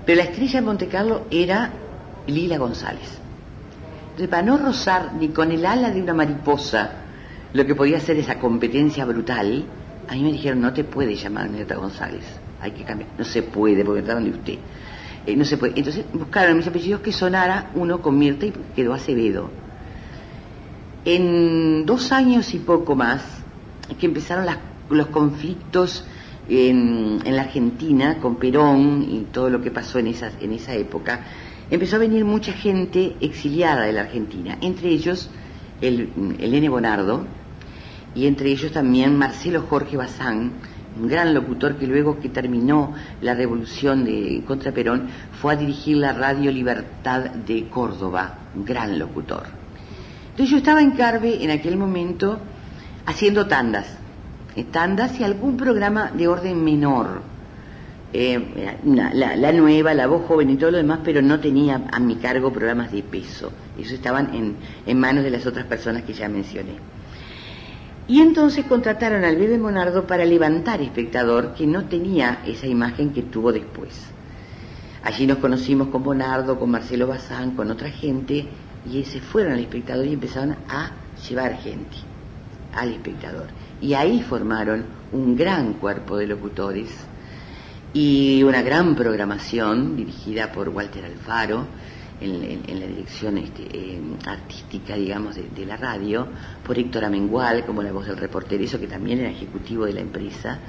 Pero 0.05 0.19
la 0.19 0.23
estrella 0.23 0.59
en 0.59 0.65
Monte 0.65 0.87
Carlo 0.87 1.25
era 1.29 1.69
Lila 2.25 2.57
González. 2.57 3.19
Entonces, 4.11 4.29
para 4.29 4.43
no 4.43 4.57
rozar 4.57 5.15
ni 5.19 5.27
con 5.27 5.51
el 5.51 5.65
ala 5.65 5.89
de 5.89 6.01
una 6.01 6.13
mariposa 6.13 6.91
lo 7.51 7.65
que 7.65 7.75
podía 7.75 7.99
ser 7.99 8.15
esa 8.15 8.39
competencia 8.39 9.03
brutal, 9.03 9.65
a 10.07 10.13
mí 10.13 10.23
me 10.23 10.31
dijeron, 10.31 10.61
no 10.61 10.71
te 10.71 10.85
puedes 10.85 11.21
llamar 11.21 11.49
Mirta 11.49 11.75
González, 11.75 12.23
hay 12.61 12.71
que 12.71 12.85
cambiar. 12.85 13.09
No 13.17 13.25
se 13.25 13.43
puede, 13.43 13.83
porque 13.83 14.01
trataron 14.01 14.23
de 14.23 14.37
usted. 14.37 14.59
Eh, 15.29 15.35
no 15.35 15.45
se 15.45 15.57
puede. 15.57 15.73
Entonces 15.77 16.05
buscaron 16.11 16.57
mis 16.57 16.65
apellidos 16.65 17.01
que 17.01 17.11
sonara 17.11 17.69
uno 17.75 18.01
con 18.01 18.17
Mirta 18.17 18.47
y 18.47 18.53
quedó 18.75 18.93
Acevedo. 18.93 19.51
En 21.05 21.85
dos 21.85 22.11
años 22.11 22.53
y 22.55 22.59
poco 22.59 22.95
más, 22.95 23.21
que 23.99 24.07
empezaron 24.07 24.45
los 24.89 25.07
conflictos 25.07 26.03
en, 26.49 27.19
la 27.23 27.43
Argentina 27.43 28.17
con 28.19 28.37
Perón 28.37 29.05
y 29.07 29.27
todo 29.31 29.49
lo 29.49 29.61
que 29.61 29.69
pasó 29.69 29.99
en, 29.99 30.07
esa 30.07 30.73
época, 30.73 31.21
empezó 31.69 31.97
a 31.97 31.99
venir 31.99 32.25
mucha 32.25 32.53
gente 32.53 33.15
exiliada 33.21 33.83
de 33.83 33.93
la 33.93 34.01
Argentina, 34.01 34.57
entre 34.61 34.89
ellos 34.89 35.29
el. 35.81 36.09
Bonardo 36.69 37.25
y 38.15 38.25
entre 38.25 38.49
ellos 38.49 38.71
también 38.71 39.15
Marcelo 39.15 39.63
Jorge 39.69 39.95
Bazán, 39.95 40.53
un 40.99 41.07
gran 41.07 41.33
locutor 41.33 41.77
que 41.77 41.87
luego 41.87 42.19
que 42.19 42.29
terminó 42.29 42.93
la 43.21 43.33
revolución 43.33 44.03
de, 44.03 44.43
contra 44.45 44.71
Perón 44.71 45.07
fue 45.41 45.53
a 45.53 45.55
dirigir 45.55 45.97
la 45.97 46.13
Radio 46.13 46.51
Libertad 46.51 47.31
de 47.31 47.67
Córdoba, 47.69 48.37
un 48.55 48.65
gran 48.65 48.99
locutor. 48.99 49.43
Entonces 50.31 50.51
yo 50.51 50.57
estaba 50.57 50.81
en 50.81 50.91
Carve 50.91 51.43
en 51.43 51.51
aquel 51.51 51.77
momento 51.77 52.39
haciendo 53.05 53.47
tandas, 53.47 53.97
eh, 54.55 54.65
tandas 54.65 55.19
y 55.19 55.23
algún 55.23 55.57
programa 55.57 56.11
de 56.11 56.27
orden 56.27 56.63
menor. 56.63 57.21
Eh, 58.11 58.75
la, 58.85 59.51
nueva, 59.51 59.93
la 59.93 60.07
voz 60.07 60.25
joven 60.25 60.49
y 60.49 60.55
todo 60.55 60.71
lo 60.71 60.77
demás, 60.77 61.01
pero 61.03 61.21
no 61.21 61.39
tenía 61.39 61.83
a 61.91 61.99
mi 61.99 62.15
cargo 62.15 62.51
programas 62.51 62.91
de 62.91 63.03
peso. 63.03 63.51
Eso 63.77 63.93
estaban 63.93 64.57
en 64.87 64.99
manos 64.99 65.23
de 65.23 65.29
las 65.29 65.45
otras 65.45 65.67
personas 65.67 66.03
que 66.03 66.13
ya 66.13 66.27
mencioné. 66.27 66.98
Y 68.09 68.21
entonces 68.21 68.65
contrataron 68.65 69.23
al 69.23 69.37
Bebe 69.37 69.59
Monardo 69.59 70.07
para 70.07 70.25
levantar 70.25 70.81
espectador 70.81 71.53
que 71.53 71.67
no 71.67 71.85
tenía 71.85 72.41
esa 72.43 72.65
imagen 72.65 73.13
que 73.13 73.21
tuvo 73.21 73.53
después. 73.53 73.93
Allí 75.03 75.27
nos 75.27 75.37
conocimos 75.37 75.89
con 75.89 76.01
Bonardo, 76.01 76.59
con 76.59 76.71
Marcelo 76.71 77.05
Bazán, 77.05 77.51
con 77.51 77.69
otra 77.69 77.91
gente, 77.91 78.47
y 78.91 79.03
se 79.03 79.21
fueron 79.21 79.53
al 79.53 79.59
espectador 79.59 80.07
y 80.07 80.13
empezaron 80.13 80.55
a 80.67 80.89
llevar 81.29 81.57
gente 81.57 81.97
al 82.73 82.93
espectador. 82.93 83.45
Y 83.79 83.93
ahí 83.93 84.23
formaron 84.23 84.85
un 85.11 85.35
gran 85.35 85.73
cuerpo 85.73 86.17
de 86.17 86.25
locutores 86.25 86.89
y 87.93 88.41
una 88.41 88.63
gran 88.63 88.95
programación 88.95 89.95
dirigida 89.95 90.51
por 90.51 90.69
Walter 90.69 91.05
Alfaro 91.05 91.67
en, 92.21 92.79
la 92.79 92.87
dirección 92.87 93.37
este, 93.37 93.63
eh, 93.71 94.01
artística, 94.25 94.95
digamos, 94.95 95.35
de, 95.35 95.49
de 95.49 95.65
la 95.65 95.77
radio, 95.77 96.27
por 96.65 96.77
Héctor 96.77 97.05
Amengual 97.05 97.65
como 97.65 97.81
la 97.81 97.91
voz 97.91 98.07
del 98.07 98.17
reportero, 98.17 98.63
eso 98.63 98.79
que 98.79 98.87
también 98.87 99.19
era 99.19 99.29
ejecutivo 99.29 99.85
de 99.85 99.93
la 99.93 100.01
empresa, 100.01 100.59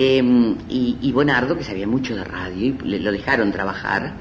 eh, 0.00 0.22
y, 0.68 1.10
Bonardo, 1.10 1.56
que 1.56 1.64
sabía 1.64 1.86
mucho 1.88 2.14
de 2.14 2.22
radio, 2.22 2.76
y 2.84 2.98
lo 3.00 3.10
dejaron 3.10 3.50
trabajar, 3.50 4.12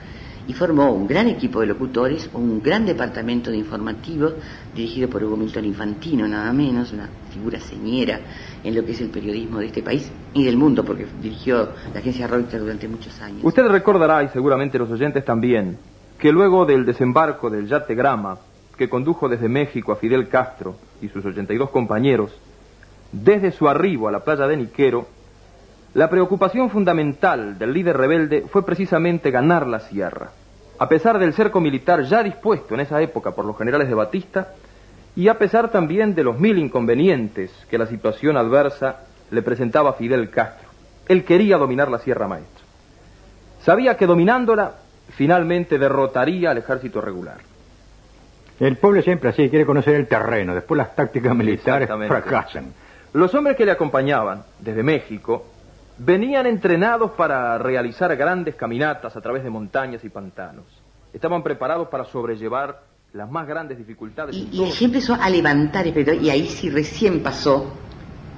y 0.48 0.54
formó 0.54 0.92
un 0.92 1.06
gran 1.06 1.28
equipo 1.28 1.60
de 1.60 1.68
locutores, 1.68 2.32
un 2.34 2.64
gran 2.64 2.84
departamento 2.84 3.52
de 3.52 3.58
informativos, 3.58 4.34
dirigido 4.74 5.08
por 5.08 5.24
Hugo 5.24 5.38
Milton 5.38 5.66
Infantino, 5.66 6.28
nada 6.28 6.52
menos, 6.52 6.94
una 6.94 7.08
figura 7.32 7.60
señera 7.60 8.20
en 8.64 8.74
lo 8.74 8.84
que 8.84 8.94
es 8.94 9.02
el 9.02 9.10
periodismo 9.10 9.60
de 9.60 9.68
este 9.68 9.84
país 9.84 10.10
y 10.34 10.44
del 10.46 10.58
mundo, 10.58 10.84
porque 10.84 11.06
dirigió 11.22 11.74
la 11.94 12.00
agencia 12.00 12.26
Reuters 12.26 12.64
durante 12.64 12.88
muchos 12.88 13.22
años. 13.22 13.42
Usted 13.44 13.68
recordará, 13.68 14.24
y 14.24 14.30
seguramente 14.30 14.80
los 14.80 14.90
oyentes 14.90 15.24
también, 15.24 15.78
que 16.18 16.32
luego 16.32 16.66
del 16.66 16.86
desembarco 16.86 17.50
del 17.50 17.68
yate 17.68 17.96
Grama, 17.96 18.38
que 18.78 18.90
condujo 18.90 19.28
desde 19.30 19.50
México 19.50 19.92
a 19.92 19.98
Fidel 19.98 20.28
Castro 20.30 20.76
y 21.02 21.10
sus 21.10 21.26
82 21.26 21.70
compañeros, 21.70 22.32
desde 23.12 23.52
su 23.52 23.68
arribo 23.68 24.08
a 24.08 24.12
la 24.12 24.24
playa 24.24 24.48
de 24.48 24.58
Niquero, 24.58 25.08
la 25.94 26.10
preocupación 26.10 26.70
fundamental 26.70 27.58
del 27.58 27.74
líder 27.74 27.98
rebelde 27.98 28.46
fue 28.50 28.66
precisamente 28.66 29.32
ganar 29.32 29.66
la 29.66 29.80
sierra, 29.80 30.32
a 30.78 30.90
pesar 30.90 31.18
del 31.18 31.34
cerco 31.34 31.60
militar 31.60 32.04
ya 32.04 32.22
dispuesto 32.22 32.74
en 32.74 32.82
esa 32.82 33.02
época 33.02 33.32
por 33.32 33.46
los 33.46 33.58
generales 33.58 33.88
de 33.88 33.96
Batista, 33.96 34.54
y 35.16 35.30
a 35.30 35.38
pesar 35.40 35.72
también 35.72 36.14
de 36.14 36.24
los 36.24 36.40
mil 36.40 36.60
inconvenientes 36.60 37.52
que 37.70 37.80
la 37.80 37.88
situación 37.88 38.38
adversa 38.38 39.02
le 39.32 39.42
presentaba 39.42 39.92
a 39.92 39.94
Fidel 39.94 40.30
Castro. 40.30 40.70
Él 41.08 41.24
quería 41.24 41.58
dominar 41.58 41.90
la 41.90 41.98
Sierra 41.98 42.28
Maestra. 42.28 42.64
Sabía 43.64 43.98
que 43.98 44.06
dominándola, 44.06 44.76
finalmente 45.18 45.80
derrotaría 45.80 46.52
al 46.52 46.60
ejército 46.60 47.02
regular. 47.02 47.38
El 48.60 48.78
pueblo 48.78 49.02
siempre 49.02 49.30
así, 49.30 49.50
quiere 49.50 49.66
conocer 49.66 49.96
el 49.96 50.08
terreno, 50.08 50.54
después 50.54 50.78
las 50.78 50.96
tácticas 50.96 51.36
militares 51.36 51.90
fracasan. 52.08 52.72
Los 53.14 53.34
hombres 53.34 53.58
que 53.58 53.66
le 53.66 53.72
acompañaban 53.72 54.44
desde 54.60 54.84
México 54.84 55.46
venían 55.98 56.46
entrenados 56.46 57.12
para 57.12 57.58
realizar 57.58 58.16
grandes 58.16 58.54
caminatas 58.56 59.16
a 59.16 59.22
través 59.22 59.44
de 59.44 59.50
montañas 59.50 60.04
y 60.04 60.10
pantanos. 60.10 60.66
Estaban 61.12 61.42
preparados 61.42 61.88
para 61.88 62.06
sobrellevar 62.06 62.82
las 63.14 63.30
más 63.30 63.48
grandes 63.48 63.80
dificultades. 63.80 64.36
en 64.36 64.54
Y 64.54 64.66
allí 64.66 64.86
empezó 64.86 65.16
a 65.16 65.30
levantar 65.32 65.88
y 65.88 66.30
ahí 66.30 66.48
sí 66.48 66.70
recién 66.70 67.24
pasó 67.24 67.74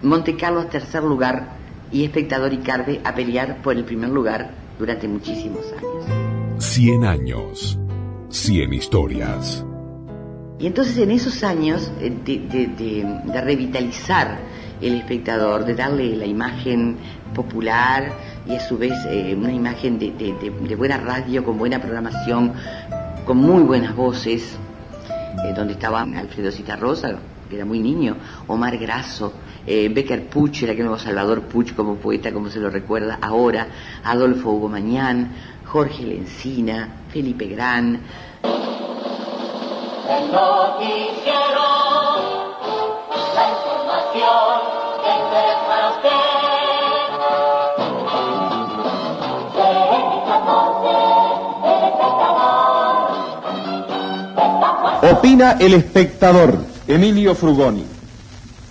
Monte 0.01 0.37
Carlo 0.37 0.61
a 0.61 0.69
tercer 0.69 1.03
lugar 1.03 1.49
y 1.91 2.05
espectador 2.05 2.53
y 2.53 2.59
Carve 2.59 3.01
a 3.03 3.13
pelear 3.13 3.57
por 3.61 3.75
el 3.75 3.83
primer 3.83 4.09
lugar 4.09 4.51
durante 4.77 5.09
muchísimos 5.09 5.65
años. 5.73 6.28
100 6.59 7.05
años. 7.05 7.79
100 8.29 8.73
historias. 8.73 9.65
Y 10.59 10.67
entonces 10.67 10.97
en 10.97 11.11
esos 11.11 11.41
años 11.45 11.89
de, 11.99 13.21
revitalizar 13.33 14.37
el 14.81 14.95
espectador, 14.95 15.63
de 15.63 15.73
darle 15.73 16.17
la 16.17 16.25
imagen 16.25 16.97
popular 17.33 18.11
y 18.45 18.55
a 18.55 18.59
su 18.59 18.77
vez 18.77 18.93
eh, 19.07 19.33
una 19.37 19.53
imagen 19.53 19.97
de, 19.99 20.75
buena 20.75 20.97
radio, 20.97 21.45
con 21.45 21.57
buena 21.57 21.79
programación, 21.79 22.53
con 23.25 23.37
muy 23.37 23.63
buenas 23.63 23.95
voces, 23.95 24.57
eh, 25.45 25.53
donde 25.55 25.73
estaba 25.73 26.01
Alfredo 26.01 26.51
Citarrosa, 26.51 27.19
que 27.49 27.55
era 27.55 27.65
muy 27.65 27.79
niño, 27.79 28.17
Omar 28.47 28.77
Grasso, 28.77 29.33
eh, 29.65 29.89
Becker 29.93 30.27
Puch, 30.27 30.63
el 30.63 30.77
nuevo 30.77 30.97
Salvador 30.97 31.41
Puch 31.43 31.73
como 31.73 31.95
poeta, 31.95 32.31
como 32.31 32.49
se 32.49 32.59
lo 32.59 32.69
recuerda 32.69 33.17
ahora, 33.21 33.67
Adolfo 34.03 34.51
Hugo 34.51 34.69
Mañán, 34.69 35.31
Jorge 35.71 36.03
Lencina, 36.03 36.89
Felipe 37.13 37.45
Gran. 37.45 38.01
El 40.09 40.31
noticiero, 40.31 41.67
la 43.35 43.49
información 43.51 44.61
que 45.03 45.09
interés 45.13 45.59
para 45.67 45.89
usted. 45.91 46.09
Opina 55.17 55.57
el 55.59 55.73
espectador, 55.75 56.57
Emilio 56.87 57.35
Frugoni. 57.35 57.85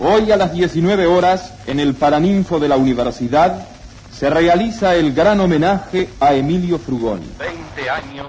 Hoy 0.01 0.33
a 0.33 0.37
las 0.37 0.53
19 0.53 1.07
horas, 1.07 1.55
en 1.69 1.79
el 1.79 1.95
Paraninfo 1.95 2.59
de 2.59 2.69
la 2.69 2.77
Universidad, 2.77 3.78
se 4.19 4.29
realiza 4.29 4.97
el 4.97 5.15
gran 5.15 5.39
homenaje 5.39 6.09
a 6.19 6.35
Emilio 6.35 6.77
Frugoni. 6.77 7.37
20 7.39 7.89
años 7.89 8.27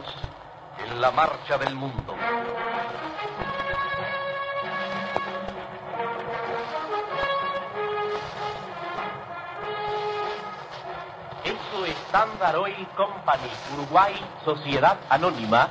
en 0.86 1.02
la 1.02 1.10
marcha 1.10 1.58
del 1.58 1.74
mundo. 1.74 2.16
Eso 11.44 11.86
Standard 12.08 12.58
Oil 12.58 12.88
Company, 12.96 13.50
Uruguay, 13.74 14.14
Sociedad 14.46 14.98
Anónima, 15.10 15.70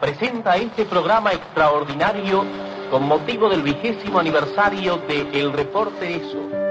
presenta 0.00 0.54
este 0.56 0.84
programa 0.84 1.32
extraordinario 1.32 2.44
con 2.92 3.08
motivo 3.08 3.48
del 3.48 3.62
vigésimo 3.62 4.20
aniversario 4.20 4.98
de 4.98 5.28
El 5.32 5.52
Reporte 5.52 6.14
Eso. 6.14 6.67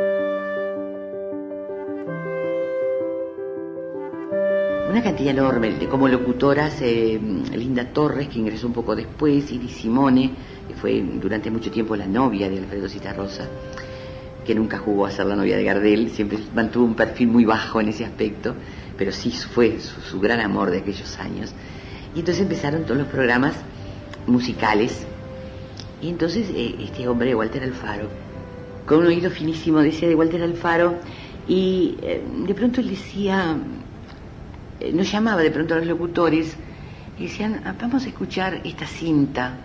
Una 4.89 5.03
cantidad 5.03 5.31
enorme, 5.31 5.73
como 5.89 6.07
locutoras, 6.07 6.81
eh, 6.81 7.19
Linda 7.53 7.91
Torres, 7.91 8.29
que 8.29 8.39
ingresó 8.39 8.67
un 8.67 8.73
poco 8.73 8.95
después, 8.95 9.51
y 9.51 9.67
Simone, 9.67 10.31
que 10.65 10.75
fue 10.75 11.01
durante 11.01 11.51
mucho 11.51 11.69
tiempo 11.69 11.93
la 11.97 12.07
novia 12.07 12.49
de 12.49 12.59
Alfredo 12.59 12.87
Citarrosa, 12.87 13.49
que 14.45 14.55
nunca 14.55 14.77
jugó 14.77 15.05
a 15.05 15.11
ser 15.11 15.25
la 15.25 15.35
novia 15.35 15.57
de 15.57 15.65
Gardel, 15.65 16.09
siempre 16.09 16.39
mantuvo 16.55 16.85
un 16.85 16.95
perfil 16.95 17.27
muy 17.27 17.43
bajo 17.43 17.81
en 17.81 17.89
ese 17.89 18.05
aspecto, 18.05 18.55
pero 18.97 19.11
sí 19.11 19.31
fue 19.31 19.81
su, 19.81 19.99
su 19.99 20.21
gran 20.21 20.39
amor 20.39 20.71
de 20.71 20.77
aquellos 20.77 21.19
años. 21.19 21.53
Y 22.15 22.19
entonces 22.19 22.43
empezaron 22.43 22.83
todos 22.83 22.97
los 22.97 23.07
programas 23.07 23.55
musicales, 24.25 25.05
y 26.01 26.07
entonces 26.07 26.49
eh, 26.55 26.75
este 26.79 27.09
hombre, 27.09 27.35
Walter 27.35 27.61
Alfaro, 27.61 28.07
con 28.85 28.99
un 28.99 29.07
oído 29.07 29.29
finísimo, 29.31 29.79
decía 29.79 30.07
de 30.07 30.15
Walter 30.15 30.41
Alfaro, 30.41 30.95
y 31.45 31.97
eh, 32.01 32.23
de 32.45 32.53
pronto 32.55 32.79
él 32.79 32.89
decía, 32.89 33.57
eh, 34.79 34.91
nos 34.93 35.11
llamaba 35.11 35.41
de 35.41 35.51
pronto 35.51 35.73
a 35.73 35.77
los 35.77 35.87
locutores 35.87 36.55
y 37.19 37.23
decían, 37.23 37.61
"Ah, 37.65 37.75
vamos 37.79 38.05
a 38.05 38.09
escuchar 38.09 38.61
esta 38.63 38.85
cinta. 38.85 39.57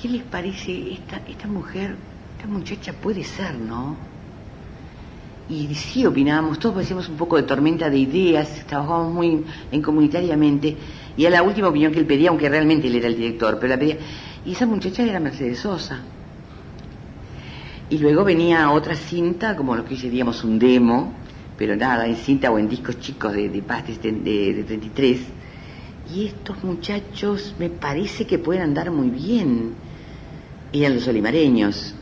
¿Qué 0.00 0.08
les 0.08 0.22
parece 0.22 0.92
esta, 0.92 1.20
esta 1.28 1.48
mujer, 1.48 1.96
esta 2.36 2.48
muchacha 2.48 2.92
puede 2.92 3.24
ser, 3.24 3.54
no? 3.56 3.96
Y 5.48 5.74
sí 5.74 6.04
opinábamos, 6.04 6.58
todos 6.58 6.84
hacíamos 6.84 7.08
un 7.08 7.16
poco 7.16 7.36
de 7.36 7.44
tormenta 7.44 7.88
de 7.88 7.98
ideas, 7.98 8.64
trabajábamos 8.66 9.14
muy 9.14 9.44
en 9.72 9.82
comunitariamente, 9.82 10.76
y 11.16 11.24
a 11.24 11.30
la 11.30 11.42
última 11.42 11.68
opinión 11.68 11.90
que 11.90 11.98
él 11.98 12.06
pedía, 12.06 12.28
aunque 12.28 12.48
realmente 12.48 12.86
él 12.86 12.96
era 12.96 13.08
el 13.08 13.16
director, 13.16 13.58
pero 13.58 13.72
la 13.72 13.78
pedía, 13.78 13.96
y 14.44 14.52
esa 14.52 14.66
muchacha 14.66 15.02
era 15.02 15.18
Mercedes 15.18 15.60
Sosa. 15.60 16.00
Y 17.90 17.98
luego 17.98 18.22
venía 18.22 18.70
otra 18.70 18.94
cinta, 18.94 19.56
como 19.56 19.74
lo 19.74 19.86
que 19.86 19.96
diríamos 19.96 20.44
un 20.44 20.58
demo, 20.58 21.14
pero 21.58 21.74
nada, 21.76 22.06
en 22.06 22.16
cinta 22.16 22.50
o 22.50 22.58
en 22.58 22.68
discos 22.68 22.98
chicos 23.00 23.32
de, 23.34 23.48
de 23.48 23.60
de- 23.60 24.54
de 24.54 24.64
33. 24.64 25.20
Y 26.14 26.26
estos 26.26 26.62
muchachos 26.64 27.54
me 27.58 27.68
parece 27.68 28.26
que 28.26 28.38
pueden 28.38 28.62
andar 28.62 28.90
muy 28.90 29.10
bien. 29.10 29.72
Eran 30.72 30.94
los 30.94 31.06
olimareños. 31.08 31.94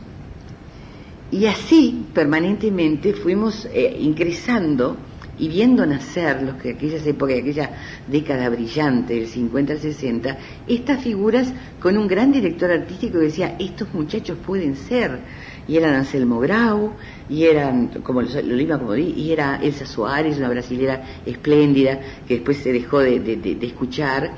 Y 1.32 1.46
así, 1.46 2.06
permanentemente, 2.14 3.12
fuimos 3.14 3.66
eh, 3.72 3.96
ingresando 4.00 4.96
y 5.38 5.48
viendo 5.48 5.84
nacer 5.84 6.42
los 6.42 6.54
que 6.56 6.70
aquellas 6.70 7.04
épocas, 7.06 7.38
aquella 7.38 7.70
década 8.06 8.48
brillante 8.48 9.14
del 9.14 9.26
50 9.26 9.72
al 9.74 9.78
60, 9.80 10.38
estas 10.68 11.02
figuras 11.02 11.52
con 11.80 11.98
un 11.98 12.06
gran 12.06 12.30
director 12.32 12.70
artístico 12.70 13.18
que 13.18 13.24
decía, 13.26 13.56
estos 13.58 13.92
muchachos 13.92 14.38
pueden 14.46 14.76
ser. 14.76 15.18
Y 15.66 15.76
eran 15.76 15.94
Anselmo 15.94 16.38
Grau, 16.40 16.96
y 17.28 17.44
eran, 17.44 17.88
como 18.02 18.22
lo 18.22 18.28
lo 18.42 18.60
iba 18.60 18.78
como 18.78 18.92
di, 18.92 19.12
y 19.16 19.32
era 19.32 19.56
Elsa 19.62 19.84
Suárez, 19.86 20.38
una 20.38 20.48
brasilera 20.48 21.02
espléndida, 21.24 22.00
que 22.26 22.34
después 22.34 22.58
se 22.58 22.72
dejó 22.72 23.00
de, 23.00 23.18
de- 23.20 23.58
escuchar. 23.66 24.36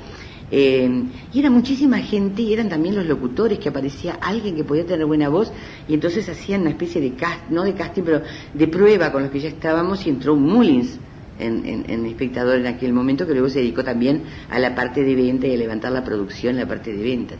Eh, 0.51 0.89
y 1.31 1.39
era 1.39 1.49
muchísima 1.51 1.99
gente, 1.99 2.41
y 2.41 2.53
eran 2.53 2.69
también 2.69 2.95
los 2.95 3.05
locutores, 3.05 3.59
que 3.59 3.69
aparecía 3.69 4.13
alguien 4.15 4.55
que 4.55 4.63
podía 4.63 4.85
tener 4.85 5.05
buena 5.05 5.29
voz, 5.29 5.53
y 5.87 5.93
entonces 5.93 6.27
hacían 6.29 6.61
una 6.61 6.71
especie 6.71 6.99
de 7.01 7.13
cast, 7.15 7.49
no 7.49 7.63
de 7.63 7.73
casting, 7.75 8.03
pero 8.03 8.23
de 8.53 8.67
prueba 8.67 9.11
con 9.11 9.21
los 9.23 9.31
que 9.31 9.39
ya 9.39 9.49
estábamos, 9.49 10.05
y 10.07 10.09
entró 10.09 10.35
Mullins 10.35 10.99
en, 11.37 11.65
en- 11.65 11.89
en 11.89 12.05
espectador 12.07 12.57
en 12.59 12.67
aquel 12.67 12.91
momento, 12.93 13.27
que 13.27 13.33
luego 13.33 13.49
se 13.49 13.59
dedicó 13.59 13.83
también 13.83 14.23
a 14.49 14.57
la 14.59 14.73
parte 14.75 15.03
de 15.03 15.15
venta 15.15 15.47
y 15.47 15.53
a 15.53 15.57
levantar 15.57 15.91
la 15.91 16.03
producción 16.03 16.55
la 16.55 16.67
parte 16.67 16.91
de 16.91 17.03
ventas. 17.03 17.39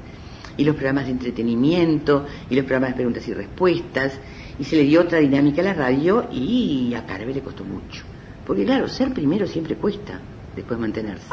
Y 0.60 0.66
los 0.66 0.76
programas 0.76 1.05
de 1.05 1.12
entretenimiento, 1.12 2.26
y 2.49 2.55
los 2.55 2.66
programas 2.66 2.89
de 2.89 2.95
preguntas 2.95 3.26
y 3.30 3.34
respuestas, 3.34 4.20
y 4.60 4.66
se 4.66 4.76
le 4.76 4.84
dio 4.84 4.99
otra 4.99 5.20
dinámica 5.20 5.62
a 5.62 5.64
la 5.64 5.74
radio, 5.74 6.26
y 6.30 6.93
a 6.95 7.05
Carve 7.05 7.34
le 7.34 7.41
costó 7.41 7.64
mucho. 7.64 8.03
Porque 8.45 8.66
claro, 8.66 8.89
ser 8.89 9.14
primero 9.14 9.47
siempre 9.47 9.78
cuesta, 9.78 10.20
después 10.57 10.78
mantenerse. 10.78 11.30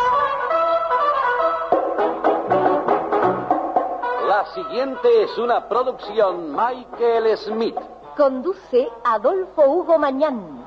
La 4.28 4.44
siguiente 4.54 5.24
es 5.24 5.36
una 5.38 5.68
producción 5.68 6.52
Michael 6.52 7.36
Smith. 7.36 7.74
Conduce 8.16 8.86
Adolfo 9.04 9.62
Hugo 9.66 9.98
Mañán. 9.98 10.66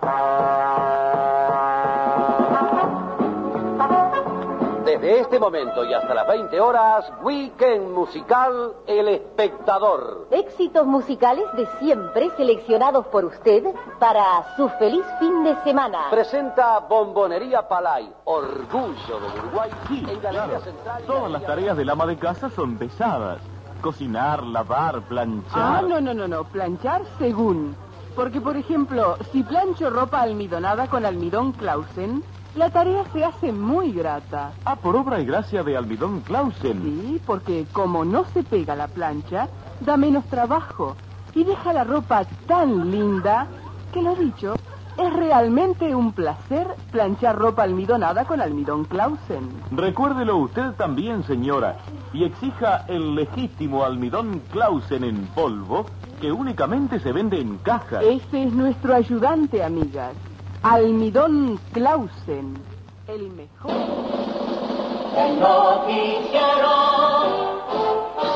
Desde 5.10 5.22
este 5.22 5.40
momento 5.40 5.84
y 5.84 5.92
hasta 5.92 6.14
las 6.14 6.28
20 6.28 6.62
horas, 6.62 7.12
Weekend 7.24 7.90
Musical 7.90 8.74
El 8.86 9.08
Espectador. 9.08 10.28
Éxitos 10.30 10.86
musicales 10.86 11.46
de 11.58 11.66
siempre 11.80 12.30
seleccionados 12.38 13.08
por 13.08 13.26
usted 13.26 13.64
para 13.98 14.56
su 14.56 14.70
feliz 14.78 15.04
fin 15.18 15.44
de 15.44 15.56
semana. 15.64 16.12
Presenta 16.12 16.78
Bombonería 16.82 17.68
Palay, 17.68 18.14
orgullo 18.26 19.20
del 19.20 19.40
Uruguay, 19.40 19.72
en 19.90 20.22
Galería 20.22 20.60
Central. 20.60 21.04
Todas 21.08 21.32
las 21.32 21.44
tareas 21.44 21.76
del 21.76 21.90
ama 21.90 22.06
de 22.06 22.18
casa 22.18 22.52
son 22.52 22.78
pesadas. 22.78 23.40
Cocinar, 23.82 24.44
lavar, 24.44 25.02
planchar. 25.08 25.52
Ah, 25.56 25.82
no, 25.82 26.00
no, 26.00 26.14
no, 26.14 26.28
no. 26.28 26.44
Planchar 26.44 27.02
según. 27.18 27.76
Porque, 28.16 28.42
por 28.42 28.58
ejemplo, 28.58 29.18
si 29.32 29.42
plancho 29.42 29.90
ropa 29.90 30.22
almidonada 30.22 30.86
con 30.86 31.04
almidón 31.04 31.54
Clausen, 31.54 32.24
la 32.56 32.70
tarea 32.70 33.04
se 33.14 33.24
hace 33.24 33.52
muy 33.52 33.92
grata. 33.92 34.52
Ah, 34.66 34.76
por 34.76 34.96
obra 34.96 35.20
y 35.20 35.26
gracia 35.26 35.64
de 35.64 35.78
Almidón 35.78 36.22
Clausen. 36.22 36.82
Sí, 36.84 37.22
porque 37.26 37.66
como 37.72 38.06
no 38.06 38.26
se 38.26 38.44
pega 38.44 38.76
la 38.76 38.88
plancha, 38.88 39.48
da 39.82 39.98
menos 39.98 40.26
trabajo 40.26 40.96
y 41.36 41.44
deja 41.44 41.74
la 41.74 41.84
ropa 41.84 42.26
tan 42.48 42.92
linda 42.92 43.48
que 43.94 44.02
lo 44.02 44.16
dicho, 44.16 44.56
es 44.98 45.14
realmente 45.14 45.96
un 45.96 46.12
placer 46.12 46.68
planchar 46.92 47.38
ropa 47.38 47.64
almidonada 47.64 48.26
con 48.26 48.42
almidón 48.42 48.84
Clausen. 48.86 49.50
Recuérdelo 49.72 50.38
usted 50.38 50.74
también, 50.74 51.24
señora, 51.24 51.78
y 52.12 52.26
exija 52.26 52.86
el 52.88 53.16
legítimo 53.16 53.86
almidón 53.86 54.42
Clausen 54.52 55.04
en 55.06 55.28
polvo 55.28 55.86
que 56.20 56.32
únicamente 56.32 57.00
se 57.00 57.14
vende 57.14 57.40
en 57.40 57.58
cajas. 57.60 58.04
Ese 58.04 58.44
es 58.44 58.54
nuestro 58.54 58.94
ayudante, 58.94 59.64
amigas. 59.64 60.14
Almidón 60.62 61.58
Clausen, 61.72 62.62
el 63.08 63.30
mejor. 63.32 63.72
El 63.72 65.40
noticiero, 65.40 66.76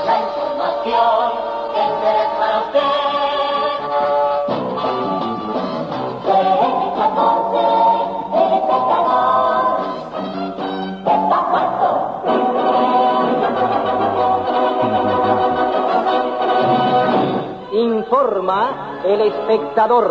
la 0.05 0.21
información 0.23 1.31
que 1.73 1.81
interés 1.83 2.29
para 2.39 2.59
usted. 2.63 2.79
Seis 6.23 6.87
catorce, 6.95 7.65
el 8.39 8.51
espectador. 8.53 9.63
Está 11.05 11.39
Informa 17.73 18.59
El 19.03 19.19
Espectador. 19.21 20.07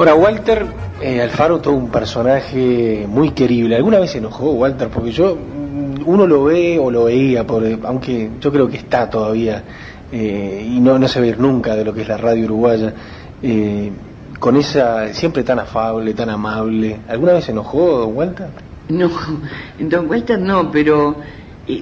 Ahora, 0.00 0.14
Walter 0.14 0.66
eh, 1.02 1.20
Alfaro, 1.20 1.60
todo 1.60 1.74
un 1.74 1.90
personaje 1.90 3.04
muy 3.06 3.32
querible. 3.32 3.76
¿Alguna 3.76 3.98
vez 3.98 4.12
se 4.12 4.16
enojó 4.16 4.52
Walter? 4.52 4.88
Porque 4.88 5.12
yo, 5.12 5.36
mm, 5.36 6.08
uno 6.08 6.26
lo 6.26 6.44
ve 6.44 6.78
o 6.78 6.90
lo 6.90 7.04
veía, 7.04 7.46
por, 7.46 7.62
aunque 7.82 8.30
yo 8.40 8.50
creo 8.50 8.66
que 8.66 8.78
está 8.78 9.10
todavía, 9.10 9.62
eh, 10.10 10.66
y 10.66 10.80
no, 10.80 10.98
no 10.98 11.06
se 11.06 11.26
ir 11.26 11.38
nunca 11.38 11.76
de 11.76 11.84
lo 11.84 11.92
que 11.92 12.00
es 12.00 12.08
la 12.08 12.16
radio 12.16 12.46
uruguaya, 12.46 12.94
eh, 13.42 13.92
con 14.38 14.56
esa, 14.56 15.12
siempre 15.12 15.42
tan 15.42 15.58
afable, 15.58 16.14
tan 16.14 16.30
amable. 16.30 17.00
¿Alguna 17.06 17.34
vez 17.34 17.44
se 17.44 17.50
enojó 17.50 18.06
Walter? 18.06 18.48
No, 18.88 19.10
don 19.80 20.08
Walter 20.08 20.38
no, 20.38 20.70
pero 20.70 21.14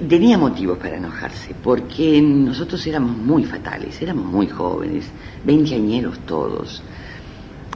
tenía 0.09 0.37
motivos 0.37 0.77
para 0.77 0.97
enojarse, 0.97 1.55
porque 1.63 2.21
nosotros 2.21 2.85
éramos 2.85 3.15
muy 3.15 3.45
fatales, 3.45 4.01
éramos 4.01 4.25
muy 4.25 4.47
jóvenes, 4.47 5.05
veinteañeros 5.45 6.19
todos. 6.27 6.83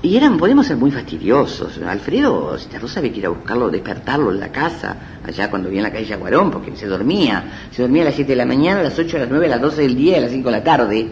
Y 0.04 0.18
eran, 0.18 0.38
podemos 0.38 0.68
ser 0.68 0.76
muy 0.76 0.92
fastidiosos. 0.92 1.78
Alfredo 1.78 2.58
Rosa 2.82 3.00
había 3.00 3.14
que 3.14 3.20
ir 3.20 3.26
a 3.26 3.30
buscarlo, 3.30 3.70
despertarlo 3.70 4.32
en 4.32 4.40
la 4.42 4.52
casa, 4.52 4.98
allá 5.26 5.50
cuando 5.50 5.70
vivía 5.70 5.80
en 5.80 5.86
la 5.86 5.94
calle 5.94 6.06
Yaguarón, 6.06 6.52
porque 6.52 6.76
se 6.76 6.88
dormía. 6.88 7.70
Se 7.72 7.84
dormía 7.84 8.02
a 8.02 8.06
las 8.06 8.16
7 8.16 8.34
de 8.34 8.36
la 8.36 8.46
mañana, 8.46 8.82
a 8.82 8.84
las 8.84 9.00
8, 9.00 9.16
a 9.16 9.20
las 9.22 9.30
9, 9.30 9.46
a 9.46 9.50
las 9.50 9.62
12 9.62 9.82
del 9.82 9.96
día, 9.96 10.18
a 10.18 10.20
las 10.20 10.32
5 10.32 10.50
de 10.50 10.52
la 10.52 10.64
tarde. 10.64 11.08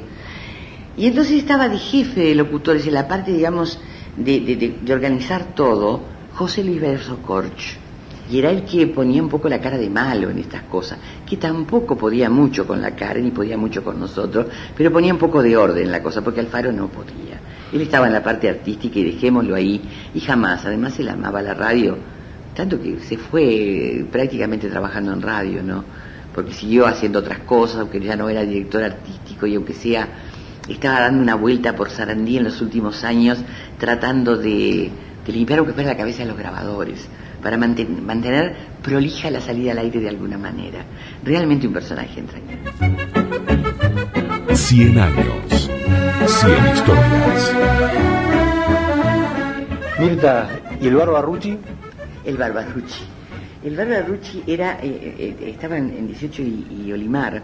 Y 0.97 1.07
entonces 1.07 1.37
estaba 1.37 1.69
de 1.69 1.77
jefe 1.77 2.19
de 2.19 2.35
locutores 2.35 2.85
en 2.85 2.93
la 2.93 3.07
parte, 3.07 3.31
digamos, 3.31 3.79
de 4.17 4.93
organizar 4.93 5.55
todo, 5.55 6.01
José 6.33 6.61
Luis 6.61 6.81
Verso 6.81 7.19
Corch. 7.25 7.77
Y 8.29 8.39
era 8.39 8.49
el 8.49 8.65
que 8.65 8.87
ponía 8.87 9.23
un 9.23 9.29
poco 9.29 9.47
la 9.47 9.61
cara 9.61 9.77
de 9.77 9.89
malo 9.89 10.29
en 10.29 10.39
estas 10.39 10.63
cosas, 10.63 10.99
que 11.25 11.37
tampoco 11.37 11.95
podía 11.97 12.29
mucho 12.29 12.67
con 12.67 12.81
la 12.81 12.93
cara, 12.93 13.21
ni 13.21 13.31
podía 13.31 13.57
mucho 13.57 13.85
con 13.85 14.01
nosotros, 14.01 14.47
pero 14.75 14.91
ponía 14.91 15.13
un 15.13 15.19
poco 15.19 15.41
de 15.41 15.55
orden 15.55 15.85
en 15.85 15.91
la 15.93 16.03
cosa, 16.03 16.21
porque 16.21 16.41
Alfaro 16.41 16.73
no 16.73 16.89
podía. 16.89 17.30
Él 17.71 17.81
estaba 17.81 18.07
en 18.07 18.13
la 18.13 18.23
parte 18.23 18.49
artística 18.49 18.99
y 18.99 19.03
dejémoslo 19.03 19.55
ahí, 19.55 19.81
y 20.13 20.19
jamás, 20.19 20.65
además 20.65 20.99
él 20.99 21.09
amaba 21.09 21.41
la 21.41 21.53
radio, 21.53 21.97
tanto 22.55 22.81
que 22.81 22.99
se 22.99 23.17
fue 23.17 24.05
prácticamente 24.11 24.69
trabajando 24.69 25.13
en 25.13 25.21
radio, 25.21 25.63
¿no? 25.63 25.83
Porque 26.33 26.53
siguió 26.53 26.85
haciendo 26.85 27.19
otras 27.19 27.39
cosas, 27.39 27.79
aunque 27.79 27.99
ya 27.99 28.15
no 28.15 28.29
era 28.29 28.43
director 28.43 28.83
artístico 28.83 29.47
y 29.47 29.55
aunque 29.55 29.73
sea, 29.73 30.07
estaba 30.67 31.01
dando 31.01 31.21
una 31.21 31.35
vuelta 31.35 31.75
por 31.75 31.89
Sarandí 31.89 32.37
en 32.37 32.43
los 32.43 32.61
últimos 32.61 33.03
años, 33.03 33.39
tratando 33.77 34.37
de, 34.37 34.91
limpiar 35.27 35.59
aunque 35.59 35.73
fuera 35.73 35.89
la 35.89 35.97
cabeza 35.97 36.23
de 36.23 36.29
los 36.29 36.37
grabadores 36.37 37.07
para 37.41 37.57
manten 37.57 38.05
mantener 38.05 38.55
prolija 38.83 39.31
la 39.31 39.41
salida 39.41 39.71
al 39.71 39.79
aire 39.79 39.99
de 39.99 40.09
alguna 40.09 40.37
manera. 40.37 40.85
Realmente 41.23 41.67
un 41.67 41.73
personaje 41.73 42.19
entrañable. 42.19 42.71
100 44.53 44.99
años, 44.99 45.60
100 46.31 46.67
historias. 46.73 47.53
Mirta, 49.99 50.49
¿y 50.81 50.87
el 50.87 50.95
Barbarucci? 50.95 51.57
El 52.25 52.37
Barbarucci. 52.37 53.03
El 53.63 53.75
Barbarucci 53.75 54.43
era, 54.47 54.79
eh, 54.81 55.15
eh, 55.19 55.53
estaba 55.53 55.77
en, 55.77 55.91
en 55.91 56.07
18 56.07 56.41
y, 56.41 56.85
y, 56.85 56.93
Olimar, 56.93 57.41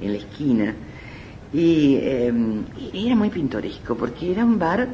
en 0.00 0.12
la 0.12 0.18
esquina, 0.18 0.74
y 1.52 1.96
eh, 1.96 2.32
era 2.94 3.16
muy 3.16 3.30
pintoresco, 3.30 3.94
porque 3.96 4.32
era 4.32 4.44
un 4.44 4.58
bar 4.58 4.88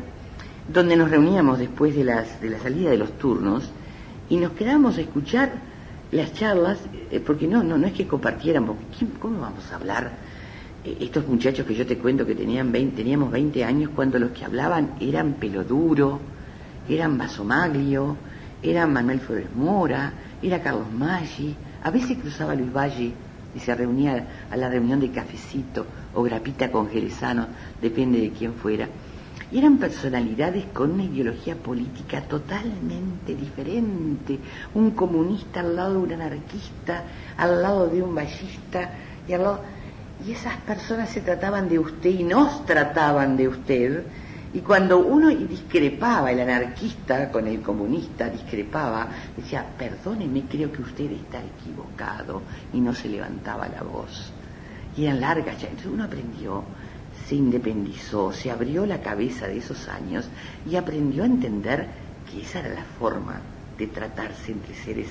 donde 0.66 0.96
nos 0.96 1.10
reuníamos 1.10 1.58
después 1.58 1.94
de, 1.94 2.04
las, 2.04 2.40
de 2.40 2.50
la 2.50 2.58
salida 2.58 2.90
de 2.90 2.96
los 2.96 3.18
turnos, 3.18 3.70
y 4.30 4.38
nos 4.38 4.52
quedábamos 4.52 4.96
a 4.96 5.02
escuchar 5.02 5.52
las 6.10 6.32
charlas, 6.32 6.78
eh, 7.10 7.20
porque 7.20 7.46
no, 7.46 7.62
no, 7.62 7.76
no 7.76 7.86
es 7.86 7.92
que 7.92 8.06
compartiéramos, 8.06 8.76
¿cómo 9.20 9.40
vamos 9.40 9.70
a 9.70 9.76
hablar? 9.76 10.23
Estos 10.84 11.26
muchachos 11.26 11.66
que 11.66 11.74
yo 11.74 11.86
te 11.86 11.96
cuento 11.96 12.26
que 12.26 12.34
tenían 12.34 12.70
20, 12.70 12.94
teníamos 12.94 13.30
20 13.30 13.64
años 13.64 13.90
cuando 13.94 14.18
los 14.18 14.32
que 14.32 14.44
hablaban 14.44 14.96
eran 15.00 15.32
Peloduro, 15.34 16.20
eran 16.86 17.16
Basomaglio, 17.16 18.18
eran 18.62 18.92
Manuel 18.92 19.20
Flores 19.20 19.48
Mora, 19.56 20.12
era 20.42 20.62
Carlos 20.62 20.92
Maggi, 20.92 21.56
a 21.82 21.90
veces 21.90 22.18
cruzaba 22.18 22.54
Luis 22.54 22.70
Valle 22.70 23.12
y 23.54 23.60
se 23.60 23.74
reunía 23.74 24.26
a 24.50 24.56
la 24.58 24.68
reunión 24.68 25.00
de 25.00 25.10
cafecito 25.10 25.86
o 26.12 26.22
grapita 26.22 26.70
con 26.70 26.90
Jerezano, 26.90 27.46
depende 27.80 28.20
de 28.20 28.30
quién 28.30 28.52
fuera. 28.52 28.86
Y 29.50 29.58
eran 29.58 29.78
personalidades 29.78 30.66
con 30.66 30.92
una 30.92 31.04
ideología 31.04 31.54
política 31.54 32.20
totalmente 32.22 33.34
diferente. 33.34 34.38
Un 34.74 34.90
comunista 34.90 35.60
al 35.60 35.76
lado 35.76 35.94
de 35.94 35.98
un 35.98 36.12
anarquista, 36.12 37.04
al 37.36 37.62
lado 37.62 37.88
de 37.88 38.02
un 38.02 38.14
ballista, 38.14 38.90
y, 39.26 39.32
al 39.32 39.42
lado... 39.42 39.73
y 40.26 40.32
esas 40.32 40.56
personas 40.58 41.10
se 41.10 41.20
trataban 41.20 41.68
de 41.68 41.78
usted 41.78 42.10
y 42.10 42.24
nos 42.24 42.66
trataban 42.66 43.36
de 43.36 43.48
usted. 43.48 44.04
Y 44.52 44.60
cuando 44.60 44.98
uno 44.98 45.28
discrepaba, 45.30 46.30
el 46.30 46.40
anarquista 46.40 47.30
con 47.32 47.48
el 47.48 47.60
comunista 47.60 48.28
discrepaba, 48.28 49.08
decía, 49.36 49.66
perdóneme, 49.76 50.44
creo 50.48 50.70
que 50.70 50.82
usted 50.82 51.10
está 51.10 51.40
equivocado, 51.42 52.42
y 52.72 52.80
no 52.80 52.94
se 52.94 53.08
levantaba 53.08 53.66
la 53.68 53.82
voz. 53.82 54.32
Y 54.96 55.06
eran 55.06 55.20
largas, 55.20 55.56
entonces 55.60 55.86
uno 55.86 56.04
aprendió 56.04 56.62
se 57.26 57.36
independizó, 57.36 58.32
se 58.32 58.50
abrió 58.50 58.84
la 58.84 59.00
cabeza 59.00 59.46
de 59.46 59.58
esos 59.58 59.88
años 59.88 60.28
y 60.68 60.76
aprendió 60.76 61.22
a 61.22 61.26
entender 61.26 61.86
que 62.30 62.42
esa 62.42 62.60
era 62.60 62.74
la 62.74 62.84
forma 62.98 63.40
de 63.78 63.86
tratarse 63.86 64.52
entre 64.52 64.74
seres 64.74 65.08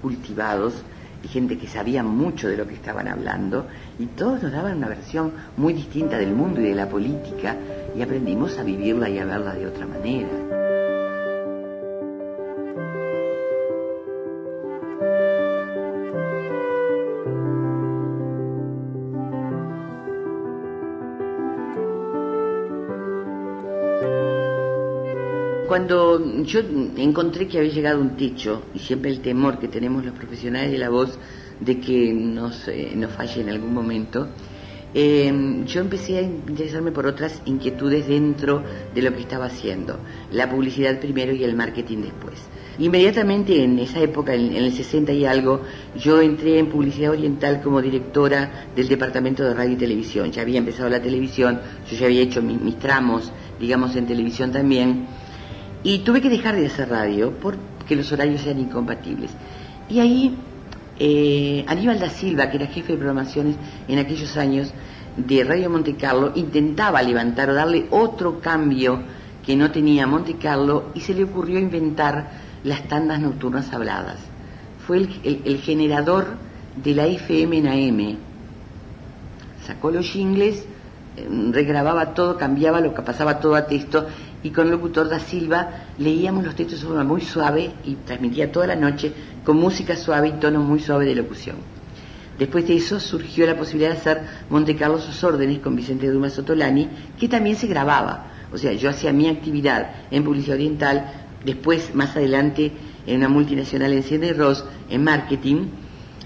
cultivados 0.00 0.82
y 1.22 1.28
gente 1.28 1.58
que 1.58 1.66
sabía 1.66 2.02
mucho 2.02 2.48
de 2.48 2.56
lo 2.56 2.66
que 2.66 2.74
estaban 2.74 3.08
hablando 3.08 3.66
y 3.98 4.06
todos 4.06 4.42
nos 4.42 4.52
daban 4.52 4.78
una 4.78 4.88
versión 4.88 5.32
muy 5.56 5.72
distinta 5.72 6.18
del 6.18 6.34
mundo 6.34 6.60
y 6.60 6.64
de 6.64 6.74
la 6.74 6.88
política 6.88 7.56
y 7.96 8.02
aprendimos 8.02 8.58
a 8.58 8.62
vivirla 8.62 9.08
y 9.08 9.18
a 9.18 9.24
verla 9.24 9.54
de 9.54 9.66
otra 9.66 9.86
manera. 9.86 10.61
Cuando 25.72 26.42
yo 26.42 26.60
encontré 26.98 27.48
que 27.48 27.56
había 27.56 27.72
llegado 27.72 27.98
un 27.98 28.14
techo, 28.14 28.64
y 28.74 28.78
siempre 28.78 29.10
el 29.10 29.22
temor 29.22 29.58
que 29.58 29.68
tenemos 29.68 30.04
los 30.04 30.12
profesionales 30.12 30.70
de 30.70 30.76
la 30.76 30.90
voz 30.90 31.18
de 31.60 31.80
que 31.80 32.12
nos, 32.12 32.68
eh, 32.68 32.92
nos 32.94 33.10
falle 33.12 33.40
en 33.40 33.48
algún 33.48 33.72
momento, 33.72 34.28
eh, 34.92 35.32
yo 35.64 35.80
empecé 35.80 36.18
a 36.18 36.20
interesarme 36.20 36.92
por 36.92 37.06
otras 37.06 37.40
inquietudes 37.46 38.06
dentro 38.06 38.62
de 38.94 39.00
lo 39.00 39.14
que 39.14 39.20
estaba 39.20 39.46
haciendo, 39.46 39.98
la 40.30 40.50
publicidad 40.50 41.00
primero 41.00 41.32
y 41.32 41.42
el 41.42 41.56
marketing 41.56 42.02
después. 42.02 42.34
Inmediatamente 42.78 43.64
en 43.64 43.78
esa 43.78 44.00
época, 44.00 44.34
en, 44.34 44.54
el 44.54 44.74
60 44.74 45.10
y 45.12 45.24
algo, 45.24 45.62
yo 45.96 46.20
entré 46.20 46.58
en 46.58 46.66
publicidad 46.68 47.12
oriental 47.12 47.62
como 47.62 47.80
directora 47.80 48.66
del 48.76 48.88
departamento 48.88 49.42
de 49.42 49.54
radio 49.54 49.72
y 49.72 49.76
televisión. 49.76 50.30
Ya 50.32 50.42
había 50.42 50.58
empezado 50.58 50.90
la 50.90 51.00
televisión, 51.00 51.62
yo 51.90 51.96
ya 51.96 52.04
había 52.04 52.20
hecho 52.20 52.42
mi, 52.42 52.58
mis 52.58 52.78
tramos, 52.78 53.32
digamos, 53.58 53.96
en 53.96 54.06
televisión 54.06 54.52
también 54.52 55.21
y 55.82 56.00
tuve 56.00 56.20
que 56.20 56.28
dejar 56.28 56.56
de 56.56 56.66
hacer 56.66 56.88
radio 56.88 57.32
porque 57.40 57.96
los 57.96 58.10
horarios 58.12 58.44
eran 58.44 58.60
incompatibles. 58.60 59.30
Y 59.88 60.00
ahí 60.00 60.36
eh, 60.98 61.64
Aníbal 61.66 61.98
da 61.98 62.10
Silva, 62.10 62.50
que 62.50 62.56
era 62.58 62.66
jefe 62.66 62.92
de 62.92 62.98
programaciones 62.98 63.56
en 63.88 63.98
aquellos 63.98 64.36
años 64.36 64.72
de 65.16 65.44
Radio 65.44 65.70
Monte 65.70 65.96
Carlo, 65.96 66.32
intentaba 66.34 67.02
levantar 67.02 67.50
o 67.50 67.54
darle 67.54 67.86
otro 67.90 68.40
cambio 68.40 69.02
que 69.44 69.56
no 69.56 69.70
tenía 69.70 70.06
Monte 70.06 70.36
Carlo 70.36 70.90
y 70.94 71.00
se 71.00 71.14
le 71.14 71.24
ocurrió 71.24 71.58
inventar 71.58 72.30
las 72.62 72.86
tandas 72.86 73.20
nocturnas 73.20 73.72
habladas. 73.72 74.18
Fue 74.86 74.98
el, 74.98 75.42
el, 75.44 75.58
generador 75.58 76.36
de 76.82 76.94
la 76.94 77.06
FM 77.06 77.58
en 77.58 77.66
AM. 77.66 78.16
Sacó 79.66 79.90
los 79.90 80.06
jingles, 80.08 80.64
eh, 81.16 81.28
regrababa 81.50 82.14
todo, 82.14 82.36
cambiaba 82.36 82.80
lo 82.80 82.94
que 82.94 83.02
pasaba 83.02 83.40
todo 83.40 83.54
a 83.54 83.66
texto 83.66 84.06
y 84.42 84.50
con 84.50 84.66
el 84.66 84.72
locutor 84.72 85.08
da 85.08 85.18
Silva 85.18 85.86
leíamos 85.98 86.44
los 86.44 86.54
textos 86.54 86.80
de 86.80 86.86
forma 86.86 87.04
muy 87.04 87.20
suave 87.20 87.72
y 87.84 87.94
transmitía 87.96 88.50
toda 88.50 88.66
la 88.66 88.76
noche 88.76 89.12
con 89.44 89.56
música 89.56 89.96
suave 89.96 90.28
y 90.28 90.32
tono 90.32 90.60
muy 90.60 90.80
suave 90.80 91.06
de 91.06 91.14
locución. 91.14 91.56
Después 92.38 92.66
de 92.66 92.76
eso 92.76 92.98
surgió 92.98 93.46
la 93.46 93.56
posibilidad 93.56 93.90
de 93.92 93.98
hacer 93.98 94.22
Monte 94.50 94.74
Carlo 94.74 94.98
sus 94.98 95.22
órdenes 95.22 95.58
con 95.58 95.76
Vicente 95.76 96.10
Dumas 96.10 96.32
Sotolani, 96.32 96.88
que 97.18 97.28
también 97.28 97.56
se 97.56 97.66
grababa. 97.66 98.32
O 98.52 98.58
sea, 98.58 98.72
yo 98.72 98.90
hacía 98.90 99.12
mi 99.12 99.28
actividad 99.28 99.92
en 100.10 100.24
publicidad 100.24 100.56
oriental, 100.56 101.12
después, 101.44 101.94
más 101.94 102.16
adelante, 102.16 102.72
en 103.06 103.18
una 103.18 103.28
multinacional 103.28 103.92
en 103.92 104.02
Cien 104.02 104.36
Ross, 104.36 104.64
en 104.88 105.04
marketing, 105.04 105.66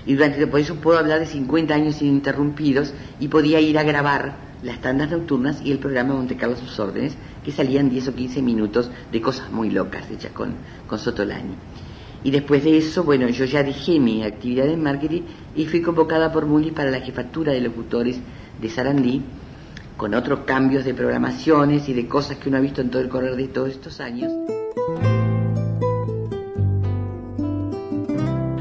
y 0.07 0.15
durante, 0.15 0.47
por 0.47 0.61
eso 0.61 0.77
puedo 0.77 0.99
hablar 0.99 1.19
de 1.19 1.27
50 1.27 1.75
años 1.75 2.01
ininterrumpidos, 2.01 2.95
y 3.19 3.29
podía 3.29 3.61
ir 3.61 3.79
a 3.79 3.83
grabar 3.83 4.37
las 4.63 4.81
tandas 4.81 5.11
nocturnas 5.11 5.61
y 5.63 5.73
el 5.73 5.79
programa 5.79 6.15
Monte 6.15 6.37
Carlo 6.37 6.57
sus 6.57 6.79
órdenes, 6.79 7.17
que 7.47 7.53
salían 7.53 7.89
10 7.89 8.09
o 8.09 8.15
15 8.17 8.43
minutos 8.43 8.91
de 9.13 9.21
cosas 9.23 9.53
muy 9.53 9.71
locas 9.71 10.11
hechas 10.11 10.33
con, 10.33 10.57
con 10.89 10.99
Sotolani. 10.99 11.55
Y 12.25 12.33
después 12.33 12.65
de 12.65 12.77
eso, 12.77 13.05
bueno, 13.05 13.29
yo 13.29 13.45
ya 13.45 13.63
dejé 13.63 14.01
mi 14.01 14.25
actividad 14.25 14.67
en 14.67 14.83
marketing 14.83 15.23
y 15.55 15.65
fui 15.67 15.81
convocada 15.81 16.33
por 16.33 16.45
Muli 16.45 16.73
para 16.73 16.91
la 16.91 16.99
jefatura 16.99 17.53
de 17.53 17.61
locutores 17.61 18.19
de 18.61 18.69
Sarandí 18.69 19.23
con 19.97 20.15
otros 20.15 20.41
cambios 20.41 20.85
de 20.85 20.93
programaciones 20.93 21.89
y 21.89 21.95
de 21.95 22.09
cosas 22.09 22.39
que 22.39 22.49
uno 22.49 22.59
ha 22.59 22.61
visto 22.61 22.81
en 22.81 22.91
todo 22.91 23.01
el 23.01 23.09
correr 23.09 23.37
de 23.37 23.47
todos 23.47 23.71
estos 23.71 24.01
años. 24.01 24.33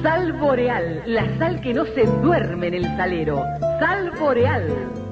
Sal 0.04 0.32
Boreal, 0.34 1.02
la 1.08 1.36
sal 1.40 1.60
que 1.60 1.74
no 1.74 1.86
se 1.86 2.06
duerme 2.22 2.68
en 2.68 2.74
el 2.76 2.84
salero. 2.98 3.42
Sal 3.80 4.12
Boreal. 4.20 5.05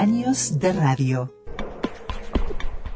Años 0.00 0.58
de 0.58 0.72
radio. 0.72 1.30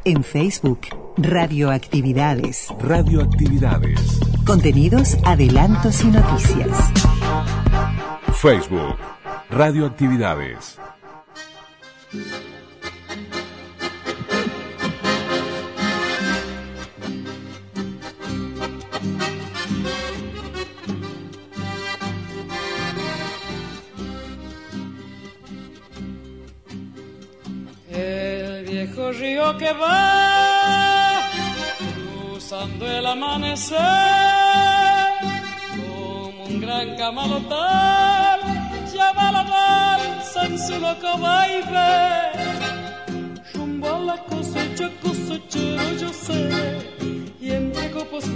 En 0.06 0.24
Facebook, 0.24 0.80
Radioactividades. 1.18 2.68
Radioactividades. 2.80 4.20
Contenidos, 4.46 5.18
adelantos 5.22 6.02
y 6.02 6.06
noticias. 6.06 6.90
Facebook. 8.32 8.96
Radioactividades. 9.50 10.78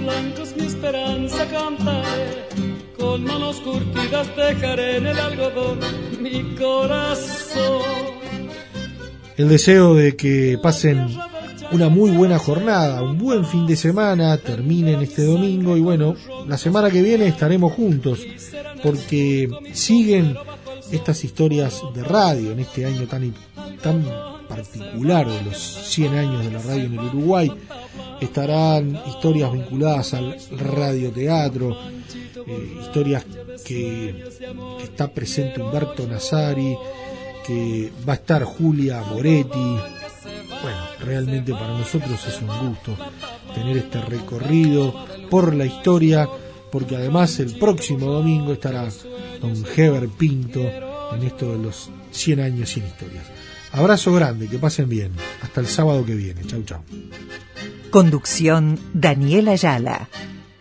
Blancos 0.09 0.57
mi 0.57 0.66
esperanza 0.66 1.47
cantaré. 1.51 2.49
Con 2.99 3.24
manos 3.24 3.61
curtidas 3.61 4.29
dejaré 4.37 4.97
en 4.97 5.07
el 5.07 5.18
algodón 5.18 5.79
mi 6.20 6.55
corazón. 6.57 7.83
El 9.37 9.49
deseo 9.49 9.95
de 9.95 10.16
que 10.16 10.59
pasen 10.61 11.07
una 11.70 11.89
muy 11.89 12.11
buena 12.11 12.39
jornada, 12.39 13.03
un 13.03 13.18
buen 13.18 13.45
fin 13.45 13.66
de 13.66 13.76
semana, 13.76 14.37
terminen 14.39 15.01
este 15.03 15.24
domingo 15.24 15.76
y 15.76 15.81
bueno, 15.81 16.16
la 16.47 16.59
semana 16.59 16.91
que 16.91 17.03
viene 17.03 17.29
estaremos 17.29 17.72
juntos 17.72 18.20
porque 18.83 19.49
siguen 19.72 20.35
estas 20.93 21.24
historias 21.24 21.82
de 21.95 22.03
radio 22.03 22.53
en 22.53 22.61
este 22.61 22.86
año 22.86 23.07
tan, 23.07 23.34
tan 23.82 24.05
particular 24.49 25.28
de 25.28 25.43
los 25.43 25.59
100 25.59 26.14
años 26.14 26.45
de 26.45 26.51
la 26.51 26.62
radio 26.62 26.84
en 26.84 26.93
el 26.95 27.07
Uruguay. 27.07 27.53
Estarán 28.20 29.01
historias 29.07 29.53
vinculadas 29.53 30.14
al 30.14 30.36
radioteatro, 30.51 31.76
eh, 32.47 32.78
historias 32.80 33.24
que 33.64 34.24
está 34.82 35.09
presente 35.12 35.61
Humberto 35.61 36.07
Nazari, 36.07 36.76
que 37.47 37.93
va 38.09 38.14
a 38.14 38.16
estar 38.16 38.43
Julia 38.45 39.03
Moretti. 39.03 39.76
Bueno, 40.62 40.80
realmente 41.01 41.53
para 41.53 41.78
nosotros 41.78 42.26
es 42.26 42.41
un 42.41 42.68
gusto 42.68 42.97
tener 43.55 43.76
este 43.76 44.01
recorrido 44.01 44.95
por 45.30 45.55
la 45.55 45.66
historia, 45.66 46.28
porque 46.72 46.97
además 46.97 47.39
el 47.39 47.57
próximo 47.59 48.07
domingo 48.07 48.53
estará 48.53 48.89
don 49.41 49.55
Heber 49.76 50.09
Pinto 50.09 50.61
en 50.61 51.22
esto 51.22 51.53
de 51.53 51.59
los 51.62 51.91
100 52.11 52.41
años 52.41 52.70
sin 52.70 52.84
historias. 52.84 53.24
Abrazo 53.72 54.12
grande, 54.12 54.49
que 54.49 54.59
pasen 54.59 54.89
bien. 54.89 55.12
Hasta 55.43 55.61
el 55.61 55.66
sábado 55.66 56.05
que 56.05 56.14
viene. 56.14 56.45
Chau, 56.47 56.62
chau. 56.64 56.82
Conducción 57.91 58.78
Daniela 58.95 59.53
Ayala. 59.53 60.09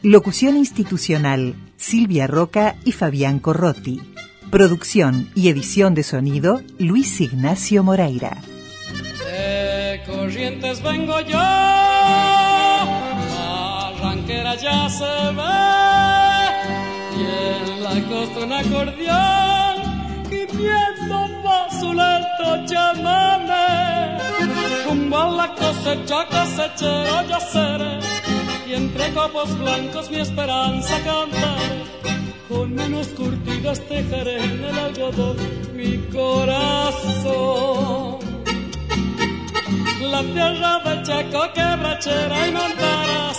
Locución 0.01 0.57
institucional 0.57 1.55
Silvia 1.77 2.27
Roca 2.27 2.75
y 2.83 2.91
Fabián 2.91 3.39
Corrotti. 3.39 4.01
Producción 4.49 5.29
y 5.35 5.49
edición 5.49 5.93
de 5.93 6.03
sonido 6.03 6.61
Luis 6.79 7.19
Ignacio 7.21 7.83
Moreira. 7.83 8.41
De 9.25 10.01
corrientes 10.05 10.81
vengo 10.81 11.19
yo, 11.21 11.39
arranquera 13.99 14.55
ya 14.55 14.89
se 14.89 15.03
ve, 15.35 16.16
costa 18.03 18.39
un 18.45 18.53
acordeón, 18.53 19.75
gimiendo 20.29 21.17
va 21.45 21.69
su 21.79 21.93
lento 21.93 22.65
llamame, 22.65 24.17
rumbo 24.85 25.17
a 25.17 25.29
la 25.29 25.47
cosecha 25.55 26.25
cosechero 26.27 27.27
yo 27.29 27.39
seré, 27.51 27.99
y 28.67 28.73
entre 28.73 29.13
copos 29.13 29.57
blancos 29.57 30.09
mi 30.09 30.19
esperanza 30.19 30.95
cantaré. 31.03 31.87
Con 32.49 32.75
manos 32.75 33.07
curtidas 33.09 33.81
dejaré 33.89 34.43
en 34.43 34.63
el 34.63 34.79
algodón 34.79 35.37
mi 35.73 35.97
corazón. 36.11 37.07
La 40.11 40.21
tierra 40.23 40.79
de 40.85 41.03
Chaco, 41.03 41.51
quebrachera 41.53 42.47
y 42.47 42.51
montaras, 42.51 43.37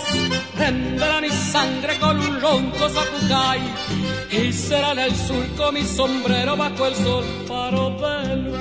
tendrá 0.59 1.21
mi 1.23 1.31
sangre 1.31 1.99
con 1.99 2.21
un 2.21 2.41
ronco 2.41 2.89
zapucay, 2.91 3.61
y 4.31 4.53
será 4.53 4.93
en 4.93 4.99
el 4.99 5.15
surco 5.15 5.73
mi 5.73 5.83
sombrero 5.83 6.57
bajo 6.57 6.87
el 6.87 6.95
sol, 6.95 7.25
faro 7.47 7.91
de 7.91 8.37
luz. 8.37 8.59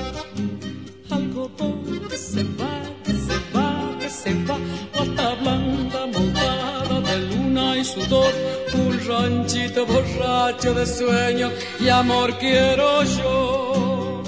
Algodón 1.10 2.08
que 2.10 2.18
se 2.18 2.44
va, 2.44 2.82
que 3.04 3.14
se 3.14 3.38
va, 3.54 3.98
que 4.00 4.10
se 4.10 4.34
va, 4.46 4.58
bota 4.96 5.36
blanda 5.36 6.06
mojada 6.08 7.02
de 7.02 7.18
luna 7.30 7.78
y 7.78 7.84
sudor, 7.84 8.32
un 8.74 9.00
ranchito 9.08 9.86
borracho 9.86 10.74
de 10.74 10.86
sueño 10.86 11.52
y 11.80 11.90
amor 11.90 12.38
quiero 12.38 13.04
yo. 13.04 14.24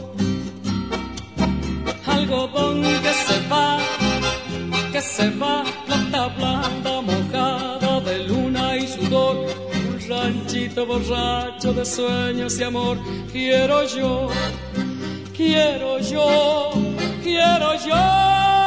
Algodón 2.06 2.82
que 2.82 3.14
se 3.14 3.48
va, 3.48 3.78
que 4.92 5.02
se 5.02 5.30
va, 5.32 5.64
plata 5.86 6.28
blanda 6.38 7.02
mojada 7.02 8.02
de 8.02 8.28
luna 8.28 8.76
y 8.78 8.88
sudor, 8.88 9.69
ranchito 10.10 10.86
borracho 10.86 11.72
de 11.72 11.86
sueños 11.86 12.60
y 12.60 12.64
amor 12.64 12.98
quiero 13.32 13.86
yo, 13.86 14.30
quiero 15.36 16.00
yo, 16.00 16.72
quiero 17.24 17.76
yo. 17.86 18.59